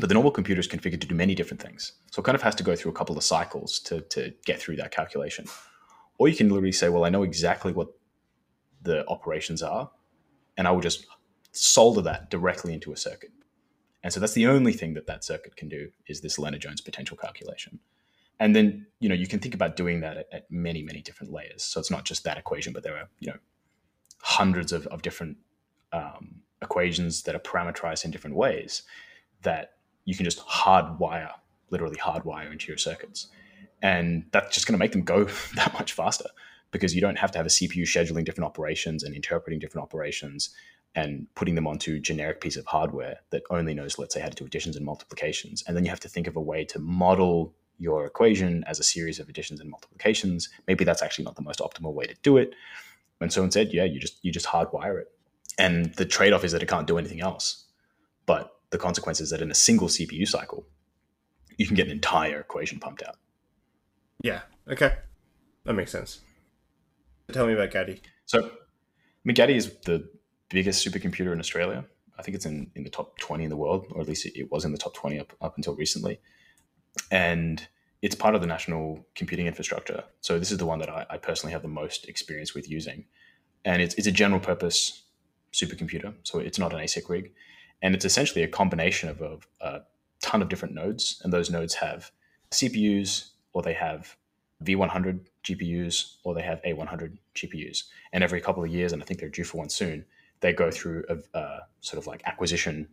But 0.00 0.08
the 0.08 0.14
normal 0.14 0.32
computer 0.32 0.60
is 0.60 0.68
configured 0.68 1.02
to 1.02 1.06
do 1.06 1.14
many 1.14 1.34
different 1.34 1.60
things. 1.60 1.92
So 2.10 2.20
it 2.20 2.24
kind 2.24 2.34
of 2.34 2.42
has 2.42 2.54
to 2.56 2.62
go 2.62 2.74
through 2.74 2.92
a 2.92 2.94
couple 2.94 3.16
of 3.16 3.24
cycles 3.24 3.78
to, 3.80 4.00
to 4.00 4.32
get 4.46 4.58
through 4.58 4.76
that 4.76 4.90
calculation. 4.90 5.44
Or 6.18 6.28
you 6.28 6.36
can 6.36 6.48
literally 6.48 6.72
say, 6.72 6.88
well, 6.88 7.04
I 7.04 7.10
know 7.10 7.22
exactly 7.22 7.72
what 7.72 7.88
the 8.82 9.06
operations 9.08 9.62
are, 9.62 9.90
and 10.56 10.66
I 10.66 10.70
will 10.70 10.80
just 10.80 11.06
solder 11.52 12.00
that 12.02 12.30
directly 12.30 12.72
into 12.72 12.92
a 12.92 12.96
circuit. 12.96 13.32
And 14.02 14.12
so 14.12 14.18
that's 14.18 14.32
the 14.32 14.46
only 14.46 14.72
thing 14.72 14.94
that 14.94 15.06
that 15.06 15.24
circuit 15.24 15.56
can 15.56 15.68
do 15.68 15.90
is 16.06 16.20
this 16.20 16.38
Lennard-Jones 16.38 16.80
potential 16.80 17.16
calculation. 17.16 17.78
And 18.40 18.56
then, 18.56 18.86
you 18.98 19.08
know, 19.08 19.14
you 19.14 19.26
can 19.26 19.38
think 19.38 19.54
about 19.54 19.76
doing 19.76 20.00
that 20.00 20.16
at, 20.16 20.26
at, 20.32 20.50
many, 20.50 20.82
many 20.82 21.00
different 21.00 21.32
layers. 21.32 21.62
So 21.62 21.78
it's 21.78 21.90
not 21.90 22.04
just 22.04 22.24
that 22.24 22.38
equation, 22.38 22.72
but 22.72 22.82
there 22.82 22.96
are, 22.96 23.08
you 23.20 23.28
know, 23.28 23.38
hundreds 24.20 24.72
of, 24.72 24.86
of 24.88 25.02
different 25.02 25.36
um, 25.92 26.42
equations 26.60 27.22
that 27.22 27.34
are 27.34 27.40
parameterized 27.40 28.04
in 28.04 28.10
different 28.10 28.36
ways 28.36 28.82
that 29.42 29.74
you 30.04 30.16
can 30.16 30.24
just 30.24 30.40
hardwire, 30.46 31.32
literally 31.70 31.96
hardwire 31.96 32.50
into 32.50 32.68
your 32.68 32.78
circuits. 32.78 33.28
And 33.82 34.24
that's 34.32 34.54
just 34.54 34.66
going 34.66 34.74
to 34.74 34.78
make 34.78 34.92
them 34.92 35.02
go 35.02 35.24
that 35.54 35.72
much 35.74 35.92
faster 35.92 36.28
because 36.70 36.94
you 36.94 37.00
don't 37.00 37.18
have 37.18 37.30
to 37.32 37.38
have 37.38 37.46
a 37.46 37.50
CPU 37.50 37.82
scheduling 37.82 38.24
different 38.24 38.46
operations 38.46 39.02
and 39.02 39.14
interpreting 39.14 39.58
different 39.58 39.84
operations 39.84 40.50
and 40.94 41.26
putting 41.34 41.54
them 41.54 41.66
onto 41.66 41.98
generic 41.98 42.40
piece 42.40 42.56
of 42.56 42.66
hardware 42.66 43.18
that 43.30 43.42
only 43.50 43.74
knows, 43.74 43.98
let's 43.98 44.14
say, 44.14 44.20
how 44.20 44.28
to 44.28 44.34
do 44.34 44.44
additions 44.44 44.76
and 44.76 44.84
multiplications. 44.84 45.62
And 45.66 45.76
then 45.76 45.84
you 45.84 45.90
have 45.90 46.00
to 46.00 46.08
think 46.08 46.26
of 46.26 46.36
a 46.36 46.40
way 46.40 46.64
to 46.66 46.78
model 46.78 47.54
your 47.82 48.06
equation 48.06 48.62
as 48.66 48.78
a 48.78 48.84
series 48.84 49.18
of 49.18 49.28
additions 49.28 49.60
and 49.60 49.68
multiplications. 49.68 50.48
Maybe 50.68 50.84
that's 50.84 51.02
actually 51.02 51.24
not 51.24 51.36
the 51.36 51.42
most 51.42 51.58
optimal 51.58 51.92
way 51.92 52.06
to 52.06 52.14
do 52.22 52.36
it. 52.36 52.54
And 53.20 53.32
so 53.32 53.42
instead, 53.42 53.72
yeah, 53.72 53.84
you 53.84 53.98
just 53.98 54.24
you 54.24 54.30
just 54.30 54.46
hardwire 54.46 55.00
it. 55.00 55.08
And 55.58 55.92
the 55.96 56.04
trade-off 56.04 56.44
is 56.44 56.52
that 56.52 56.62
it 56.62 56.68
can't 56.68 56.86
do 56.86 56.96
anything 56.96 57.20
else. 57.20 57.66
But 58.24 58.54
the 58.70 58.78
consequence 58.78 59.20
is 59.20 59.30
that 59.30 59.42
in 59.42 59.50
a 59.50 59.54
single 59.54 59.88
CPU 59.88 60.26
cycle, 60.26 60.66
you 61.58 61.66
can 61.66 61.74
get 61.74 61.86
an 61.86 61.92
entire 61.92 62.40
equation 62.40 62.78
pumped 62.78 63.02
out. 63.02 63.16
Yeah. 64.22 64.42
Okay. 64.68 64.92
That 65.64 65.74
makes 65.74 65.90
sense. 65.90 66.20
Tell 67.32 67.46
me 67.46 67.52
about 67.52 67.70
Gadi. 67.70 68.00
So, 68.26 68.44
I 68.44 68.50
mean, 69.24 69.34
Gadi 69.34 69.56
is 69.56 69.72
the 69.84 70.08
biggest 70.48 70.86
supercomputer 70.86 71.32
in 71.32 71.40
Australia. 71.40 71.84
I 72.18 72.22
think 72.22 72.34
it's 72.36 72.46
in, 72.46 72.70
in 72.74 72.84
the 72.84 72.90
top 72.90 73.18
20 73.18 73.44
in 73.44 73.50
the 73.50 73.56
world, 73.56 73.86
or 73.90 74.00
at 74.00 74.08
least 74.08 74.26
it, 74.26 74.38
it 74.38 74.50
was 74.50 74.64
in 74.64 74.72
the 74.72 74.78
top 74.78 74.94
20 74.94 75.18
up, 75.18 75.32
up 75.40 75.56
until 75.56 75.74
recently. 75.74 76.20
And 77.10 77.66
it's 78.02 78.14
part 78.14 78.34
of 78.34 78.40
the 78.40 78.46
national 78.46 79.06
computing 79.14 79.46
infrastructure. 79.46 80.04
So 80.20 80.38
this 80.38 80.50
is 80.50 80.58
the 80.58 80.66
one 80.66 80.80
that 80.80 80.90
I, 80.90 81.06
I 81.10 81.18
personally 81.18 81.52
have 81.52 81.62
the 81.62 81.68
most 81.68 82.08
experience 82.08 82.54
with 82.54 82.68
using. 82.68 83.04
And 83.64 83.80
it's, 83.80 83.94
it's 83.94 84.08
a 84.08 84.12
general 84.12 84.40
purpose 84.40 85.04
supercomputer. 85.52 86.14
So 86.24 86.40
it's 86.40 86.58
not 86.58 86.72
an 86.72 86.80
ASIC 86.80 87.08
rig. 87.08 87.32
And 87.80 87.94
it's 87.94 88.04
essentially 88.04 88.42
a 88.42 88.48
combination 88.48 89.08
of 89.08 89.20
a, 89.20 89.38
a 89.60 89.82
ton 90.20 90.42
of 90.42 90.48
different 90.48 90.74
nodes. 90.74 91.20
And 91.22 91.32
those 91.32 91.50
nodes 91.50 91.74
have 91.74 92.10
CPUs 92.50 93.30
or 93.52 93.62
they 93.62 93.74
have 93.74 94.16
V100 94.64 95.20
GPUs 95.44 96.16
or 96.24 96.34
they 96.34 96.42
have 96.42 96.60
A100 96.62 97.18
GPUs. 97.34 97.84
And 98.12 98.24
every 98.24 98.40
couple 98.40 98.64
of 98.64 98.70
years, 98.70 98.92
and 98.92 99.02
I 99.02 99.04
think 99.04 99.20
they're 99.20 99.28
due 99.28 99.44
for 99.44 99.58
one 99.58 99.68
soon, 99.68 100.04
they 100.40 100.52
go 100.52 100.70
through 100.70 101.04
a, 101.08 101.38
a 101.38 101.60
sort 101.80 101.98
of 101.98 102.06
like 102.06 102.22
acquisition 102.26 102.88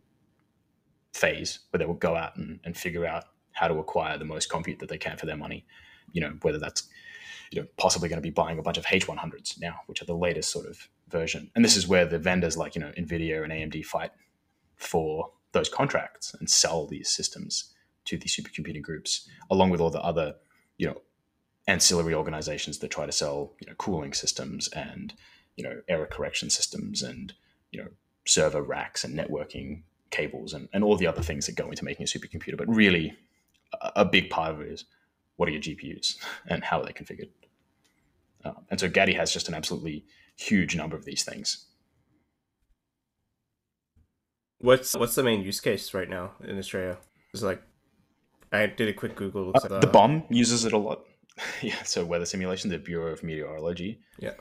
phase 1.12 1.60
where 1.70 1.78
they 1.78 1.86
will 1.86 1.94
go 1.94 2.16
out 2.16 2.36
and, 2.36 2.60
and 2.64 2.76
figure 2.76 3.06
out 3.06 3.24
how 3.52 3.68
to 3.68 3.78
acquire 3.78 4.18
the 4.18 4.24
most 4.24 4.50
compute 4.50 4.78
that 4.78 4.88
they 4.88 4.98
can 4.98 5.16
for 5.16 5.26
their 5.26 5.36
money. 5.36 5.66
You 6.12 6.20
know, 6.20 6.32
whether 6.42 6.58
that's 6.58 6.88
you 7.50 7.60
know 7.60 7.68
possibly 7.76 8.08
going 8.08 8.18
to 8.18 8.26
be 8.26 8.30
buying 8.30 8.58
a 8.58 8.62
bunch 8.62 8.78
of 8.78 8.86
H100s 8.86 9.60
now, 9.60 9.80
which 9.86 10.02
are 10.02 10.06
the 10.06 10.14
latest 10.14 10.50
sort 10.50 10.66
of 10.66 10.88
version. 11.08 11.50
And 11.54 11.64
this 11.64 11.76
is 11.76 11.88
where 11.88 12.06
the 12.06 12.18
vendors 12.18 12.56
like 12.56 12.74
you 12.74 12.80
know 12.80 12.92
Nvidia 12.96 13.42
and 13.42 13.52
AMD 13.52 13.84
fight 13.84 14.12
for 14.76 15.30
those 15.52 15.68
contracts 15.68 16.34
and 16.38 16.48
sell 16.48 16.86
these 16.86 17.08
systems 17.08 17.74
to 18.06 18.16
these 18.16 18.34
supercomputing 18.34 18.82
groups, 18.82 19.28
along 19.50 19.70
with 19.70 19.80
all 19.80 19.90
the 19.90 20.02
other 20.02 20.34
you 20.78 20.86
know 20.86 21.00
ancillary 21.66 22.14
organizations 22.14 22.78
that 22.78 22.90
try 22.90 23.06
to 23.06 23.12
sell 23.12 23.52
you 23.60 23.66
know 23.66 23.74
cooling 23.74 24.12
systems 24.12 24.68
and 24.68 25.14
you 25.56 25.64
know 25.64 25.80
error 25.88 26.06
correction 26.06 26.50
systems 26.50 27.02
and 27.02 27.34
you 27.70 27.80
know 27.80 27.88
server 28.26 28.62
racks 28.62 29.04
and 29.04 29.18
networking 29.18 29.82
cables 30.10 30.52
and, 30.52 30.68
and 30.72 30.84
all 30.84 30.96
the 30.96 31.06
other 31.06 31.22
things 31.22 31.46
that 31.46 31.54
go 31.54 31.70
into 31.70 31.84
making 31.84 32.04
a 32.04 32.06
supercomputer. 32.06 32.56
But 32.56 32.68
really, 32.68 33.16
a, 33.80 34.04
big 34.04 34.30
part 34.30 34.52
of 34.52 34.60
it 34.60 34.68
is 34.68 34.84
what 35.36 35.48
are 35.48 35.52
your 35.52 35.60
GPUs 35.60 36.16
and 36.46 36.64
how 36.64 36.80
are 36.80 36.86
they 36.86 36.92
configured. 36.92 37.30
Uh, 38.44 38.52
and 38.70 38.80
so 38.80 38.88
Gadi 38.88 39.12
has 39.14 39.32
just 39.32 39.48
an 39.48 39.54
absolutely 39.54 40.04
huge 40.36 40.76
number 40.76 40.96
of 40.96 41.04
these 41.04 41.24
things. 41.24 41.66
What's 44.58 44.94
what's 44.94 45.14
the 45.14 45.22
main 45.22 45.42
use 45.42 45.60
case 45.60 45.94
right 45.94 46.08
now 46.08 46.32
in 46.44 46.58
Australia? 46.58 46.98
Is 47.32 47.42
like 47.42 47.62
I 48.52 48.66
did 48.66 48.88
a 48.88 48.92
quick 48.92 49.16
Google. 49.16 49.52
Uh, 49.54 49.80
the 49.80 49.86
BoM 49.86 50.24
uses 50.28 50.64
it 50.66 50.72
a 50.74 50.78
lot. 50.78 51.06
yeah, 51.62 51.82
so 51.82 52.04
weather 52.04 52.26
simulation, 52.26 52.68
the 52.68 52.78
Bureau 52.78 53.12
of 53.12 53.22
Meteorology. 53.22 54.00
Yeah 54.18 54.32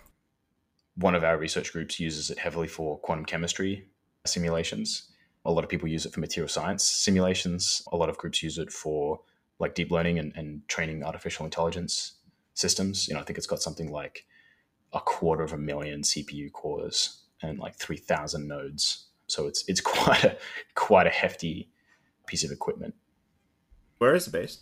one 1.00 1.16
of 1.16 1.24
our 1.24 1.38
research 1.38 1.72
groups 1.72 2.00
uses 2.00 2.30
it 2.30 2.38
heavily 2.38 2.68
for 2.68 3.00
quantum 3.00 3.26
chemistry 3.26 3.86
simulations. 4.26 5.09
A 5.46 5.52
lot 5.52 5.64
of 5.64 5.70
people 5.70 5.88
use 5.88 6.06
it 6.06 6.14
for 6.14 6.20
material 6.20 6.50
science 6.50 6.84
simulations. 6.84 7.82
A 7.92 7.98
lot 7.98 8.10
of 8.10 8.18
groups 8.18 8.44
use 8.44 8.58
it 8.58 8.72
for 8.72 9.22
like 9.60 9.76
deep 9.76 9.92
learning 9.92 10.20
and, 10.20 10.34
and 10.36 10.68
training 10.68 11.04
artificial 11.04 11.46
intelligence 11.46 12.14
systems. 12.54 13.08
You 13.08 13.14
know, 13.14 13.22
I 13.22 13.24
think 13.24 13.38
it's 13.38 13.48
got 13.48 13.62
something 13.62 13.92
like 13.92 14.26
a 14.94 15.00
quarter 15.00 15.44
of 15.44 15.54
a 15.54 15.58
million 15.58 16.02
CPU 16.02 16.52
cores 16.52 17.24
and 17.42 17.60
like 17.60 17.76
3,000 17.76 18.48
nodes. 18.48 19.08
So 19.28 19.48
it's 19.48 19.64
it's 19.68 19.82
quite 19.96 20.24
a 20.24 20.38
quite 20.76 21.08
a 21.08 21.12
hefty 21.12 21.70
piece 22.28 22.44
of 22.44 22.52
equipment. 22.52 22.96
Where 23.98 24.16
is 24.16 24.28
it 24.28 24.32
based? 24.32 24.62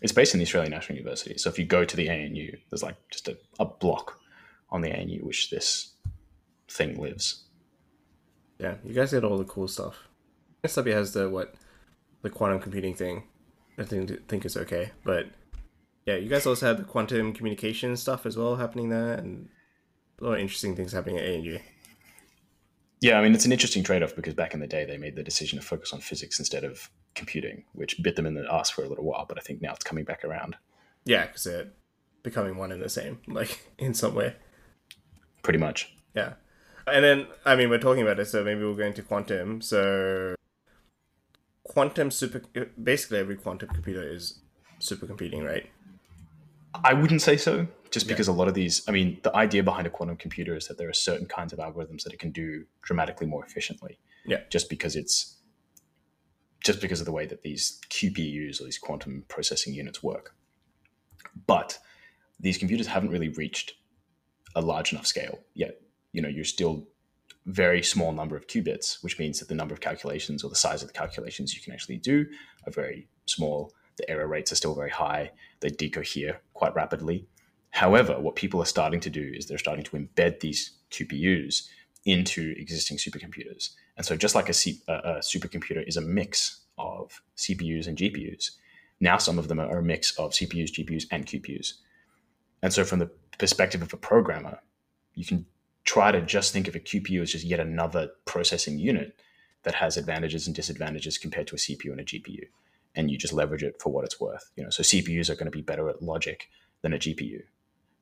It's 0.00 0.12
based 0.12 0.34
in 0.34 0.38
the 0.38 0.44
Australian 0.44 0.72
National 0.72 0.98
University. 0.98 1.38
So 1.38 1.48
if 1.48 1.58
you 1.58 1.64
go 1.64 1.84
to 1.84 1.96
the 1.96 2.10
ANU, 2.10 2.56
there's 2.70 2.82
like 2.82 2.96
just 3.10 3.28
a, 3.28 3.38
a 3.60 3.64
block 3.64 4.18
on 4.70 4.80
the 4.80 4.92
ANU, 4.92 5.24
which 5.24 5.50
this 5.50 5.92
thing 6.68 7.00
lives. 7.00 7.44
Yeah, 8.58 8.76
you 8.84 8.94
guys 8.94 9.12
get 9.12 9.24
all 9.24 9.38
the 9.38 9.44
cool 9.44 9.68
stuff. 9.68 10.08
SW 10.66 10.88
has 10.88 11.12
the 11.12 11.28
what, 11.28 11.54
the 12.22 12.30
quantum 12.30 12.60
computing 12.60 12.94
thing. 12.94 13.24
I 13.78 13.84
think 13.84 14.28
think 14.28 14.44
is 14.44 14.56
okay, 14.56 14.92
but 15.04 15.26
yeah, 16.06 16.16
you 16.16 16.28
guys 16.28 16.46
also 16.46 16.66
have 16.66 16.76
the 16.76 16.84
quantum 16.84 17.32
communication 17.32 17.96
stuff 17.96 18.26
as 18.26 18.36
well 18.36 18.56
happening 18.56 18.90
there, 18.90 19.14
and 19.14 19.48
a 20.20 20.24
lot 20.24 20.34
of 20.34 20.40
interesting 20.40 20.76
things 20.76 20.92
happening 20.92 21.18
at 21.18 21.24
ANU. 21.24 21.58
Yeah, 23.00 23.18
I 23.18 23.22
mean 23.22 23.34
it's 23.34 23.46
an 23.46 23.52
interesting 23.52 23.82
trade-off 23.82 24.14
because 24.14 24.34
back 24.34 24.54
in 24.54 24.60
the 24.60 24.66
day 24.66 24.84
they 24.84 24.98
made 24.98 25.16
the 25.16 25.24
decision 25.24 25.58
to 25.58 25.64
focus 25.64 25.92
on 25.92 26.00
physics 26.00 26.38
instead 26.38 26.64
of 26.64 26.88
computing, 27.14 27.64
which 27.72 28.00
bit 28.02 28.14
them 28.14 28.26
in 28.26 28.34
the 28.34 28.46
ass 28.52 28.70
for 28.70 28.84
a 28.84 28.88
little 28.88 29.04
while. 29.04 29.26
But 29.28 29.38
I 29.38 29.40
think 29.40 29.60
now 29.60 29.72
it's 29.72 29.84
coming 29.84 30.04
back 30.04 30.24
around. 30.24 30.56
Yeah, 31.04 31.26
because 31.26 31.44
they're 31.44 31.70
becoming 32.22 32.56
one 32.56 32.70
and 32.70 32.80
the 32.80 32.88
same, 32.88 33.18
like 33.26 33.72
in 33.78 33.94
some 33.94 34.14
way 34.14 34.36
pretty 35.42 35.58
much. 35.58 35.94
Yeah. 36.14 36.34
And 36.86 37.04
then, 37.04 37.26
I 37.44 37.56
mean, 37.56 37.70
we're 37.70 37.78
talking 37.78 38.02
about 38.02 38.18
it, 38.18 38.26
so 38.26 38.42
maybe 38.42 38.60
we'll 38.60 38.74
go 38.74 38.84
into 38.84 39.02
quantum. 39.02 39.60
So, 39.60 40.34
quantum 41.64 42.10
super, 42.10 42.42
basically 42.82 43.18
every 43.18 43.36
quantum 43.36 43.68
computer 43.68 44.02
is 44.02 44.40
supercomputing, 44.80 45.46
right? 45.46 45.68
I 46.84 46.94
wouldn't 46.94 47.22
say 47.22 47.36
so, 47.36 47.66
just 47.90 48.08
because 48.08 48.26
yeah. 48.26 48.34
a 48.34 48.36
lot 48.36 48.48
of 48.48 48.54
these, 48.54 48.82
I 48.88 48.92
mean, 48.92 49.18
the 49.22 49.34
idea 49.36 49.62
behind 49.62 49.86
a 49.86 49.90
quantum 49.90 50.16
computer 50.16 50.56
is 50.56 50.66
that 50.68 50.78
there 50.78 50.88
are 50.88 50.94
certain 50.94 51.26
kinds 51.26 51.52
of 51.52 51.58
algorithms 51.58 52.02
that 52.04 52.12
it 52.12 52.18
can 52.18 52.30
do 52.30 52.64
dramatically 52.82 53.26
more 53.26 53.44
efficiently. 53.44 53.98
Yeah. 54.24 54.40
Just 54.50 54.68
because 54.68 54.96
it's, 54.96 55.36
just 56.64 56.80
because 56.80 57.00
of 57.00 57.06
the 57.06 57.12
way 57.12 57.26
that 57.26 57.42
these 57.42 57.80
QPUs 57.90 58.60
or 58.60 58.64
these 58.64 58.78
quantum 58.78 59.24
processing 59.28 59.74
units 59.74 60.02
work. 60.02 60.34
But 61.46 61.78
these 62.40 62.58
computers 62.58 62.86
haven't 62.86 63.10
really 63.10 63.28
reached 63.28 63.74
a 64.54 64.60
large 64.60 64.92
enough 64.92 65.06
scale 65.06 65.38
yet. 65.54 65.80
You 66.12 66.22
know, 66.22 66.28
you're 66.28 66.44
still 66.44 66.86
very 67.46 67.82
small 67.82 68.12
number 68.12 68.36
of 68.36 68.46
qubits, 68.46 69.02
which 69.02 69.18
means 69.18 69.38
that 69.38 69.48
the 69.48 69.54
number 69.54 69.74
of 69.74 69.80
calculations 69.80 70.44
or 70.44 70.50
the 70.50 70.56
size 70.56 70.82
of 70.82 70.88
the 70.88 70.94
calculations 70.94 71.54
you 71.54 71.62
can 71.62 71.72
actually 71.72 71.96
do 71.96 72.26
are 72.66 72.72
very 72.72 73.08
small. 73.26 73.72
The 73.96 74.08
error 74.08 74.28
rates 74.28 74.52
are 74.52 74.56
still 74.56 74.74
very 74.74 74.90
high. 74.90 75.32
They 75.60 75.70
decohere 75.70 76.36
quite 76.54 76.74
rapidly. 76.74 77.26
However, 77.70 78.20
what 78.20 78.36
people 78.36 78.60
are 78.62 78.66
starting 78.66 79.00
to 79.00 79.10
do 79.10 79.32
is 79.34 79.46
they're 79.46 79.58
starting 79.58 79.84
to 79.84 79.96
embed 79.96 80.40
these 80.40 80.72
QPUs 80.90 81.68
into 82.04 82.54
existing 82.58 82.98
supercomputers. 82.98 83.70
And 83.96 84.04
so, 84.04 84.16
just 84.16 84.34
like 84.34 84.48
a, 84.48 84.52
C- 84.52 84.82
a, 84.88 85.18
supercomputer 85.18 85.86
is 85.86 85.96
a 85.96 86.00
mix 86.00 86.60
of 86.78 87.22
CPUs 87.36 87.86
and 87.86 87.96
GPUs, 87.96 88.50
now 89.00 89.18
some 89.18 89.38
of 89.38 89.48
them 89.48 89.58
are 89.58 89.78
a 89.78 89.82
mix 89.82 90.16
of 90.18 90.32
CPUs, 90.32 90.70
GPUs, 90.70 91.04
and 91.10 91.26
QPUs. 91.26 91.74
And 92.62 92.72
so, 92.72 92.84
from 92.84 92.98
the 92.98 93.10
perspective 93.38 93.82
of 93.82 93.92
a 93.92 93.96
programmer, 93.96 94.58
you 95.14 95.24
can 95.24 95.46
try 95.84 96.12
to 96.12 96.22
just 96.22 96.52
think 96.52 96.68
of 96.68 96.74
a 96.74 96.80
QPU 96.80 97.22
as 97.22 97.32
just 97.32 97.44
yet 97.44 97.60
another 97.60 98.10
processing 98.24 98.78
unit 98.78 99.16
that 99.64 99.74
has 99.74 99.96
advantages 99.96 100.46
and 100.46 100.54
disadvantages 100.54 101.18
compared 101.18 101.46
to 101.48 101.54
a 101.54 101.58
CPU 101.58 101.90
and 101.92 102.00
a 102.00 102.04
GPU. 102.04 102.44
And 102.94 103.10
you 103.10 103.16
just 103.16 103.32
leverage 103.32 103.62
it 103.62 103.80
for 103.80 103.92
what 103.92 104.04
it's 104.04 104.20
worth. 104.20 104.50
You 104.56 104.64
know, 104.64 104.70
so 104.70 104.82
CPUs 104.82 105.30
are 105.30 105.34
going 105.34 105.46
to 105.46 105.50
be 105.50 105.62
better 105.62 105.88
at 105.88 106.02
logic 106.02 106.48
than 106.82 106.92
a 106.92 106.98
GPU. 106.98 107.42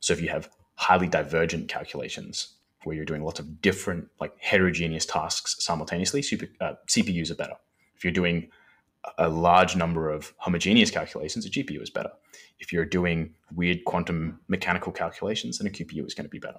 So 0.00 0.12
if 0.12 0.20
you 0.20 0.28
have 0.28 0.50
highly 0.76 1.08
divergent 1.08 1.68
calculations, 1.68 2.54
where 2.84 2.96
you're 2.96 3.04
doing 3.04 3.22
lots 3.22 3.38
of 3.38 3.60
different, 3.60 4.08
like 4.20 4.32
heterogeneous 4.40 5.04
tasks 5.04 5.56
simultaneously, 5.62 6.22
super, 6.22 6.46
uh, 6.60 6.72
CPUs 6.88 7.30
are 7.30 7.34
better. 7.34 7.56
If 7.94 8.04
you're 8.04 8.12
doing 8.12 8.48
a 9.18 9.28
large 9.28 9.76
number 9.76 10.10
of 10.10 10.32
homogeneous 10.38 10.90
calculations, 10.90 11.46
a 11.46 11.50
GPU 11.50 11.82
is 11.82 11.90
better. 11.90 12.10
If 12.58 12.72
you're 12.72 12.84
doing 12.84 13.34
weird 13.54 13.84
quantum 13.84 14.40
mechanical 14.48 14.92
calculations, 14.92 15.58
then 15.58 15.66
a 15.66 15.70
QPU 15.70 16.06
is 16.06 16.14
going 16.14 16.24
to 16.24 16.30
be 16.30 16.38
better. 16.38 16.58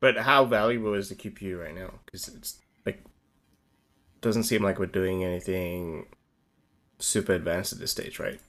But 0.00 0.16
how 0.18 0.44
valuable 0.44 0.94
is 0.94 1.08
the 1.08 1.14
QPU 1.14 1.60
right 1.60 1.74
now? 1.74 1.94
Because 2.04 2.28
it's 2.28 2.58
like 2.86 3.02
doesn't 4.20 4.44
seem 4.44 4.62
like 4.62 4.78
we're 4.78 4.86
doing 4.86 5.24
anything 5.24 6.06
super 6.98 7.32
advanced 7.32 7.72
at 7.72 7.78
this 7.78 7.90
stage, 7.92 8.18
right? 8.18 8.40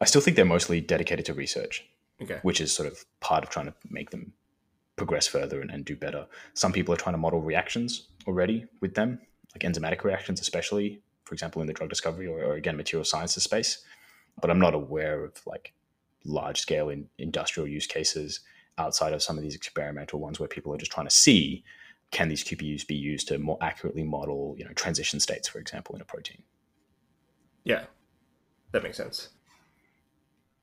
I 0.00 0.04
still 0.06 0.20
think 0.20 0.36
they're 0.36 0.44
mostly 0.44 0.80
dedicated 0.80 1.26
to 1.26 1.34
research, 1.34 1.84
Okay. 2.22 2.38
which 2.42 2.60
is 2.60 2.72
sort 2.72 2.90
of 2.90 3.04
part 3.20 3.44
of 3.44 3.50
trying 3.50 3.66
to 3.66 3.74
make 3.90 4.10
them 4.10 4.32
progress 4.96 5.26
further 5.26 5.60
and, 5.60 5.70
and 5.70 5.84
do 5.84 5.96
better. 5.96 6.26
Some 6.54 6.72
people 6.72 6.94
are 6.94 6.98
trying 6.98 7.14
to 7.14 7.18
model 7.18 7.40
reactions 7.40 8.08
already 8.26 8.66
with 8.80 8.94
them, 8.94 9.20
like 9.54 9.62
enzymatic 9.70 10.04
reactions, 10.04 10.40
especially, 10.40 11.02
for 11.24 11.34
example, 11.34 11.60
in 11.60 11.66
the 11.66 11.72
drug 11.74 11.88
discovery 11.90 12.26
or, 12.26 12.42
or 12.44 12.54
again, 12.54 12.76
material 12.76 13.04
sciences 13.04 13.42
space. 13.42 13.82
But 14.40 14.50
I'm 14.50 14.58
not 14.58 14.74
aware 14.74 15.24
of 15.24 15.40
like 15.46 15.72
large 16.24 16.60
scale 16.60 16.88
in 16.90 17.08
industrial 17.18 17.66
use 17.66 17.86
cases 17.86 18.40
outside 18.80 19.12
of 19.12 19.22
some 19.22 19.36
of 19.36 19.42
these 19.42 19.54
experimental 19.54 20.18
ones 20.18 20.40
where 20.40 20.48
people 20.48 20.72
are 20.74 20.78
just 20.78 20.92
trying 20.92 21.06
to 21.06 21.14
see 21.14 21.64
can 22.10 22.28
these 22.28 22.42
QPUs 22.42 22.86
be 22.86 22.96
used 22.96 23.28
to 23.28 23.38
more 23.38 23.58
accurately 23.60 24.02
model, 24.02 24.54
you 24.58 24.64
know, 24.64 24.72
transition 24.72 25.20
states, 25.20 25.46
for 25.46 25.58
example, 25.58 25.94
in 25.94 26.00
a 26.00 26.04
protein. 26.04 26.42
Yeah, 27.62 27.84
that 28.72 28.82
makes 28.82 28.96
sense. 28.96 29.28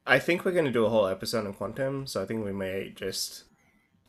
I 0.06 0.20
think 0.20 0.44
we're 0.44 0.52
going 0.52 0.66
to 0.66 0.72
do 0.72 0.86
a 0.86 0.90
whole 0.90 1.08
episode 1.08 1.46
on 1.46 1.54
quantum, 1.54 2.08
so 2.08 2.22
I 2.22 2.26
think 2.26 2.44
we 2.44 2.52
may 2.52 2.92
just 2.96 3.44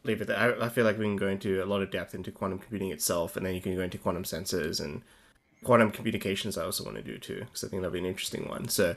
leave 0.05 0.21
it 0.21 0.27
there. 0.27 0.61
I, 0.61 0.67
I 0.67 0.69
feel 0.69 0.85
like 0.85 0.99
we 0.99 1.05
can 1.05 1.17
go 1.17 1.29
into 1.29 1.63
a 1.63 1.67
lot 1.67 1.83
of 1.83 1.91
depth 1.91 2.15
into 2.15 2.33
quantum 2.33 2.59
computing 2.59 2.91
itself, 2.91 3.37
and 3.37 3.45
then 3.45 3.55
you 3.55 3.61
can 3.61 3.75
go 3.77 3.83
into 3.83 3.99
quantum 3.99 4.25
sensors 4.25 4.81
and 4.81 5.03
quantum 5.65 5.91
communications. 5.91 6.57
I 6.57 6.65
also 6.65 6.85
want 6.85 6.97
to 6.97 7.03
do 7.03 7.19
too, 7.19 7.41
because 7.41 7.65
I 7.65 7.69
think 7.69 7.83
that'll 7.83 7.93
be 7.93 7.99
an 7.99 8.07
interesting 8.07 8.49
one. 8.49 8.69
So, 8.69 8.97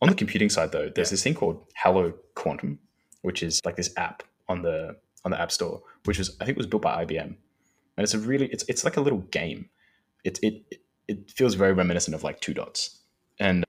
on 0.00 0.08
the 0.08 0.14
computing 0.14 0.50
side, 0.50 0.70
though, 0.70 0.90
there's 0.94 1.08
yeah. 1.08 1.12
this 1.12 1.22
thing 1.22 1.34
called 1.34 1.64
Hello 1.76 2.12
Quantum, 2.34 2.78
which 3.22 3.42
is 3.42 3.60
like 3.64 3.76
this 3.76 3.92
app 3.96 4.22
on 4.48 4.62
the 4.62 4.96
on 5.24 5.30
the 5.30 5.40
App 5.40 5.52
Store, 5.52 5.82
which 6.04 6.18
was 6.18 6.36
I 6.40 6.44
think 6.44 6.56
was 6.56 6.66
built 6.66 6.82
by 6.82 7.04
IBM, 7.04 7.26
and 7.26 7.36
it's 7.98 8.14
a 8.14 8.18
really 8.18 8.46
it's 8.46 8.64
it's 8.68 8.84
like 8.84 8.96
a 8.96 9.00
little 9.00 9.20
game. 9.30 9.68
It 10.24 10.38
it 10.42 10.80
it 11.06 11.30
feels 11.30 11.54
very 11.54 11.72
reminiscent 11.72 12.14
of 12.14 12.22
like 12.22 12.40
Two 12.40 12.54
Dots, 12.54 12.98
and 13.38 13.64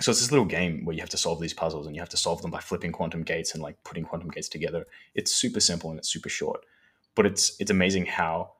so 0.00 0.10
it's 0.10 0.20
this 0.20 0.32
little 0.32 0.46
game 0.46 0.84
where 0.84 0.94
you 0.94 1.00
have 1.00 1.10
to 1.10 1.18
solve 1.18 1.40
these 1.40 1.52
puzzles 1.52 1.86
and 1.86 1.94
you 1.94 2.00
have 2.00 2.08
to 2.08 2.16
solve 2.16 2.40
them 2.40 2.50
by 2.50 2.60
flipping 2.60 2.92
quantum 2.92 3.22
gates 3.22 3.52
and 3.52 3.62
like 3.62 3.82
putting 3.84 4.04
quantum 4.04 4.30
gates 4.30 4.48
together. 4.48 4.86
It's 5.14 5.32
super 5.32 5.60
simple 5.60 5.90
and 5.90 5.98
it's 5.98 6.08
super 6.08 6.30
short, 6.30 6.64
but 7.14 7.26
it's 7.26 7.56
it's 7.60 7.70
amazing 7.70 8.06
how 8.06 8.52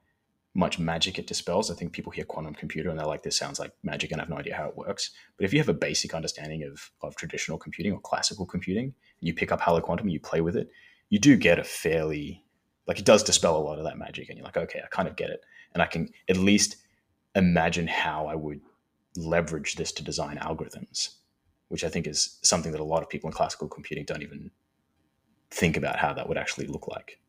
much 0.55 0.79
magic 0.79 1.19
it 1.19 1.27
dispels. 1.27 1.71
I 1.71 1.75
think 1.75 1.93
people 1.93 2.13
hear 2.13 2.25
quantum 2.25 2.55
computer 2.55 2.91
and 2.91 2.99
they're 2.99 3.07
like, 3.07 3.23
this 3.23 3.39
sounds 3.39 3.59
like 3.59 3.73
magic 3.83 4.13
and 4.13 4.21
I 4.21 4.25
have 4.25 4.31
no 4.31 4.37
idea 4.37 4.55
how 4.55 4.69
it 4.69 4.77
works. 4.77 5.11
But 5.37 5.47
if 5.47 5.53
you 5.53 5.59
have 5.59 5.69
a 5.69 5.75
basic 5.75 6.15
understanding 6.15 6.63
of, 6.65 6.91
of 7.01 7.17
traditional 7.17 7.59
computing 7.59 7.93
or 7.93 8.01
classical 8.01 8.45
computing, 8.45 8.85
and 8.85 8.95
you 9.21 9.35
pick 9.35 9.51
up 9.51 9.61
Hello 9.63 9.81
Quantum 9.81 10.07
and 10.07 10.13
you 10.13 10.21
play 10.21 10.43
with 10.43 10.57
it, 10.57 10.69
you 11.09 11.19
do 11.19 11.37
get 11.37 11.59
a 11.59 11.65
fairly, 11.65 12.45
like 12.87 12.99
it 12.99 13.05
does 13.07 13.23
dispel 13.23 13.57
a 13.57 13.65
lot 13.65 13.79
of 13.79 13.85
that 13.85 13.99
magic. 13.99 14.29
And 14.29 14.37
you're 14.37 14.45
like, 14.45 14.59
okay, 14.59 14.81
I 14.85 14.89
kind 14.89 15.09
of 15.09 15.17
get 15.17 15.31
it. 15.31 15.41
And 15.73 15.83
I 15.83 15.87
can 15.87 16.11
at 16.29 16.37
least 16.37 16.77
imagine 17.35 17.87
how 17.87 18.27
I 18.27 18.35
would 18.35 18.61
leverage 19.17 19.77
this 19.77 19.93
to 19.93 20.05
design 20.05 20.37
algorithms, 20.37 21.15
which 21.69 21.85
I 21.85 21.89
think 21.89 22.07
is 22.07 22.39
something 22.43 22.73
that 22.73 22.81
a 22.81 22.85
lot 22.85 23.03
of 23.03 23.09
people 23.09 23.29
in 23.29 23.35
classical 23.35 23.69
computing 23.69 24.05
don't 24.05 24.23
even 24.23 24.51
think 25.51 25.79
about 25.79 25.97
how 25.99 26.13
that 26.13 26.29
would 26.29 26.39
actually 26.39 26.67
look 26.67 26.89
like. 26.89 27.21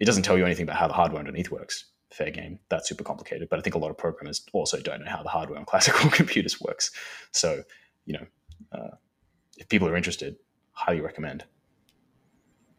It 0.00 0.06
doesn't 0.06 0.22
tell 0.22 0.38
you 0.38 0.46
anything 0.46 0.64
about 0.64 0.76
how 0.76 0.88
the 0.88 0.94
hardware 0.94 1.20
underneath 1.20 1.50
works 1.50 1.84
fair 2.14 2.30
game. 2.30 2.58
That's 2.68 2.88
super 2.88 3.04
complicated. 3.04 3.48
But 3.48 3.58
I 3.58 3.62
think 3.62 3.74
a 3.74 3.78
lot 3.78 3.90
of 3.90 3.98
programmers 3.98 4.44
also 4.52 4.80
don't 4.80 5.00
know 5.04 5.10
how 5.10 5.22
the 5.22 5.28
hardware 5.28 5.58
on 5.58 5.64
classical 5.66 6.10
computers 6.10 6.60
works. 6.60 6.90
So, 7.32 7.62
you 8.04 8.14
know, 8.14 8.26
uh, 8.72 8.96
if 9.56 9.68
people 9.68 9.88
are 9.88 9.96
interested, 9.96 10.36
highly 10.72 11.00
recommend. 11.00 11.44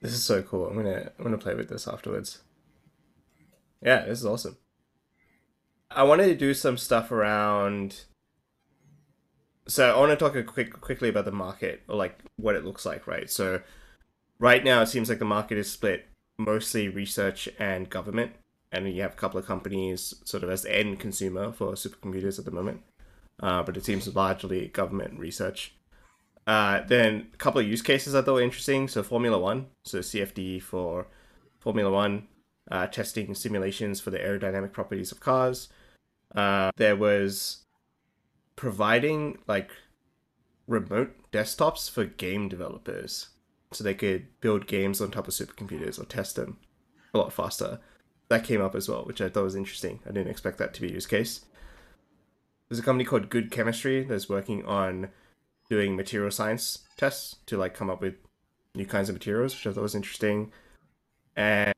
This 0.01 0.13
is 0.13 0.23
so 0.23 0.41
cool. 0.41 0.67
I'm 0.67 0.75
gonna 0.75 1.11
I'm 1.17 1.23
gonna 1.23 1.38
play 1.38 1.55
with 1.55 1.69
this 1.69 1.88
afterwards. 1.88 2.41
Yeah, 3.81 4.05
this 4.05 4.19
is 4.19 4.25
awesome. 4.25 4.57
I 5.89 6.03
wanted 6.03 6.27
to 6.27 6.36
do 6.36 6.53
some 6.53 6.77
stuff 6.77 7.11
around. 7.11 8.03
So 9.67 9.95
I 9.95 9.97
want 9.97 10.11
to 10.11 10.17
talk 10.17 10.36
a 10.36 10.43
quick 10.43 10.81
quickly 10.81 11.07
about 11.07 11.23
the 11.23 11.31
market 11.31 11.84
or 11.88 11.95
like 11.95 12.19
what 12.36 12.55
it 12.55 12.65
looks 12.65 12.86
like, 12.86 13.07
right? 13.07 13.29
So 13.29 13.61
right 14.39 14.63
now 14.63 14.81
it 14.81 14.88
seems 14.88 15.07
like 15.07 15.19
the 15.19 15.25
market 15.25 15.57
is 15.57 15.71
split 15.71 16.05
mostly 16.38 16.89
research 16.89 17.47
and 17.59 17.89
government 17.89 18.34
and 18.74 18.91
you 18.91 19.01
have 19.03 19.13
a 19.13 19.15
couple 19.15 19.39
of 19.39 19.45
companies 19.45 20.15
sort 20.26 20.43
of 20.43 20.49
as 20.49 20.63
the 20.63 20.76
end 20.76 20.99
consumer 20.99 21.51
for 21.51 21.74
supercomputers 21.74 22.39
at 22.39 22.45
the 22.45 22.51
moment. 22.51 22.82
Uh, 23.39 23.63
but 23.63 23.78
it 23.78 23.86
seems 23.86 24.13
largely 24.15 24.67
government 24.67 25.19
research. 25.19 25.76
Uh, 26.45 26.82
then 26.88 27.28
a 27.34 27.38
couple 27.38 27.61
of 27.61 27.67
use 27.67 27.82
cases 27.82 28.15
I 28.15 28.21
thought 28.21 28.36
were 28.36 28.41
interesting. 28.41 28.88
So 28.88 29.03
Formula 29.03 29.39
One, 29.39 29.67
so 29.86 29.99
CFD 29.99 30.61
for 30.61 31.07
Formula 31.59 31.89
One, 31.89 32.28
uh, 32.69 32.88
testing 32.88 33.34
simulations 33.36 34.01
for 34.01 34.09
the 34.09 34.19
aerodynamic 34.19 34.74
properties 34.74 35.11
of 35.11 35.19
cars. 35.19 35.69
Uh, 36.36 36.71
there 36.76 36.95
was 36.95 37.63
providing 38.55 39.38
like 39.47 39.71
remote 40.67 41.13
desktops 41.32 41.89
for 41.89 42.05
game 42.05 42.49
developers, 42.49 43.30
so 43.71 43.84
they 43.84 43.93
could 43.93 44.28
build 44.41 44.67
games 44.67 44.99
on 44.99 45.11
top 45.11 45.28
of 45.28 45.34
supercomputers 45.34 45.99
or 45.99 46.05
test 46.05 46.36
them 46.36 46.57
a 47.13 47.19
lot 47.19 47.32
faster 47.32 47.80
that 48.34 48.43
came 48.43 48.61
up 48.61 48.73
as 48.73 48.89
well, 48.89 49.03
which 49.03 49.21
I 49.21 49.29
thought 49.29 49.43
was 49.43 49.55
interesting. 49.55 49.99
I 50.05 50.11
didn't 50.11 50.31
expect 50.31 50.57
that 50.57 50.73
to 50.73 50.81
be 50.81 50.89
a 50.89 50.93
use 50.93 51.05
case. 51.05 51.45
There's 52.67 52.79
a 52.79 52.84
company 52.84 53.03
called 53.05 53.29
Good 53.29 53.51
Chemistry 53.51 54.03
that's 54.03 54.27
working 54.27 54.65
on 54.65 55.09
doing 55.69 55.95
material 55.95 56.31
science 56.31 56.79
tests 56.97 57.38
to 57.45 57.57
like 57.57 57.75
come 57.75 57.91
up 57.91 58.01
with 58.01 58.15
new 58.73 58.88
kinds 58.88 59.07
of 59.07 59.15
materials, 59.15 59.53
which 59.53 59.67
I 59.67 59.71
thought 59.71 59.84
was 59.84 59.93
interesting. 59.93 60.51
And 61.36 61.73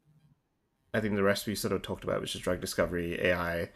I 0.94 1.02
think 1.02 1.16
the 1.16 1.24
rest 1.24 1.46
we 1.46 1.56
sort 1.56 1.74
of 1.74 1.82
talked 1.82 2.06
about, 2.06 2.22
which 2.22 2.36
is 2.36 2.42
drug 2.42 2.62
discovery, 2.62 3.20
AI, 3.22 3.70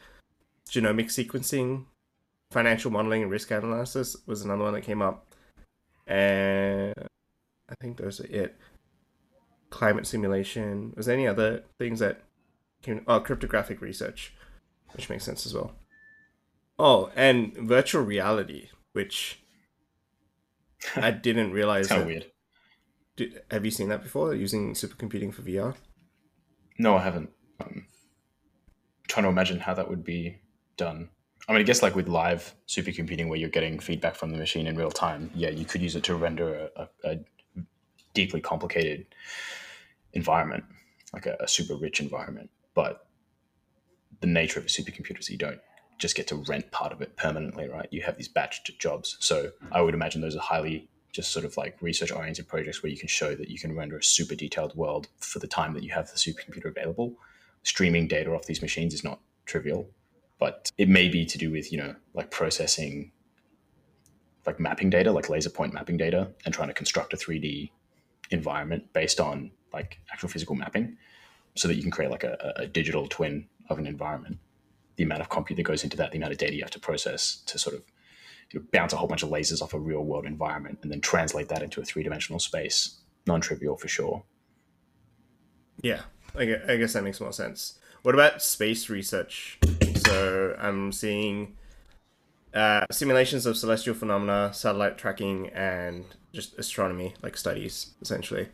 genomic 0.70 1.08
sequencing, 1.08 1.86
financial 2.52 2.92
modeling, 2.92 3.24
and 3.24 3.32
risk 3.32 3.52
analysis 3.52 4.16
was 4.26 4.42
another 4.42 4.64
one 4.64 4.74
that 4.74 4.82
came 4.82 5.02
up. 5.02 5.36
And 6.08 6.94
I 7.70 7.76
think 7.82 7.98
those 7.98 8.22
are 8.22 8.28
it. 8.28 8.56
Climate 9.70 10.08
simulation. 10.08 10.94
Was 10.96 11.08
there 11.08 11.16
any 11.16 11.28
other 11.28 11.64
things 11.78 12.00
that 12.00 12.22
oh, 13.08 13.20
cryptographic 13.20 13.82
research, 13.82 14.34
which 14.94 15.10
makes 15.10 15.24
sense 15.24 15.46
as 15.46 15.54
well. 15.54 15.74
Oh, 16.78 17.12
and 17.16 17.54
virtual 17.58 18.04
reality, 18.04 18.70
which 18.94 19.42
I 20.96 21.12
didn't 21.12 21.52
realize. 21.52 21.88
kind 21.88 22.02
of 22.02 22.08
weird. 22.08 22.32
Did, 23.18 23.42
have 23.52 23.66
you 23.66 23.72
seen 23.72 23.90
that 23.90 24.04
before? 24.04 24.34
Using 24.34 24.74
supercomputing 24.74 25.34
for 25.34 25.42
VR? 25.42 25.76
No, 26.78 26.96
I 26.96 27.04
haven't. 27.04 27.30
Um, 27.60 27.86
trying 29.10 29.24
to 29.26 29.30
imagine 29.30 29.60
how 29.60 29.74
that 29.74 29.90
would 29.90 30.06
be 30.06 30.40
done. 30.78 31.10
I 31.48 31.54
mean, 31.54 31.62
I 31.62 31.64
guess 31.64 31.82
like 31.82 31.96
with 31.96 32.08
live 32.08 32.56
supercomputing, 32.68 33.28
where 33.28 33.38
you're 33.38 33.50
getting 33.50 33.80
feedback 33.80 34.16
from 34.16 34.32
the 34.32 34.38
machine 34.38 34.68
in 34.68 34.78
real 34.78 34.92
time, 34.92 35.32
yeah, 35.36 35.50
you 35.50 35.66
could 35.66 35.82
use 35.82 35.96
it 35.96 36.04
to 36.04 36.16
render 36.16 36.70
a, 36.76 36.82
a, 37.04 37.12
a 37.12 37.18
deeply 38.14 38.40
complicated 38.40 39.06
environment, 40.14 40.64
like 41.12 41.26
a, 41.26 41.36
a 41.42 41.48
super 41.48 41.76
rich 41.76 42.00
environment. 42.00 42.50
But 42.80 43.06
the 44.22 44.28
nature 44.28 44.58
of 44.58 44.66
a 44.66 44.70
supercomputer 44.70 45.20
is 45.20 45.30
you 45.30 45.38
don't 45.38 45.60
just 45.98 46.16
get 46.16 46.28
to 46.28 46.36
rent 46.48 46.72
part 46.72 46.94
of 46.94 47.02
it 47.02 47.18
permanently, 47.18 47.68
right? 47.68 47.90
You 47.92 48.04
have 48.04 48.16
these 48.16 48.30
batched 48.30 48.80
jobs. 48.80 49.18
So 49.20 49.52
I 49.70 49.82
would 49.82 49.94
imagine 49.94 50.22
those 50.22 50.38
are 50.38 50.42
highly 50.42 50.88
just 51.12 51.34
sort 51.34 51.44
of 51.44 51.58
like 51.58 51.76
research 51.82 52.10
oriented 52.10 52.48
projects 52.48 52.82
where 52.82 52.90
you 52.90 52.98
can 52.98 53.10
show 53.10 53.36
that 53.36 53.50
you 53.50 53.60
can 53.60 53.76
render 53.76 53.98
a 53.98 54.04
super 54.04 54.34
detailed 54.34 54.78
world 54.78 55.10
for 55.18 55.40
the 55.40 55.48
time 55.48 55.74
that 55.74 55.84
you 55.84 55.92
have 55.92 56.10
the 56.10 56.16
supercomputer 56.16 56.70
available. 56.70 57.16
Streaming 57.64 58.08
data 58.08 58.34
off 58.34 58.46
these 58.46 58.62
machines 58.62 58.94
is 58.94 59.04
not 59.04 59.20
trivial, 59.46 59.90
but 60.40 60.72
it 60.78 60.88
may 60.88 61.10
be 61.10 61.26
to 61.26 61.38
do 61.38 61.52
with, 61.52 61.74
you 61.74 61.80
know, 61.80 61.96
like 62.14 62.32
processing 62.32 63.12
like 64.46 64.58
mapping 64.58 64.90
data, 64.90 65.12
like 65.12 65.28
laser 65.28 65.50
point 65.50 65.74
mapping 65.74 65.98
data, 65.98 66.32
and 66.46 66.54
trying 66.54 66.70
to 66.70 66.74
construct 66.74 67.12
a 67.12 67.18
3D 67.18 67.72
environment 68.32 68.94
based 68.94 69.20
on 69.20 69.52
like 69.74 70.00
actual 70.14 70.30
physical 70.30 70.56
mapping 70.56 70.96
so 71.56 71.68
that 71.68 71.76
you 71.76 71.82
can 71.82 71.92
create 71.92 72.12
like 72.12 72.24
a, 72.24 72.54
a 72.58 72.68
digital 72.68 73.08
twin 73.08 73.48
of 73.70 73.80
an 73.80 73.88
environment. 73.88 74.38
The 74.96 75.04
amount 75.04 75.22
of 75.22 75.30
compute 75.30 75.58
that 75.58 75.64
goes 75.64 75.84
into 75.84 75.98
that, 75.98 76.12
the 76.12 76.18
amount 76.18 76.34
of 76.34 76.38
data 76.38 76.56
you 76.56 76.62
have 76.62 76.72
to 76.72 76.80
process 76.80 77.38
to 77.46 77.58
sort 77.58 77.76
of 77.76 77.84
you 78.52 78.60
know, 78.60 78.66
bounce 78.72 78.94
a 78.94 78.98
whole 78.98 79.08
bunch 79.08 79.24
of 79.24 79.30
lasers 79.30 79.62
off 79.62 79.74
a 79.74 79.80
real 79.80 80.04
world 80.04 80.26
environment 80.26 80.80
and 80.82 80.92
then 80.92 81.02
translate 81.02 81.50
that 81.50 81.62
into 81.62 81.82
a 81.82 81.84
three 81.84 82.04
dimensional 82.04 82.40
space. 82.40 83.00
Non 83.28 83.42
trivial 83.42 83.78
for 83.78 83.88
sure. 83.88 84.24
Yeah, 85.82 86.02
I 86.36 86.46
guess 86.46 86.94
that 86.94 87.04
makes 87.04 87.22
more 87.22 87.32
sense. 87.32 87.80
What 88.02 88.16
about 88.16 88.42
space 88.42 88.90
research? 88.90 89.60
So 89.96 90.56
I'm 90.60 90.92
seeing 90.92 91.56
uh, 92.54 92.86
simulations 92.92 93.46
of 93.46 93.58
celestial 93.58 93.94
phenomena, 93.94 94.52
satellite 94.54 94.98
tracking, 94.98 95.50
and 95.50 96.06
just 96.34 96.58
astronomy, 96.58 97.14
like 97.22 97.38
studies, 97.38 97.94
essentially. 98.02 98.50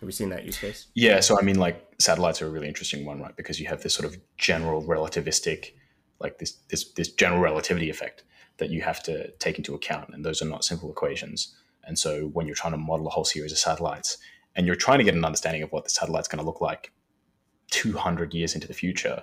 Have 0.00 0.06
we 0.06 0.12
seen 0.12 0.28
that 0.28 0.44
use 0.44 0.58
case? 0.58 0.86
Yeah, 0.94 1.20
so 1.20 1.38
I 1.38 1.42
mean, 1.42 1.58
like 1.58 1.84
satellites 1.98 2.40
are 2.40 2.46
a 2.46 2.50
really 2.50 2.68
interesting 2.68 3.04
one, 3.04 3.20
right? 3.20 3.34
Because 3.36 3.58
you 3.58 3.66
have 3.66 3.82
this 3.82 3.94
sort 3.94 4.06
of 4.06 4.16
general 4.36 4.82
relativistic, 4.82 5.72
like 6.20 6.38
this 6.38 6.52
this 6.70 6.92
this 6.92 7.10
general 7.12 7.40
relativity 7.40 7.90
effect 7.90 8.22
that 8.58 8.70
you 8.70 8.82
have 8.82 9.02
to 9.04 9.30
take 9.38 9.58
into 9.58 9.74
account, 9.74 10.10
and 10.12 10.24
those 10.24 10.40
are 10.40 10.46
not 10.46 10.64
simple 10.64 10.90
equations. 10.90 11.56
And 11.84 11.98
so 11.98 12.26
when 12.28 12.46
you're 12.46 12.54
trying 12.54 12.74
to 12.74 12.78
model 12.78 13.06
a 13.08 13.10
whole 13.10 13.24
series 13.24 13.50
of 13.50 13.58
satellites, 13.58 14.18
and 14.54 14.66
you're 14.66 14.76
trying 14.76 14.98
to 14.98 15.04
get 15.04 15.14
an 15.14 15.24
understanding 15.24 15.62
of 15.62 15.72
what 15.72 15.84
the 15.84 15.90
satellite's 15.90 16.28
going 16.28 16.40
to 16.40 16.46
look 16.46 16.60
like 16.60 16.92
200 17.70 18.34
years 18.34 18.54
into 18.54 18.68
the 18.68 18.74
future, 18.74 19.22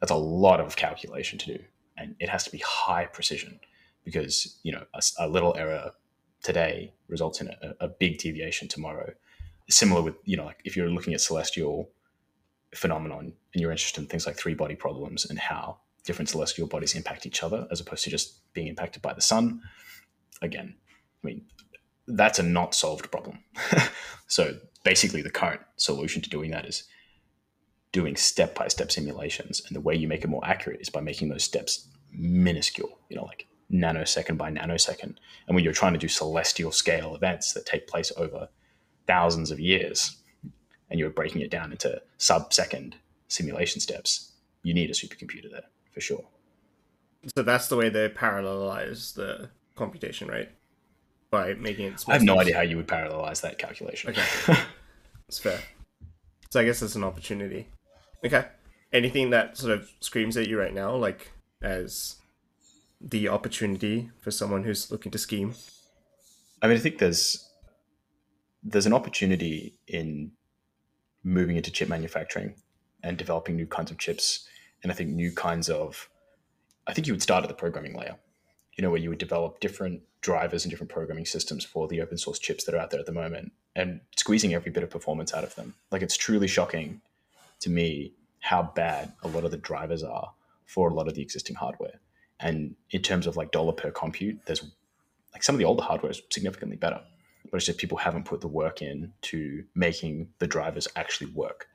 that's 0.00 0.12
a 0.12 0.16
lot 0.16 0.60
of 0.60 0.74
calculation 0.74 1.38
to 1.38 1.58
do, 1.58 1.64
and 1.96 2.16
it 2.18 2.28
has 2.28 2.42
to 2.44 2.50
be 2.50 2.58
high 2.58 3.06
precision 3.06 3.60
because 4.04 4.58
you 4.64 4.72
know 4.72 4.84
a, 4.92 5.02
a 5.20 5.28
little 5.28 5.54
error 5.56 5.92
today 6.42 6.92
results 7.06 7.40
in 7.40 7.48
a, 7.48 7.74
a 7.84 7.88
big 7.88 8.18
deviation 8.18 8.66
tomorrow 8.66 9.12
similar 9.68 10.02
with 10.02 10.14
you 10.24 10.36
know 10.36 10.44
like 10.44 10.60
if 10.64 10.76
you're 10.76 10.90
looking 10.90 11.14
at 11.14 11.20
celestial 11.20 11.90
phenomenon 12.74 13.32
and 13.52 13.60
you're 13.60 13.70
interested 13.70 14.00
in 14.00 14.06
things 14.06 14.26
like 14.26 14.36
three 14.36 14.54
body 14.54 14.74
problems 14.74 15.24
and 15.24 15.38
how 15.38 15.78
different 16.04 16.28
celestial 16.28 16.66
bodies 16.66 16.94
impact 16.94 17.26
each 17.26 17.42
other 17.42 17.66
as 17.70 17.80
opposed 17.80 18.04
to 18.04 18.10
just 18.10 18.52
being 18.52 18.68
impacted 18.68 19.02
by 19.02 19.12
the 19.12 19.20
sun 19.20 19.60
again 20.42 20.74
i 21.22 21.26
mean 21.26 21.44
that's 22.08 22.38
a 22.38 22.42
not 22.42 22.74
solved 22.74 23.10
problem. 23.10 23.40
So 24.28 24.56
basically 24.82 25.22
the 25.22 25.30
current 25.30 25.60
solution 25.76 26.20
to 26.20 26.28
doing 26.28 26.50
that 26.50 26.66
is 26.66 26.82
doing 27.92 28.16
step 28.16 28.56
by 28.56 28.66
step 28.66 28.90
simulations 28.90 29.62
and 29.64 29.76
the 29.76 29.80
way 29.80 29.94
you 29.94 30.08
make 30.08 30.24
it 30.24 30.28
more 30.28 30.44
accurate 30.44 30.80
is 30.80 30.90
by 30.90 31.00
making 31.00 31.28
those 31.28 31.44
steps 31.44 31.86
minuscule 32.10 32.98
you 33.08 33.16
know 33.16 33.22
like 33.22 33.46
nanosecond 33.72 34.36
by 34.36 34.50
nanosecond. 34.50 35.14
And 35.46 35.54
when 35.54 35.62
you're 35.62 35.72
trying 35.72 35.92
to 35.92 35.98
do 36.00 36.08
celestial 36.08 36.72
scale 36.72 37.14
events 37.14 37.52
that 37.52 37.66
take 37.66 37.86
place 37.86 38.10
over 38.16 38.48
thousands 39.06 39.50
of 39.50 39.60
years 39.60 40.16
and 40.90 40.98
you're 40.98 41.10
breaking 41.10 41.40
it 41.40 41.50
down 41.50 41.72
into 41.72 42.00
sub 42.18 42.52
second 42.52 42.96
simulation 43.28 43.80
steps, 43.80 44.32
you 44.62 44.74
need 44.74 44.90
a 44.90 44.92
supercomputer 44.92 45.50
there 45.50 45.64
for 45.92 46.00
sure. 46.00 46.24
So 47.36 47.42
that's 47.42 47.68
the 47.68 47.76
way 47.76 47.88
they 47.88 48.08
parallelize 48.08 49.14
the 49.14 49.50
computation, 49.74 50.28
right? 50.28 50.50
By 51.30 51.54
making 51.54 51.86
it. 51.86 52.04
I 52.06 52.12
have 52.12 52.22
no 52.22 52.38
idea 52.38 52.54
how 52.54 52.62
you 52.62 52.76
would 52.76 52.86
parallelize 52.86 53.40
that 53.40 53.58
calculation. 53.58 54.10
Okay, 54.10 54.22
it's 55.28 55.38
fair. 55.38 55.60
So 56.50 56.60
I 56.60 56.64
guess 56.64 56.82
it's 56.82 56.94
an 56.94 57.02
opportunity. 57.02 57.68
Okay. 58.24 58.46
Anything 58.92 59.30
that 59.30 59.56
sort 59.56 59.72
of 59.72 59.90
screams 60.00 60.36
at 60.36 60.48
you 60.48 60.58
right 60.58 60.72
now, 60.72 60.94
like 60.94 61.32
as 61.62 62.16
the 63.00 63.28
opportunity 63.28 64.10
for 64.20 64.30
someone 64.30 64.64
who's 64.64 64.90
looking 64.90 65.12
to 65.12 65.18
scheme? 65.18 65.54
I 66.62 66.68
mean, 66.68 66.76
I 66.76 66.80
think 66.80 66.98
there's 66.98 67.45
there's 68.66 68.86
an 68.86 68.92
opportunity 68.92 69.78
in 69.86 70.32
moving 71.22 71.56
into 71.56 71.70
chip 71.70 71.88
manufacturing 71.88 72.54
and 73.02 73.16
developing 73.16 73.54
new 73.54 73.66
kinds 73.66 73.90
of 73.90 73.98
chips. 73.98 74.48
And 74.82 74.90
I 74.90 74.94
think 74.94 75.10
new 75.10 75.30
kinds 75.30 75.68
of, 75.68 76.08
I 76.86 76.92
think 76.92 77.06
you 77.06 77.12
would 77.12 77.22
start 77.22 77.44
at 77.44 77.48
the 77.48 77.54
programming 77.54 77.96
layer, 77.96 78.16
you 78.76 78.82
know, 78.82 78.90
where 78.90 79.00
you 79.00 79.08
would 79.08 79.18
develop 79.18 79.60
different 79.60 80.02
drivers 80.20 80.64
and 80.64 80.70
different 80.70 80.90
programming 80.90 81.26
systems 81.26 81.64
for 81.64 81.86
the 81.86 82.00
open 82.00 82.18
source 82.18 82.38
chips 82.38 82.64
that 82.64 82.74
are 82.74 82.78
out 82.78 82.90
there 82.90 82.98
at 82.98 83.06
the 83.06 83.12
moment 83.12 83.52
and 83.76 84.00
squeezing 84.16 84.54
every 84.54 84.72
bit 84.72 84.82
of 84.82 84.90
performance 84.90 85.32
out 85.32 85.44
of 85.44 85.54
them. 85.54 85.74
Like 85.92 86.02
it's 86.02 86.16
truly 86.16 86.48
shocking 86.48 87.00
to 87.60 87.70
me 87.70 88.14
how 88.40 88.72
bad 88.74 89.12
a 89.22 89.28
lot 89.28 89.44
of 89.44 89.52
the 89.52 89.56
drivers 89.56 90.02
are 90.02 90.32
for 90.64 90.90
a 90.90 90.94
lot 90.94 91.06
of 91.06 91.14
the 91.14 91.22
existing 91.22 91.56
hardware. 91.56 92.00
And 92.40 92.74
in 92.90 93.02
terms 93.02 93.28
of 93.28 93.36
like 93.36 93.52
dollar 93.52 93.72
per 93.72 93.92
compute, 93.92 94.40
there's 94.46 94.64
like 95.32 95.44
some 95.44 95.54
of 95.54 95.58
the 95.58 95.64
older 95.64 95.82
hardware 95.82 96.10
is 96.10 96.20
significantly 96.30 96.76
better 96.76 97.00
but 97.50 97.56
it's 97.56 97.66
just 97.66 97.78
people 97.78 97.98
haven't 97.98 98.24
put 98.24 98.40
the 98.40 98.48
work 98.48 98.82
in 98.82 99.12
to 99.22 99.64
making 99.74 100.28
the 100.38 100.46
drivers 100.46 100.88
actually 100.96 101.30
work. 101.32 101.68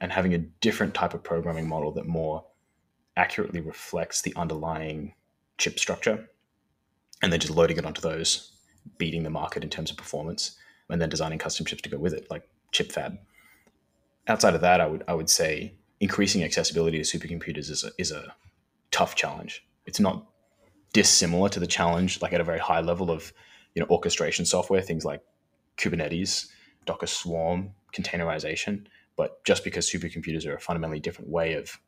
And 0.00 0.12
having 0.12 0.34
a 0.34 0.38
different 0.38 0.94
type 0.94 1.14
of 1.14 1.22
programming 1.22 1.68
model 1.68 1.92
that 1.92 2.06
more 2.06 2.44
accurately 3.16 3.60
reflects 3.60 4.22
the 4.22 4.32
underlying 4.36 5.14
chip 5.58 5.78
structure 5.78 6.28
and 7.22 7.32
then 7.32 7.40
just 7.40 7.54
loading 7.54 7.76
it 7.76 7.84
onto 7.84 8.00
those 8.00 8.52
beating 8.96 9.24
the 9.24 9.30
market 9.30 9.64
in 9.64 9.70
terms 9.70 9.90
of 9.90 9.96
performance 9.96 10.56
and 10.88 11.02
then 11.02 11.08
designing 11.08 11.38
custom 11.38 11.66
chips 11.66 11.82
to 11.82 11.88
go 11.88 11.98
with 11.98 12.14
it 12.14 12.30
like 12.30 12.48
chip 12.70 12.92
fab. 12.92 13.18
Outside 14.28 14.54
of 14.54 14.60
that 14.60 14.80
i 14.80 14.86
would 14.86 15.02
i 15.08 15.14
would 15.14 15.28
say 15.28 15.74
increasing 16.00 16.44
accessibility 16.44 17.02
to 17.02 17.18
supercomputers 17.18 17.70
is 17.70 17.84
a, 17.84 17.90
is 17.98 18.12
a 18.12 18.34
tough 18.90 19.14
challenge. 19.14 19.64
It's 19.84 20.00
not 20.00 20.26
dissimilar 20.92 21.48
to 21.50 21.60
the 21.60 21.66
challenge 21.66 22.22
like 22.22 22.32
at 22.32 22.40
a 22.40 22.44
very 22.44 22.58
high 22.58 22.80
level 22.80 23.10
of 23.10 23.32
you 23.78 23.84
know 23.84 23.90
orchestration 23.90 24.44
software, 24.44 24.82
things 24.82 25.04
like 25.04 25.20
Kubernetes, 25.76 26.48
Docker 26.84 27.06
Swarm, 27.06 27.70
containerization. 27.94 28.86
But 29.14 29.44
just 29.44 29.62
because 29.62 29.88
supercomputers 29.88 30.44
are 30.46 30.56
a 30.56 30.60
fundamentally 30.60 30.98
different 30.98 31.30
way 31.30 31.54
of 31.54 31.78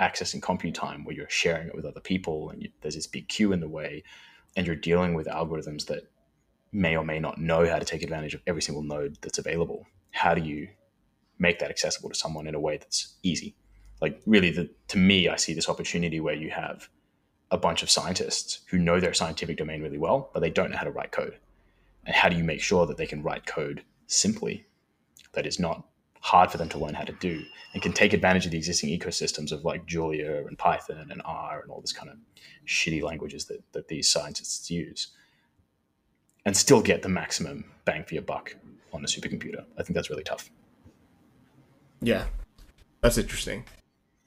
accessing 0.00 0.42
compute 0.42 0.74
time, 0.74 1.04
where 1.04 1.14
you're 1.14 1.28
sharing 1.28 1.68
it 1.68 1.76
with 1.76 1.84
other 1.84 2.00
people, 2.00 2.50
and 2.50 2.64
you, 2.64 2.70
there's 2.80 2.96
this 2.96 3.06
big 3.06 3.28
queue 3.28 3.52
in 3.52 3.60
the 3.60 3.68
way, 3.68 4.02
and 4.56 4.66
you're 4.66 4.74
dealing 4.74 5.14
with 5.14 5.28
algorithms 5.28 5.86
that 5.86 6.10
may 6.72 6.96
or 6.96 7.04
may 7.04 7.20
not 7.20 7.38
know 7.38 7.64
how 7.64 7.78
to 7.78 7.84
take 7.84 8.02
advantage 8.02 8.34
of 8.34 8.42
every 8.48 8.60
single 8.60 8.82
node 8.82 9.16
that's 9.22 9.38
available. 9.38 9.86
How 10.10 10.34
do 10.34 10.42
you 10.42 10.66
make 11.38 11.60
that 11.60 11.70
accessible 11.70 12.08
to 12.08 12.16
someone 12.16 12.48
in 12.48 12.56
a 12.56 12.60
way 12.60 12.76
that's 12.76 13.14
easy? 13.22 13.54
Like 14.00 14.20
really, 14.26 14.50
the, 14.50 14.68
to 14.88 14.98
me, 14.98 15.28
I 15.28 15.36
see 15.36 15.54
this 15.54 15.68
opportunity 15.68 16.18
where 16.18 16.34
you 16.34 16.50
have 16.50 16.88
a 17.50 17.58
bunch 17.58 17.82
of 17.82 17.90
scientists 17.90 18.60
who 18.70 18.78
know 18.78 18.98
their 19.00 19.14
scientific 19.14 19.56
domain 19.56 19.82
really 19.82 19.98
well, 19.98 20.30
but 20.32 20.40
they 20.40 20.50
don't 20.50 20.70
know 20.70 20.76
how 20.76 20.84
to 20.84 20.90
write 20.90 21.12
code. 21.12 21.38
And 22.04 22.14
how 22.14 22.28
do 22.28 22.36
you 22.36 22.44
make 22.44 22.60
sure 22.60 22.86
that 22.86 22.96
they 22.96 23.06
can 23.06 23.22
write 23.22 23.46
code 23.46 23.82
simply, 24.06 24.66
that 25.32 25.46
is 25.46 25.58
not 25.58 25.84
hard 26.20 26.50
for 26.50 26.58
them 26.58 26.68
to 26.68 26.78
learn 26.78 26.94
how 26.94 27.04
to 27.04 27.12
do, 27.12 27.44
and 27.72 27.82
can 27.82 27.92
take 27.92 28.12
advantage 28.12 28.46
of 28.46 28.50
the 28.50 28.58
existing 28.58 28.90
ecosystems 28.90 29.52
of 29.52 29.64
like 29.64 29.86
Julia 29.86 30.44
and 30.46 30.58
Python 30.58 31.08
and 31.10 31.22
R 31.24 31.60
and 31.60 31.70
all 31.70 31.80
this 31.80 31.92
kind 31.92 32.10
of 32.10 32.16
shitty 32.66 33.02
languages 33.02 33.44
that, 33.44 33.62
that 33.72 33.88
these 33.88 34.08
scientists 34.08 34.70
use, 34.70 35.08
and 36.44 36.56
still 36.56 36.80
get 36.80 37.02
the 37.02 37.08
maximum 37.08 37.64
bang 37.84 38.04
for 38.04 38.14
your 38.14 38.22
buck 38.22 38.56
on 38.92 39.04
a 39.04 39.06
supercomputer? 39.06 39.64
I 39.78 39.82
think 39.82 39.94
that's 39.94 40.10
really 40.10 40.24
tough. 40.24 40.50
Yeah, 42.00 42.24
that's 43.00 43.18
interesting. 43.18 43.64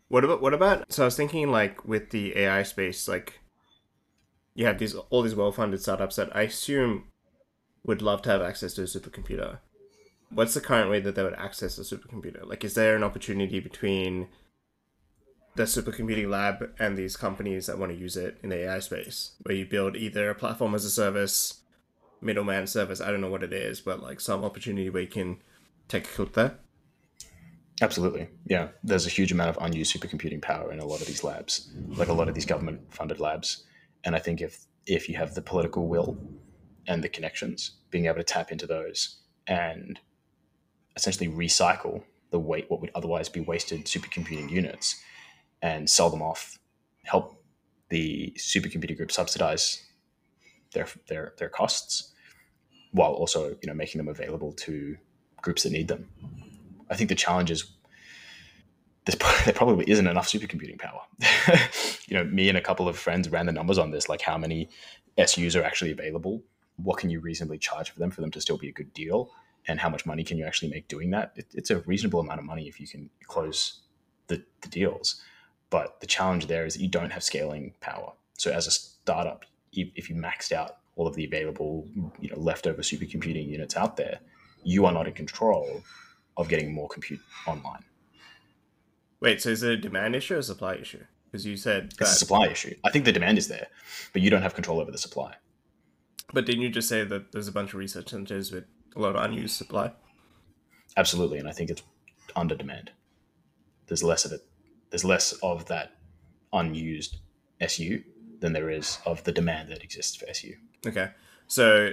What 0.10 0.24
about 0.24 0.42
what 0.42 0.54
about? 0.54 0.92
So 0.92 1.04
I 1.04 1.06
was 1.06 1.16
thinking 1.16 1.50
like 1.50 1.86
with 1.86 2.10
the 2.10 2.36
AI 2.38 2.64
space, 2.64 3.08
like 3.08 3.40
you 4.56 4.66
have 4.66 4.80
these 4.80 4.96
all 4.96 5.22
these 5.22 5.36
well-funded 5.36 5.82
startups 5.82 6.18
that 6.18 6.36
I 6.36 6.42
assume 6.42 7.06
would 7.86 8.02
love 8.02 8.22
to 8.24 8.30
have 8.30 8.42
access 8.42 8.74
to 8.74 8.82
a 8.82 8.86
supercomputer. 8.86 9.60
What's 10.32 10.54
the 10.54 10.62
current 10.62 10.90
way 10.90 11.00
that 11.00 11.16
they 11.16 11.24
would 11.24 11.36
access 11.36 11.78
a 11.78 11.82
supercomputer? 11.82 12.46
Like, 12.48 12.64
is 12.64 12.74
there 12.74 12.96
an 12.96 13.04
opportunity 13.04 13.60
between 13.60 14.28
the 15.56 15.64
supercomputing 15.64 16.30
lab 16.30 16.70
and 16.78 16.98
these 16.98 17.18
companies 17.18 17.66
that 17.66 17.80
want 17.80 17.92
to 17.92 17.98
use 17.98 18.16
it 18.16 18.38
in 18.44 18.50
the 18.50 18.58
AI 18.58 18.80
space, 18.80 19.32
where 19.44 19.56
you 19.56 19.66
build 19.66 19.96
either 19.96 20.30
a 20.30 20.36
platform 20.36 20.76
as 20.76 20.86
a 20.86 20.90
service, 20.90 21.62
middleman 22.22 22.68
service, 22.68 23.02
I 23.02 23.12
don't 23.12 23.22
know 23.22 23.30
what 23.30 23.44
it 23.44 23.54
is, 23.54 23.82
but 23.82 24.02
like 24.02 24.20
some 24.20 24.44
opportunity 24.44 24.90
where 24.90 25.02
you 25.02 25.08
can 25.08 25.38
take 25.88 26.06
a 26.06 26.10
clip 26.12 26.34
there? 26.34 26.58
Absolutely. 27.82 28.28
Yeah. 28.46 28.70
There's 28.84 29.06
a 29.06 29.10
huge 29.10 29.32
amount 29.32 29.56
of 29.56 29.64
unused 29.64 29.96
supercomputing 29.96 30.42
power 30.42 30.72
in 30.72 30.80
a 30.80 30.86
lot 30.86 31.02
of 31.02 31.08
these 31.08 31.24
labs, 31.24 31.72
like 31.88 32.10
a 32.10 32.14
lot 32.14 32.28
of 32.28 32.36
these 32.36 32.46
government 32.46 32.82
funded 32.94 33.20
labs. 33.20 33.64
And 34.04 34.16
I 34.16 34.20
think 34.20 34.42
if 34.42 34.66
if 34.86 35.08
you 35.08 35.16
have 35.16 35.36
the 35.36 35.42
political 35.42 35.88
will 35.88 36.18
and 36.88 37.04
the 37.04 37.10
connections, 37.10 37.72
being 37.90 38.06
able 38.06 38.18
to 38.18 38.24
tap 38.24 38.52
into 38.52 38.66
those 38.66 39.20
and 39.48 40.00
essentially 40.96 41.28
recycle 41.28 42.04
the 42.32 42.40
weight 42.40 42.66
what 42.70 42.82
would 42.82 42.92
otherwise 42.96 43.30
be 43.30 43.40
wasted 43.40 43.86
supercomputing 43.86 44.50
units 44.50 45.02
and 45.62 45.90
sell 45.90 46.10
them 46.10 46.22
off, 46.22 46.60
help 47.04 47.44
the 47.90 48.34
supercomputing 48.38 48.98
group 48.98 49.12
subsidize 49.12 49.84
their 50.74 50.88
their 51.08 51.34
their 51.38 51.50
costs 51.50 52.14
while 52.92 53.12
also, 53.12 53.50
you 53.62 53.68
know, 53.68 53.74
making 53.74 54.00
them 54.00 54.08
available 54.08 54.52
to 54.52 54.98
groups 55.42 55.64
that 55.64 55.72
need 55.72 55.88
them 55.88 56.10
I 56.90 56.96
think 56.96 57.10
the 57.10 57.16
challenge 57.16 57.52
is 57.52 57.72
there 59.46 59.54
probably 59.54 59.90
isn't 59.90 60.08
enough 60.08 60.28
supercomputing 60.28 60.78
power. 60.78 61.02
you 62.08 62.16
know, 62.18 62.24
me 62.26 62.50
and 62.50 62.58
a 62.58 62.62
couple 62.62 62.88
of 62.88 62.98
friends 62.98 63.30
ran 63.30 63.46
the 63.46 63.52
numbers 63.52 63.78
on 63.78 63.92
this, 63.92 64.08
like 64.10 64.22
how 64.22 64.38
many 64.38 64.70
SUs 65.24 65.56
are 65.56 65.64
actually 65.64 65.92
available. 65.92 66.44
What 66.78 67.00
can 67.00 67.10
you 67.10 67.20
reasonably 67.20 67.58
charge 67.58 67.90
for 67.90 68.00
them 68.00 68.12
for 68.12 68.22
them 68.22 68.32
to 68.32 68.42
still 68.42 68.58
be 68.58 68.70
a 68.70 68.72
good 68.72 68.94
deal? 68.94 69.32
And 69.68 69.80
how 69.80 69.90
much 69.90 70.06
money 70.06 70.24
can 70.24 70.38
you 70.38 70.46
actually 70.46 70.70
make 70.70 70.88
doing 70.88 71.12
that? 71.12 71.34
It, 71.36 71.48
it's 71.54 71.70
a 71.70 71.80
reasonable 71.82 72.20
amount 72.20 72.40
of 72.40 72.46
money 72.46 72.68
if 72.68 72.80
you 72.80 72.88
can 72.88 73.10
close 73.26 73.82
the, 74.28 74.44
the 74.62 74.70
deals. 74.70 75.22
But 75.70 76.00
the 76.02 76.08
challenge 76.08 76.48
there 76.48 76.66
is 76.66 76.76
that 76.76 76.82
you 76.82 76.88
don't 76.88 77.12
have 77.12 77.24
scaling 77.24 77.74
power. 77.82 78.14
So 78.38 78.52
as 78.52 78.68
a 78.68 78.72
startup, 78.72 79.46
if 79.74 80.10
you 80.10 80.16
maxed 80.16 80.52
out 80.52 80.78
all 80.96 81.08
of 81.08 81.16
the 81.16 81.26
available, 81.26 81.88
you 82.20 82.30
know, 82.30 82.38
leftover 82.38 82.82
supercomputing 82.82 83.48
units 83.48 83.76
out 83.76 83.98
there, 83.98 84.20
you 84.64 84.86
are 84.86 84.92
not 84.92 85.08
in 85.08 85.14
control 85.14 85.84
of 86.40 86.48
getting 86.48 86.74
more 86.74 86.88
compute 86.88 87.20
online. 87.46 87.84
Wait, 89.20 89.42
so 89.42 89.50
is 89.50 89.62
it 89.62 89.72
a 89.72 89.78
demand 89.78 90.16
issue 90.16 90.36
or 90.36 90.38
a 90.38 90.44
supply 90.44 90.76
issue? 90.76 91.04
Because 91.26 91.46
you 91.46 91.58
said 91.58 91.92
that... 91.92 92.02
it's 92.02 92.14
a 92.14 92.16
supply 92.16 92.48
issue. 92.48 92.74
I 92.84 92.90
think 92.90 93.06
the 93.06 93.12
demand 93.12 93.38
is 93.38 93.50
there, 93.50 93.68
but 94.14 94.22
you 94.22 94.30
don't 94.30 94.42
have 94.42 94.56
control 94.56 94.80
over 94.80 94.90
the 94.90 94.98
supply. 94.98 95.36
But 96.34 96.46
didn't 96.46 96.62
you 96.62 96.70
just 96.70 96.88
say 96.88 97.04
that 97.04 97.34
there's 97.34 97.50
a 97.50 97.52
bunch 97.52 97.74
of 97.74 97.80
research 97.80 98.10
centers 98.10 98.52
with 98.52 98.64
a 98.96 99.00
lot 99.00 99.16
of 99.16 99.24
unused 99.24 99.58
supply? 99.58 99.92
Absolutely, 100.96 101.40
and 101.40 101.50
I 101.50 101.52
think 101.52 101.70
it's 101.70 101.84
under 102.36 102.56
demand. 102.56 102.92
There's 103.88 104.04
less 104.04 104.24
of 104.24 104.32
it. 104.32 104.42
There's 104.90 105.06
less 105.06 105.34
of 105.44 105.66
that 105.66 105.92
unused 106.54 107.18
SU 107.60 108.02
than 108.40 108.54
there 108.54 108.70
is 108.70 109.00
of 109.06 109.26
the 109.26 109.34
demand 109.34 109.70
that 109.70 109.84
exists 109.84 110.16
for 110.16 110.26
SU. 110.30 110.54
Okay, 110.88 111.10
so 111.48 111.92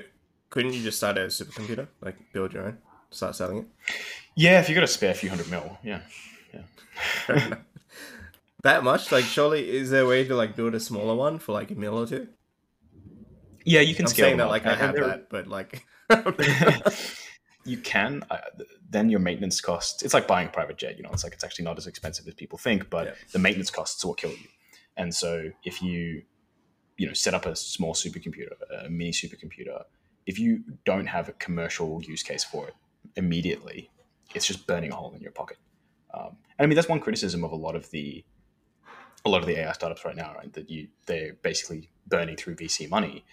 couldn't 0.51 0.73
you 0.73 0.83
just 0.83 0.99
start 0.99 1.19
a 1.19 1.23
supercomputer, 1.23 1.89
like 2.01 2.17
build 2.33 2.53
your 2.53 2.67
own, 2.67 2.79
start 3.11 3.37
selling 3.37 3.59
it? 3.59 3.67
Yeah, 4.35 4.61
if 4.61 4.69
you 4.69 4.75
got 4.75 4.85
a 4.85 4.89
spare 4.89 5.15
few 5.15 5.31
hundred 5.31 5.51
mil, 5.51 5.79
yeah, 5.83 6.01
yeah. 6.53 7.55
that 8.63 8.85
much? 8.85 9.11
Like, 9.11 9.25
surely 9.25 9.69
is 9.69 9.91
there 9.91 10.03
a 10.03 10.07
way 10.07 10.25
to 10.25 10.35
like 10.35 10.57
build 10.57 10.75
a 10.75 10.81
smaller 10.81 11.15
one 11.15 11.39
for 11.39 11.53
like 11.53 11.71
a 11.71 11.75
mil 11.75 11.97
or 11.99 12.07
two? 12.07 12.29
Yeah, 13.65 13.81
you 13.81 13.95
can 13.95 14.05
I'm 14.05 14.11
scale 14.11 14.27
saying 14.27 14.37
that 14.39 14.49
like 14.49 14.67
I 14.67 14.75
have 14.75 14.95
that, 14.97 15.29
but 15.29 15.49
like, 15.49 15.85
you 17.65 17.79
can. 17.79 18.23
Uh, 18.31 18.39
then 18.89 19.11
your 19.11 19.19
maintenance 19.21 19.61
costs. 19.61 20.03
It's 20.03 20.15
like 20.15 20.29
buying 20.29 20.49
a 20.49 20.51
private 20.51 20.77
jet. 20.77 20.97
You 20.97 21.03
know, 21.03 21.11
it's 21.13 21.25
like 21.25 21.33
it's 21.33 21.43
actually 21.43 21.65
not 21.65 21.77
as 21.79 21.87
expensive 21.87 22.27
as 22.29 22.35
people 22.35 22.59
think, 22.59 22.89
but 22.91 23.07
Yeah. 23.07 23.15
the 23.33 23.39
maintenance 23.41 23.71
costs 23.71 24.05
are 24.05 24.09
what 24.09 24.19
kill 24.19 24.31
you. 24.31 24.49
And 24.97 25.15
so 25.15 25.51
if 25.65 25.83
you, 25.83 26.23
you 26.97 27.07
know, 27.07 27.13
set 27.13 27.35
up 27.35 27.45
a 27.45 27.57
small 27.57 27.93
supercomputer, 27.95 28.53
a 28.85 28.89
mini 28.89 29.11
supercomputer, 29.11 29.83
if 30.27 30.39
you 30.39 30.63
don't 30.85 31.07
have 31.07 31.29
a 31.29 31.33
commercial 31.33 32.03
use 32.03 32.23
case 32.23 32.45
for 32.45 32.69
it 32.69 32.75
immediately, 33.17 33.91
it's 34.35 34.47
just 34.47 34.67
burning 34.67 34.93
a 34.93 34.97
hole 34.97 35.13
in 35.15 35.21
your 35.21 35.33
pocket. 35.33 35.59
Um, 36.13 36.37
and 36.59 36.65
I 36.65 36.67
mean, 36.67 36.77
that's 36.77 36.89
one 36.89 37.01
criticism 37.01 37.45
of 37.45 37.53
a 37.53 37.57
lot 37.57 37.77
of 37.77 37.91
the 37.91 38.25
a 39.25 39.29
lot 39.29 39.41
of 39.41 39.47
the 39.47 39.59
AI 39.59 39.73
startups 39.73 40.05
right 40.05 40.17
now, 40.17 40.35
right? 40.35 40.53
That 40.53 40.71
you 40.71 40.89
they're 41.07 41.35
basically 41.43 41.91
burning 42.07 42.37
through 42.37 42.57
VC 42.57 42.89
money, 42.89 43.25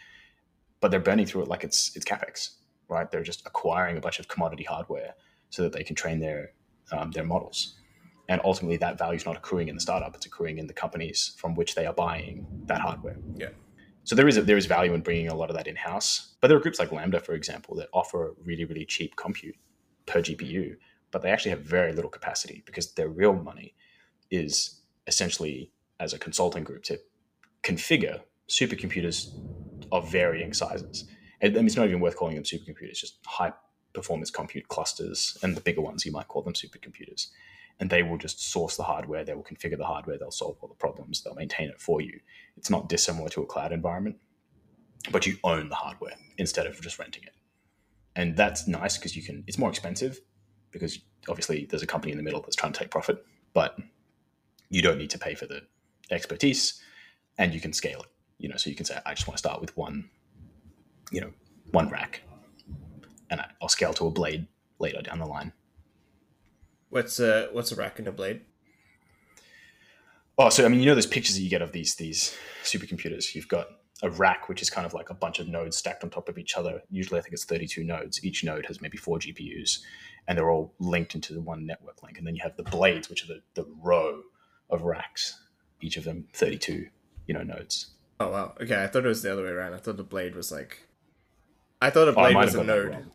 but 0.81 0.91
they're 0.91 0.99
burning 0.99 1.25
through 1.25 1.43
it 1.43 1.47
like 1.47 1.63
it's 1.63 1.95
it's 1.95 2.05
capex, 2.05 2.55
right? 2.89 3.09
They're 3.09 3.23
just 3.23 3.45
acquiring 3.45 3.97
a 3.97 4.01
bunch 4.01 4.19
of 4.19 4.27
commodity 4.27 4.63
hardware 4.63 5.13
so 5.49 5.61
that 5.61 5.71
they 5.71 5.83
can 5.83 5.95
train 5.95 6.19
their 6.19 6.51
um, 6.91 7.11
their 7.11 7.23
models, 7.23 7.75
and 8.27 8.41
ultimately 8.43 8.77
that 8.77 8.97
value 8.97 9.17
is 9.17 9.25
not 9.25 9.37
accruing 9.37 9.67
in 9.67 9.75
the 9.75 9.81
startup; 9.81 10.15
it's 10.15 10.25
accruing 10.25 10.57
in 10.57 10.67
the 10.67 10.73
companies 10.73 11.35
from 11.37 11.55
which 11.55 11.75
they 11.75 11.85
are 11.85 11.93
buying 11.93 12.45
that 12.65 12.81
hardware. 12.81 13.17
Yeah. 13.35 13.49
So 14.05 14.15
there 14.15 14.27
is 14.27 14.35
a, 14.35 14.41
there 14.41 14.57
is 14.57 14.65
value 14.65 14.93
in 14.93 15.01
bringing 15.01 15.29
a 15.29 15.35
lot 15.35 15.49
of 15.49 15.55
that 15.55 15.67
in 15.67 15.77
house, 15.77 16.35
but 16.41 16.49
there 16.49 16.57
are 16.57 16.59
groups 16.59 16.79
like 16.79 16.91
Lambda, 16.91 17.21
for 17.21 17.35
example, 17.35 17.75
that 17.75 17.89
offer 17.93 18.33
really 18.43 18.65
really 18.65 18.85
cheap 18.85 19.15
compute 19.15 19.55
per 20.05 20.21
GPU, 20.21 20.75
but 21.11 21.21
they 21.21 21.29
actually 21.29 21.51
have 21.51 21.61
very 21.61 21.93
little 21.93 22.09
capacity 22.09 22.63
because 22.65 22.93
their 22.93 23.09
real 23.09 23.33
money 23.33 23.75
is 24.31 24.81
essentially 25.07 25.71
as 25.99 26.13
a 26.13 26.19
consulting 26.19 26.63
group 26.63 26.83
to 26.83 26.99
configure 27.61 28.21
supercomputers 28.49 29.29
of 29.91 30.11
varying 30.11 30.53
sizes. 30.53 31.05
And 31.41 31.55
it's 31.55 31.75
not 31.75 31.87
even 31.87 31.99
worth 31.99 32.15
calling 32.15 32.35
them 32.35 32.43
supercomputers, 32.43 32.99
just 32.99 33.17
high 33.25 33.53
performance 33.93 34.31
compute 34.31 34.67
clusters. 34.69 35.37
And 35.43 35.55
the 35.55 35.61
bigger 35.61 35.81
ones, 35.81 36.05
you 36.05 36.11
might 36.11 36.27
call 36.27 36.41
them 36.41 36.53
supercomputers. 36.53 37.27
And 37.79 37.89
they 37.89 38.03
will 38.03 38.17
just 38.17 38.51
source 38.51 38.77
the 38.77 38.83
hardware, 38.83 39.23
they 39.23 39.33
will 39.33 39.43
configure 39.43 39.77
the 39.77 39.85
hardware, 39.85 40.17
they'll 40.17 40.31
solve 40.31 40.57
all 40.61 40.69
the 40.69 40.75
problems, 40.75 41.21
they'll 41.21 41.35
maintain 41.35 41.69
it 41.69 41.81
for 41.81 42.01
you. 42.01 42.19
It's 42.55 42.69
not 42.69 42.87
dissimilar 42.87 43.29
to 43.29 43.41
a 43.41 43.45
cloud 43.45 43.71
environment, 43.71 44.17
but 45.11 45.25
you 45.25 45.37
own 45.43 45.69
the 45.69 45.75
hardware 45.75 46.13
instead 46.37 46.67
of 46.67 46.79
just 46.81 46.99
renting 46.99 47.23
it. 47.23 47.33
And 48.15 48.37
that's 48.37 48.67
nice 48.67 48.97
because 48.97 49.15
you 49.15 49.23
can, 49.23 49.43
it's 49.47 49.57
more 49.57 49.69
expensive 49.69 50.19
because 50.71 50.99
obviously 51.27 51.65
there's 51.69 51.83
a 51.83 51.87
company 51.87 52.11
in 52.11 52.17
the 52.17 52.23
middle 52.23 52.41
that's 52.41 52.55
trying 52.55 52.73
to 52.73 52.79
take 52.79 52.89
profit, 52.89 53.25
but 53.53 53.77
you 54.69 54.81
don't 54.81 54.97
need 54.97 55.09
to 55.11 55.19
pay 55.19 55.35
for 55.35 55.45
the 55.45 55.61
expertise 56.11 56.81
and 57.37 57.53
you 57.53 57.61
can 57.61 57.73
scale 57.73 58.01
it 58.01 58.09
you 58.37 58.49
know 58.49 58.57
so 58.57 58.69
you 58.69 58.75
can 58.75 58.85
say 58.85 58.99
i 59.05 59.13
just 59.13 59.27
want 59.27 59.35
to 59.35 59.39
start 59.39 59.61
with 59.61 59.75
one 59.77 60.09
you 61.11 61.21
know 61.21 61.31
one 61.71 61.89
rack 61.89 62.21
and 63.29 63.41
i'll 63.61 63.69
scale 63.69 63.93
to 63.93 64.05
a 64.05 64.11
blade 64.11 64.47
later 64.79 65.01
down 65.01 65.19
the 65.19 65.25
line 65.25 65.51
what's 66.89 67.19
a 67.19 67.49
what's 67.51 67.71
a 67.71 67.75
rack 67.75 67.99
and 67.99 68.07
a 68.07 68.11
blade? 68.11 68.41
oh 70.37 70.49
so 70.49 70.65
i 70.65 70.67
mean 70.67 70.79
you 70.79 70.85
know 70.85 70.95
those 70.95 71.07
pictures 71.07 71.35
that 71.35 71.41
you 71.41 71.49
get 71.49 71.61
of 71.61 71.71
these 71.71 71.95
these 71.95 72.35
supercomputers 72.63 73.33
you've 73.33 73.47
got 73.47 73.67
a 74.03 74.09
rack 74.11 74.47
which 74.49 74.61
is 74.61 74.69
kind 74.69 74.85
of 74.85 74.93
like 74.93 75.09
a 75.09 75.13
bunch 75.13 75.39
of 75.39 75.47
nodes 75.47 75.75
stacked 75.77 76.03
on 76.03 76.09
top 76.11 76.29
of 76.29 76.37
each 76.37 76.55
other 76.57 76.81
usually 76.91 77.19
i 77.19 77.21
think 77.23 77.33
it's 77.33 77.45
32 77.45 77.83
nodes 77.83 78.23
each 78.23 78.43
node 78.43 78.65
has 78.67 78.79
maybe 78.81 78.97
four 78.97 79.17
gpus 79.17 79.79
and 80.27 80.37
they're 80.37 80.51
all 80.51 80.73
linked 80.79 81.15
into 81.15 81.33
the 81.33 81.41
one 81.41 81.65
network 81.65 82.03
link 82.03 82.17
and 82.17 82.27
then 82.27 82.35
you 82.35 82.41
have 82.43 82.55
the 82.57 82.63
blades 82.63 83.09
which 83.09 83.23
are 83.23 83.27
the, 83.27 83.41
the 83.55 83.65
row 83.81 84.21
of 84.69 84.83
racks 84.83 85.39
each 85.81 85.97
of 85.97 86.03
them 86.03 86.25
32 86.33 86.85
you 87.27 87.33
know 87.33 87.43
nodes 87.43 87.87
Oh 88.19 88.29
wow. 88.29 88.53
Okay, 88.61 88.81
I 88.81 88.87
thought 88.87 89.03
it 89.03 89.07
was 89.07 89.23
the 89.23 89.33
other 89.33 89.43
way 89.43 89.49
around. 89.49 89.73
I 89.73 89.77
thought 89.79 89.97
the 89.97 90.03
blade 90.03 90.35
was 90.35 90.51
like, 90.51 90.87
I 91.81 91.89
thought 91.89 92.07
a 92.07 92.11
Oh, 92.11 92.13
blade 92.13 92.35
might 92.35 92.45
was 92.45 92.53
a 92.55 92.63
node, 92.63 93.07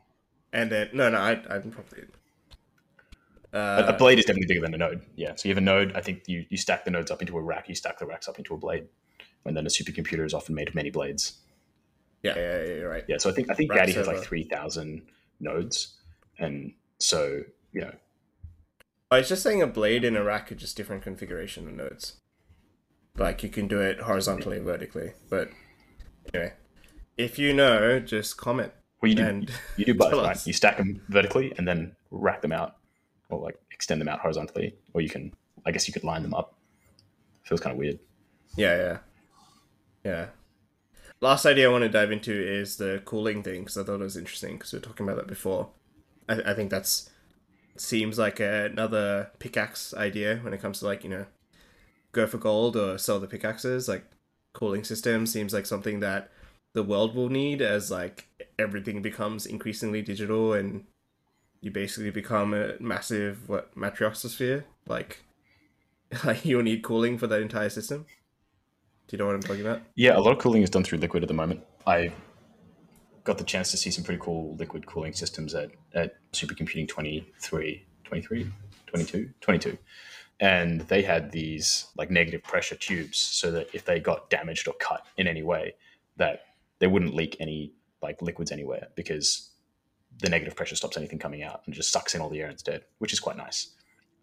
and 0.52 0.70
then 0.72 0.90
no, 0.92 1.08
no, 1.08 1.18
I 1.18 1.40
I'm 1.48 1.70
probably. 1.70 2.00
A- 2.00 3.56
Uh, 3.56 3.84
a 3.88 3.92
blade 3.96 4.18
is 4.18 4.24
definitely 4.26 4.48
bigger 4.48 4.60
than 4.60 4.74
a 4.74 4.76
node. 4.76 5.00
Yeah. 5.16 5.34
So 5.36 5.48
you 5.48 5.54
have 5.54 5.62
a 5.62 5.64
node. 5.64 5.96
I 5.96 6.02
think 6.02 6.24
you, 6.26 6.44
you 6.50 6.58
stack 6.58 6.84
the 6.84 6.90
nodes 6.90 7.10
up 7.10 7.22
into 7.22 7.38
a 7.38 7.40
rack. 7.40 7.68
You 7.68 7.74
stack 7.74 7.98
the 7.98 8.06
racks 8.06 8.28
up 8.28 8.36
into 8.38 8.52
a 8.54 8.58
blade, 8.58 8.86
and 9.44 9.56
then 9.56 9.66
a 9.66 9.70
supercomputer 9.70 10.24
is 10.24 10.34
often 10.34 10.54
made 10.54 10.68
of 10.68 10.74
many 10.74 10.90
blades. 10.90 11.38
yeah, 12.22 12.34
yeah, 12.36 12.64
yeah, 12.64 12.74
right. 12.82 13.04
Yeah. 13.08 13.16
So 13.18 13.30
I 13.30 13.32
think 13.32 13.50
I 13.50 13.54
think 13.54 13.72
Gadi 13.72 13.92
has 13.92 14.06
like 14.06 14.22
three 14.22 14.44
thousand 14.44 15.02
nodes, 15.40 15.94
and 16.38 16.74
so 16.98 17.42
you 17.72 17.80
know, 17.82 17.92
I 19.10 19.18
was 19.18 19.28
just 19.28 19.42
saying 19.42 19.62
a 19.62 19.66
blade 19.66 20.04
in 20.04 20.16
a 20.16 20.24
rack 20.24 20.50
is 20.52 20.60
just 20.60 20.76
different 20.76 21.02
configuration 21.02 21.66
of 21.68 21.74
nodes. 21.74 22.20
Like 23.16 23.42
you 23.42 23.48
can 23.48 23.66
do 23.66 23.80
it 23.80 24.00
horizontally 24.00 24.58
and 24.58 24.66
vertically, 24.66 25.12
but 25.28 25.50
anyway, 26.32 26.52
if 27.16 27.38
you 27.38 27.52
know, 27.52 27.98
just 27.98 28.36
comment. 28.36 28.72
well, 29.02 29.10
you 29.10 29.16
do 29.16 29.46
you 29.76 29.84
do 29.84 29.94
both, 29.94 30.12
right? 30.12 30.46
You 30.46 30.52
stack 30.52 30.76
them 30.76 31.00
vertically 31.08 31.52
and 31.56 31.66
then 31.66 31.96
rack 32.10 32.42
them 32.42 32.52
out, 32.52 32.76
or 33.28 33.40
like 33.40 33.58
extend 33.72 34.00
them 34.00 34.08
out 34.08 34.20
horizontally, 34.20 34.74
or 34.94 35.00
you 35.00 35.08
can. 35.08 35.32
I 35.66 35.72
guess 35.72 35.86
you 35.88 35.92
could 35.92 36.04
line 36.04 36.22
them 36.22 36.34
up. 36.34 36.54
Feels 37.42 37.60
kind 37.60 37.72
of 37.72 37.78
weird. 37.78 37.98
Yeah, 38.56 38.76
yeah, 38.76 38.98
yeah. 40.04 40.26
Last 41.20 41.46
idea 41.46 41.68
I 41.68 41.72
want 41.72 41.82
to 41.82 41.88
dive 41.88 42.12
into 42.12 42.32
is 42.32 42.76
the 42.76 43.02
cooling 43.04 43.42
thing 43.42 43.62
because 43.62 43.76
I 43.76 43.82
thought 43.82 44.00
it 44.00 44.04
was 44.04 44.16
interesting 44.16 44.56
because 44.56 44.72
we 44.72 44.78
were 44.78 44.84
talking 44.84 45.06
about 45.06 45.16
that 45.16 45.26
before. 45.26 45.70
I, 46.28 46.40
I 46.46 46.54
think 46.54 46.70
that's 46.70 47.10
seems 47.76 48.18
like 48.18 48.40
another 48.40 49.30
pickaxe 49.38 49.94
idea 49.94 50.38
when 50.42 50.52
it 50.52 50.60
comes 50.60 50.80
to 50.80 50.86
like 50.86 51.04
you 51.04 51.10
know 51.10 51.26
go 52.12 52.26
for 52.26 52.38
gold 52.38 52.76
or 52.76 52.98
sell 52.98 53.18
the 53.18 53.26
pickaxes. 53.26 53.88
Like 53.88 54.04
cooling 54.52 54.84
system 54.84 55.26
seems 55.26 55.52
like 55.52 55.66
something 55.66 56.00
that 56.00 56.30
the 56.74 56.82
world 56.82 57.14
will 57.14 57.28
need 57.28 57.62
as 57.62 57.90
like 57.90 58.28
everything 58.58 59.02
becomes 59.02 59.46
increasingly 59.46 60.02
digital 60.02 60.52
and 60.52 60.84
you 61.60 61.70
basically 61.70 62.10
become 62.10 62.54
a 62.54 62.74
massive 62.78 63.48
what 63.48 63.74
matriosphere 63.74 64.64
like 64.86 65.24
like 66.24 66.44
you'll 66.44 66.62
need 66.62 66.82
cooling 66.82 67.18
for 67.18 67.26
that 67.26 67.42
entire 67.42 67.68
system. 67.68 68.06
Do 69.08 69.16
you 69.16 69.18
know 69.18 69.26
what 69.26 69.36
I'm 69.36 69.42
talking 69.42 69.62
about? 69.62 69.80
Yeah, 69.94 70.18
a 70.18 70.20
lot 70.20 70.32
of 70.32 70.38
cooling 70.38 70.62
is 70.62 70.68
done 70.68 70.84
through 70.84 70.98
liquid 70.98 71.22
at 71.22 71.28
the 71.28 71.34
moment. 71.34 71.64
I 71.86 72.12
got 73.24 73.38
the 73.38 73.44
chance 73.44 73.70
to 73.70 73.78
see 73.78 73.90
some 73.90 74.04
pretty 74.04 74.20
cool 74.22 74.54
liquid 74.56 74.86
cooling 74.86 75.14
systems 75.14 75.54
at, 75.54 75.70
at 75.94 76.16
Supercomputing 76.32 76.86
23, 76.88 77.86
23, 78.04 78.52
22, 78.86 79.30
22. 79.40 79.78
And 80.40 80.82
they 80.82 81.00
had 81.00 81.32
these 81.32 81.86
like 81.96 82.10
negative 82.10 82.42
pressure 82.42 82.74
tubes 82.74 83.18
so 83.18 83.50
that 83.50 83.68
if 83.72 83.86
they 83.86 83.98
got 83.98 84.28
damaged 84.28 84.68
or 84.68 84.74
cut 84.74 85.06
in 85.16 85.26
any 85.26 85.42
way, 85.42 85.74
that 86.18 86.42
they 86.78 86.86
wouldn't 86.86 87.14
leak 87.14 87.34
any 87.40 87.72
like 88.02 88.20
liquids 88.20 88.52
anywhere 88.52 88.88
because 88.94 89.52
the 90.20 90.28
negative 90.28 90.54
pressure 90.54 90.76
stops 90.76 90.98
anything 90.98 91.18
coming 91.18 91.42
out 91.42 91.62
and 91.64 91.74
just 91.74 91.90
sucks 91.90 92.14
in 92.14 92.20
all 92.20 92.28
the 92.28 92.42
air 92.42 92.50
instead, 92.50 92.84
which 92.98 93.14
is 93.14 93.20
quite 93.20 93.38
nice. 93.38 93.74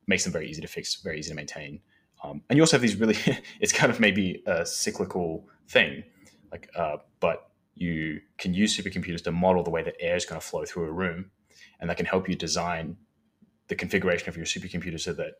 Makes 0.06 0.26
them 0.26 0.34
very 0.34 0.48
easy 0.48 0.62
to 0.62 0.68
fix, 0.68 1.02
very 1.02 1.18
easy 1.18 1.30
to 1.30 1.36
maintain. 1.36 1.82
Um, 2.26 2.42
and 2.50 2.58
you 2.58 2.64
also 2.64 2.78
have 2.78 2.82
these 2.82 2.96
really, 2.96 3.18
it's 3.60 3.72
kind 3.72 3.92
of 3.92 4.00
maybe 4.00 4.44
a 4.46 4.66
cyclical 4.66 5.48
thing, 5.68 6.04
like, 6.52 6.70
uh, 6.76 6.98
but 7.20 7.50
you 7.76 8.22
can 8.38 8.54
use 8.54 8.78
supercomputers 8.78 9.24
to 9.24 9.32
model 9.32 9.64
the 9.64 9.70
way 9.70 9.84
that 9.84 9.96
air 10.00 10.16
is 10.16 10.26
going 10.26 10.40
to 10.40 10.46
flow 10.46 10.66
through 10.66 10.86
a 10.86 10.92
room, 10.92 11.32
and 11.80 11.90
that 11.90 11.98
can 11.98 12.06
help 12.06 12.30
you 12.30 12.36
design 12.36 12.98
the 13.68 13.76
configuration 13.76 14.30
of 14.30 14.38
your 14.38 14.46
supercomputer 14.46 15.00
so 15.00 15.14
that 15.14 15.34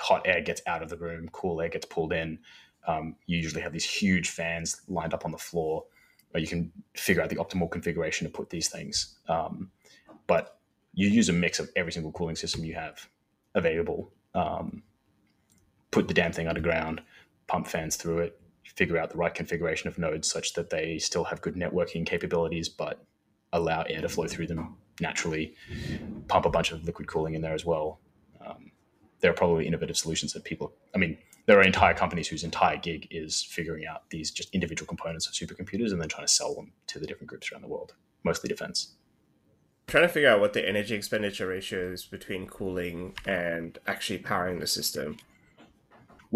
hot 0.00 0.22
air 0.26 0.40
gets 0.40 0.62
out 0.66 0.82
of 0.82 0.88
the 0.88 0.96
room, 0.96 1.28
cool 1.32 1.60
air 1.60 1.68
gets 1.68 1.86
pulled 1.86 2.12
in. 2.12 2.38
Um, 2.86 3.16
you 3.26 3.38
usually 3.38 3.62
have 3.62 3.72
these 3.72 3.84
huge 3.84 4.30
fans 4.30 4.80
lined 4.88 5.14
up 5.14 5.24
on 5.24 5.32
the 5.32 5.38
floor, 5.38 5.84
where 6.30 6.40
you 6.40 6.48
can 6.48 6.72
figure 6.94 7.22
out 7.22 7.30
the 7.30 7.36
optimal 7.36 7.70
configuration 7.70 8.26
to 8.26 8.32
put 8.32 8.50
these 8.50 8.68
things. 8.68 9.18
Um, 9.28 9.70
but 10.26 10.58
you 10.92 11.08
use 11.08 11.28
a 11.28 11.32
mix 11.32 11.60
of 11.60 11.70
every 11.76 11.92
single 11.92 12.12
cooling 12.12 12.36
system 12.36 12.64
you 12.64 12.74
have 12.74 13.08
available. 13.54 14.12
Um, 14.34 14.82
put 15.96 16.08
the 16.08 16.14
damn 16.14 16.30
thing 16.30 16.46
underground, 16.46 17.00
pump 17.46 17.66
fans 17.66 17.96
through 17.96 18.18
it, 18.18 18.38
figure 18.64 18.98
out 18.98 19.08
the 19.08 19.16
right 19.16 19.32
configuration 19.32 19.88
of 19.88 19.96
nodes 19.96 20.30
such 20.30 20.52
that 20.52 20.68
they 20.68 20.98
still 20.98 21.24
have 21.24 21.40
good 21.40 21.54
networking 21.54 22.04
capabilities, 22.04 22.68
but 22.68 23.02
allow 23.54 23.80
air 23.88 24.02
to 24.02 24.08
flow 24.10 24.26
through 24.26 24.46
them 24.46 24.76
naturally. 25.00 25.54
Pump 26.28 26.44
a 26.44 26.50
bunch 26.50 26.70
of 26.70 26.84
liquid 26.84 27.08
cooling 27.08 27.32
in 27.32 27.40
there 27.40 27.54
as 27.54 27.64
well. 27.64 27.98
Um, 28.46 28.72
there 29.20 29.30
are 29.30 29.34
probably 29.34 29.66
innovative 29.66 29.96
solutions 29.96 30.34
that 30.34 30.44
people. 30.44 30.74
I 30.94 30.98
mean, 30.98 31.16
there 31.46 31.58
are 31.58 31.62
entire 31.62 31.94
companies 31.94 32.28
whose 32.28 32.44
entire 32.44 32.76
gig 32.76 33.08
is 33.10 33.42
figuring 33.42 33.86
out 33.86 34.10
these 34.10 34.30
just 34.30 34.54
individual 34.54 34.86
components 34.86 35.26
of 35.26 35.32
supercomputers 35.32 35.92
and 35.92 36.00
then 36.02 36.10
trying 36.10 36.26
to 36.26 36.32
sell 36.32 36.54
them 36.54 36.72
to 36.88 36.98
the 36.98 37.06
different 37.06 37.30
groups 37.30 37.50
around 37.50 37.62
the 37.62 37.68
world, 37.68 37.94
mostly 38.22 38.48
defense. 38.48 38.96
trying 39.86 40.04
to 40.04 40.08
figure 40.10 40.28
out 40.28 40.40
what 40.40 40.52
the 40.52 40.68
energy 40.68 40.94
expenditure 40.94 41.46
ratio 41.46 41.90
is 41.92 42.04
between 42.04 42.46
cooling 42.46 43.14
and 43.24 43.78
actually 43.86 44.18
powering 44.18 44.58
the 44.58 44.66
system. 44.66 45.16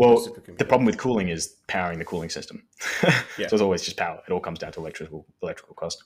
Well, 0.01 0.35
the 0.57 0.65
problem 0.65 0.87
with 0.87 0.97
cooling 0.97 1.29
is 1.29 1.57
powering 1.67 1.99
the 1.99 2.05
cooling 2.05 2.31
system. 2.31 2.63
Yeah. 3.39 3.47
So 3.49 3.55
it's 3.55 3.63
always 3.63 3.83
just 3.83 3.97
power. 3.97 4.21
It 4.27 4.33
all 4.33 4.41
comes 4.41 4.59
down 4.59 4.73
to 4.73 4.81
electrical 4.81 5.25
electrical 5.43 5.75
cost. 5.75 6.05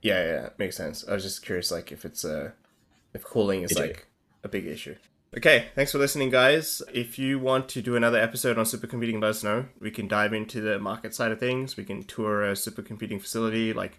Yeah, 0.00 0.24
yeah, 0.24 0.48
makes 0.58 0.76
sense. 0.76 1.04
I 1.06 1.12
was 1.14 1.22
just 1.22 1.44
curious, 1.44 1.70
like, 1.70 1.92
if 1.92 2.04
it's 2.04 2.24
a, 2.24 2.52
if 3.14 3.22
cooling 3.22 3.62
is 3.62 3.70
too. 3.70 3.80
like 3.80 4.08
a 4.42 4.48
big 4.48 4.66
issue. 4.66 4.96
Okay, 5.36 5.66
thanks 5.76 5.92
for 5.92 5.98
listening, 5.98 6.30
guys. 6.30 6.82
If 6.92 7.18
you 7.18 7.38
want 7.38 7.68
to 7.70 7.82
do 7.82 7.94
another 7.94 8.18
episode 8.18 8.58
on 8.58 8.64
supercomputing, 8.64 9.20
let 9.22 9.30
us 9.30 9.44
know. 9.44 9.66
We 9.80 9.90
can 9.90 10.08
dive 10.08 10.32
into 10.32 10.60
the 10.60 10.78
market 10.78 11.14
side 11.14 11.30
of 11.30 11.38
things. 11.38 11.76
We 11.76 11.84
can 11.84 12.02
tour 12.02 12.42
a 12.42 12.52
supercomputing 12.52 13.20
facility, 13.20 13.72
like 13.72 13.98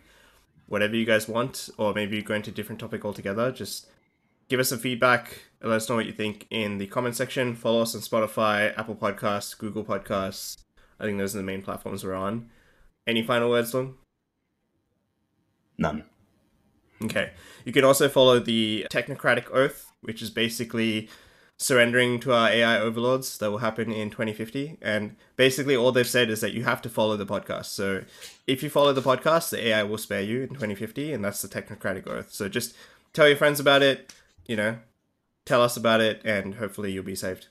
whatever 0.68 0.96
you 0.96 1.06
guys 1.06 1.28
want, 1.28 1.70
or 1.78 1.94
maybe 1.94 2.22
go 2.22 2.36
into 2.36 2.52
a 2.52 2.54
different 2.54 2.80
topic 2.80 3.06
altogether. 3.06 3.52
Just 3.52 3.88
give 4.50 4.60
us 4.60 4.70
some 4.70 4.80
feedback. 4.80 5.40
Let 5.64 5.78
us 5.78 5.88
know 5.88 5.96
what 5.96 6.06
you 6.06 6.12
think 6.12 6.46
in 6.50 6.78
the 6.78 6.88
comment 6.88 7.16
section. 7.16 7.56
Follow 7.56 7.84
us 7.84 7.96
on 7.96 8.02
Spotify, 8.02 8.78
Apple 8.78 8.96
Podcasts, 8.96 9.58
Google 9.58 9.86
Podcasts. 9.86 10.58
I 11.00 11.06
think 11.06 11.18
those 11.18 11.34
are 11.36 11.38
the 11.38 11.44
main 11.44 11.62
platforms 11.62 12.04
we're 12.04 12.14
on. 12.14 12.50
Any 13.08 13.24
final 13.24 13.50
words, 13.50 13.72
Loong? 13.72 13.94
None. 15.78 16.04
Okay. 17.04 17.32
You 17.64 17.72
can 17.72 17.86
also 17.86 18.10
follow 18.10 18.40
the 18.40 18.88
Technocratic 18.92 19.50
Oath, 19.54 19.92
which 20.02 20.22
is 20.22 20.30
basically 20.30 21.10
surrendering 21.58 22.20
to 22.20 22.34
our 22.34 22.50
AI 22.50 22.78
overlords 22.80 23.38
that 23.38 23.50
will 23.50 23.60
happen 23.60 23.92
in 23.92 24.10
2050. 24.10 24.78
And 24.82 25.16
basically, 25.38 25.78
all 25.78 25.94
they've 25.94 26.06
said 26.06 26.30
is 26.30 26.42
that 26.42 26.54
you 26.54 26.66
have 26.66 26.82
to 26.82 26.90
follow 26.90 27.16
the 27.16 27.26
podcast. 27.26 27.68
So 27.68 28.04
if 28.48 28.64
you 28.64 28.70
follow 28.70 28.92
the 28.92 29.02
podcast, 29.02 29.50
the 29.50 29.68
AI 29.68 29.84
will 29.84 29.98
spare 29.98 30.22
you 30.22 30.42
in 30.42 30.50
2050, 30.50 31.14
and 31.14 31.24
that's 31.24 31.42
the 31.42 31.48
Technocratic 31.48 32.06
Oath. 32.08 32.34
So 32.34 32.50
just 32.50 32.76
tell 33.14 33.28
your 33.28 33.38
friends 33.38 33.60
about 33.62 33.82
it, 33.82 34.14
you 34.46 34.58
know, 34.58 34.78
tell 35.46 35.62
us 35.62 35.78
about 35.78 36.02
it, 36.02 36.22
and 36.26 36.56
hopefully 36.56 36.92
you'll 36.92 37.04
be 37.04 37.16
saved. 37.16 37.48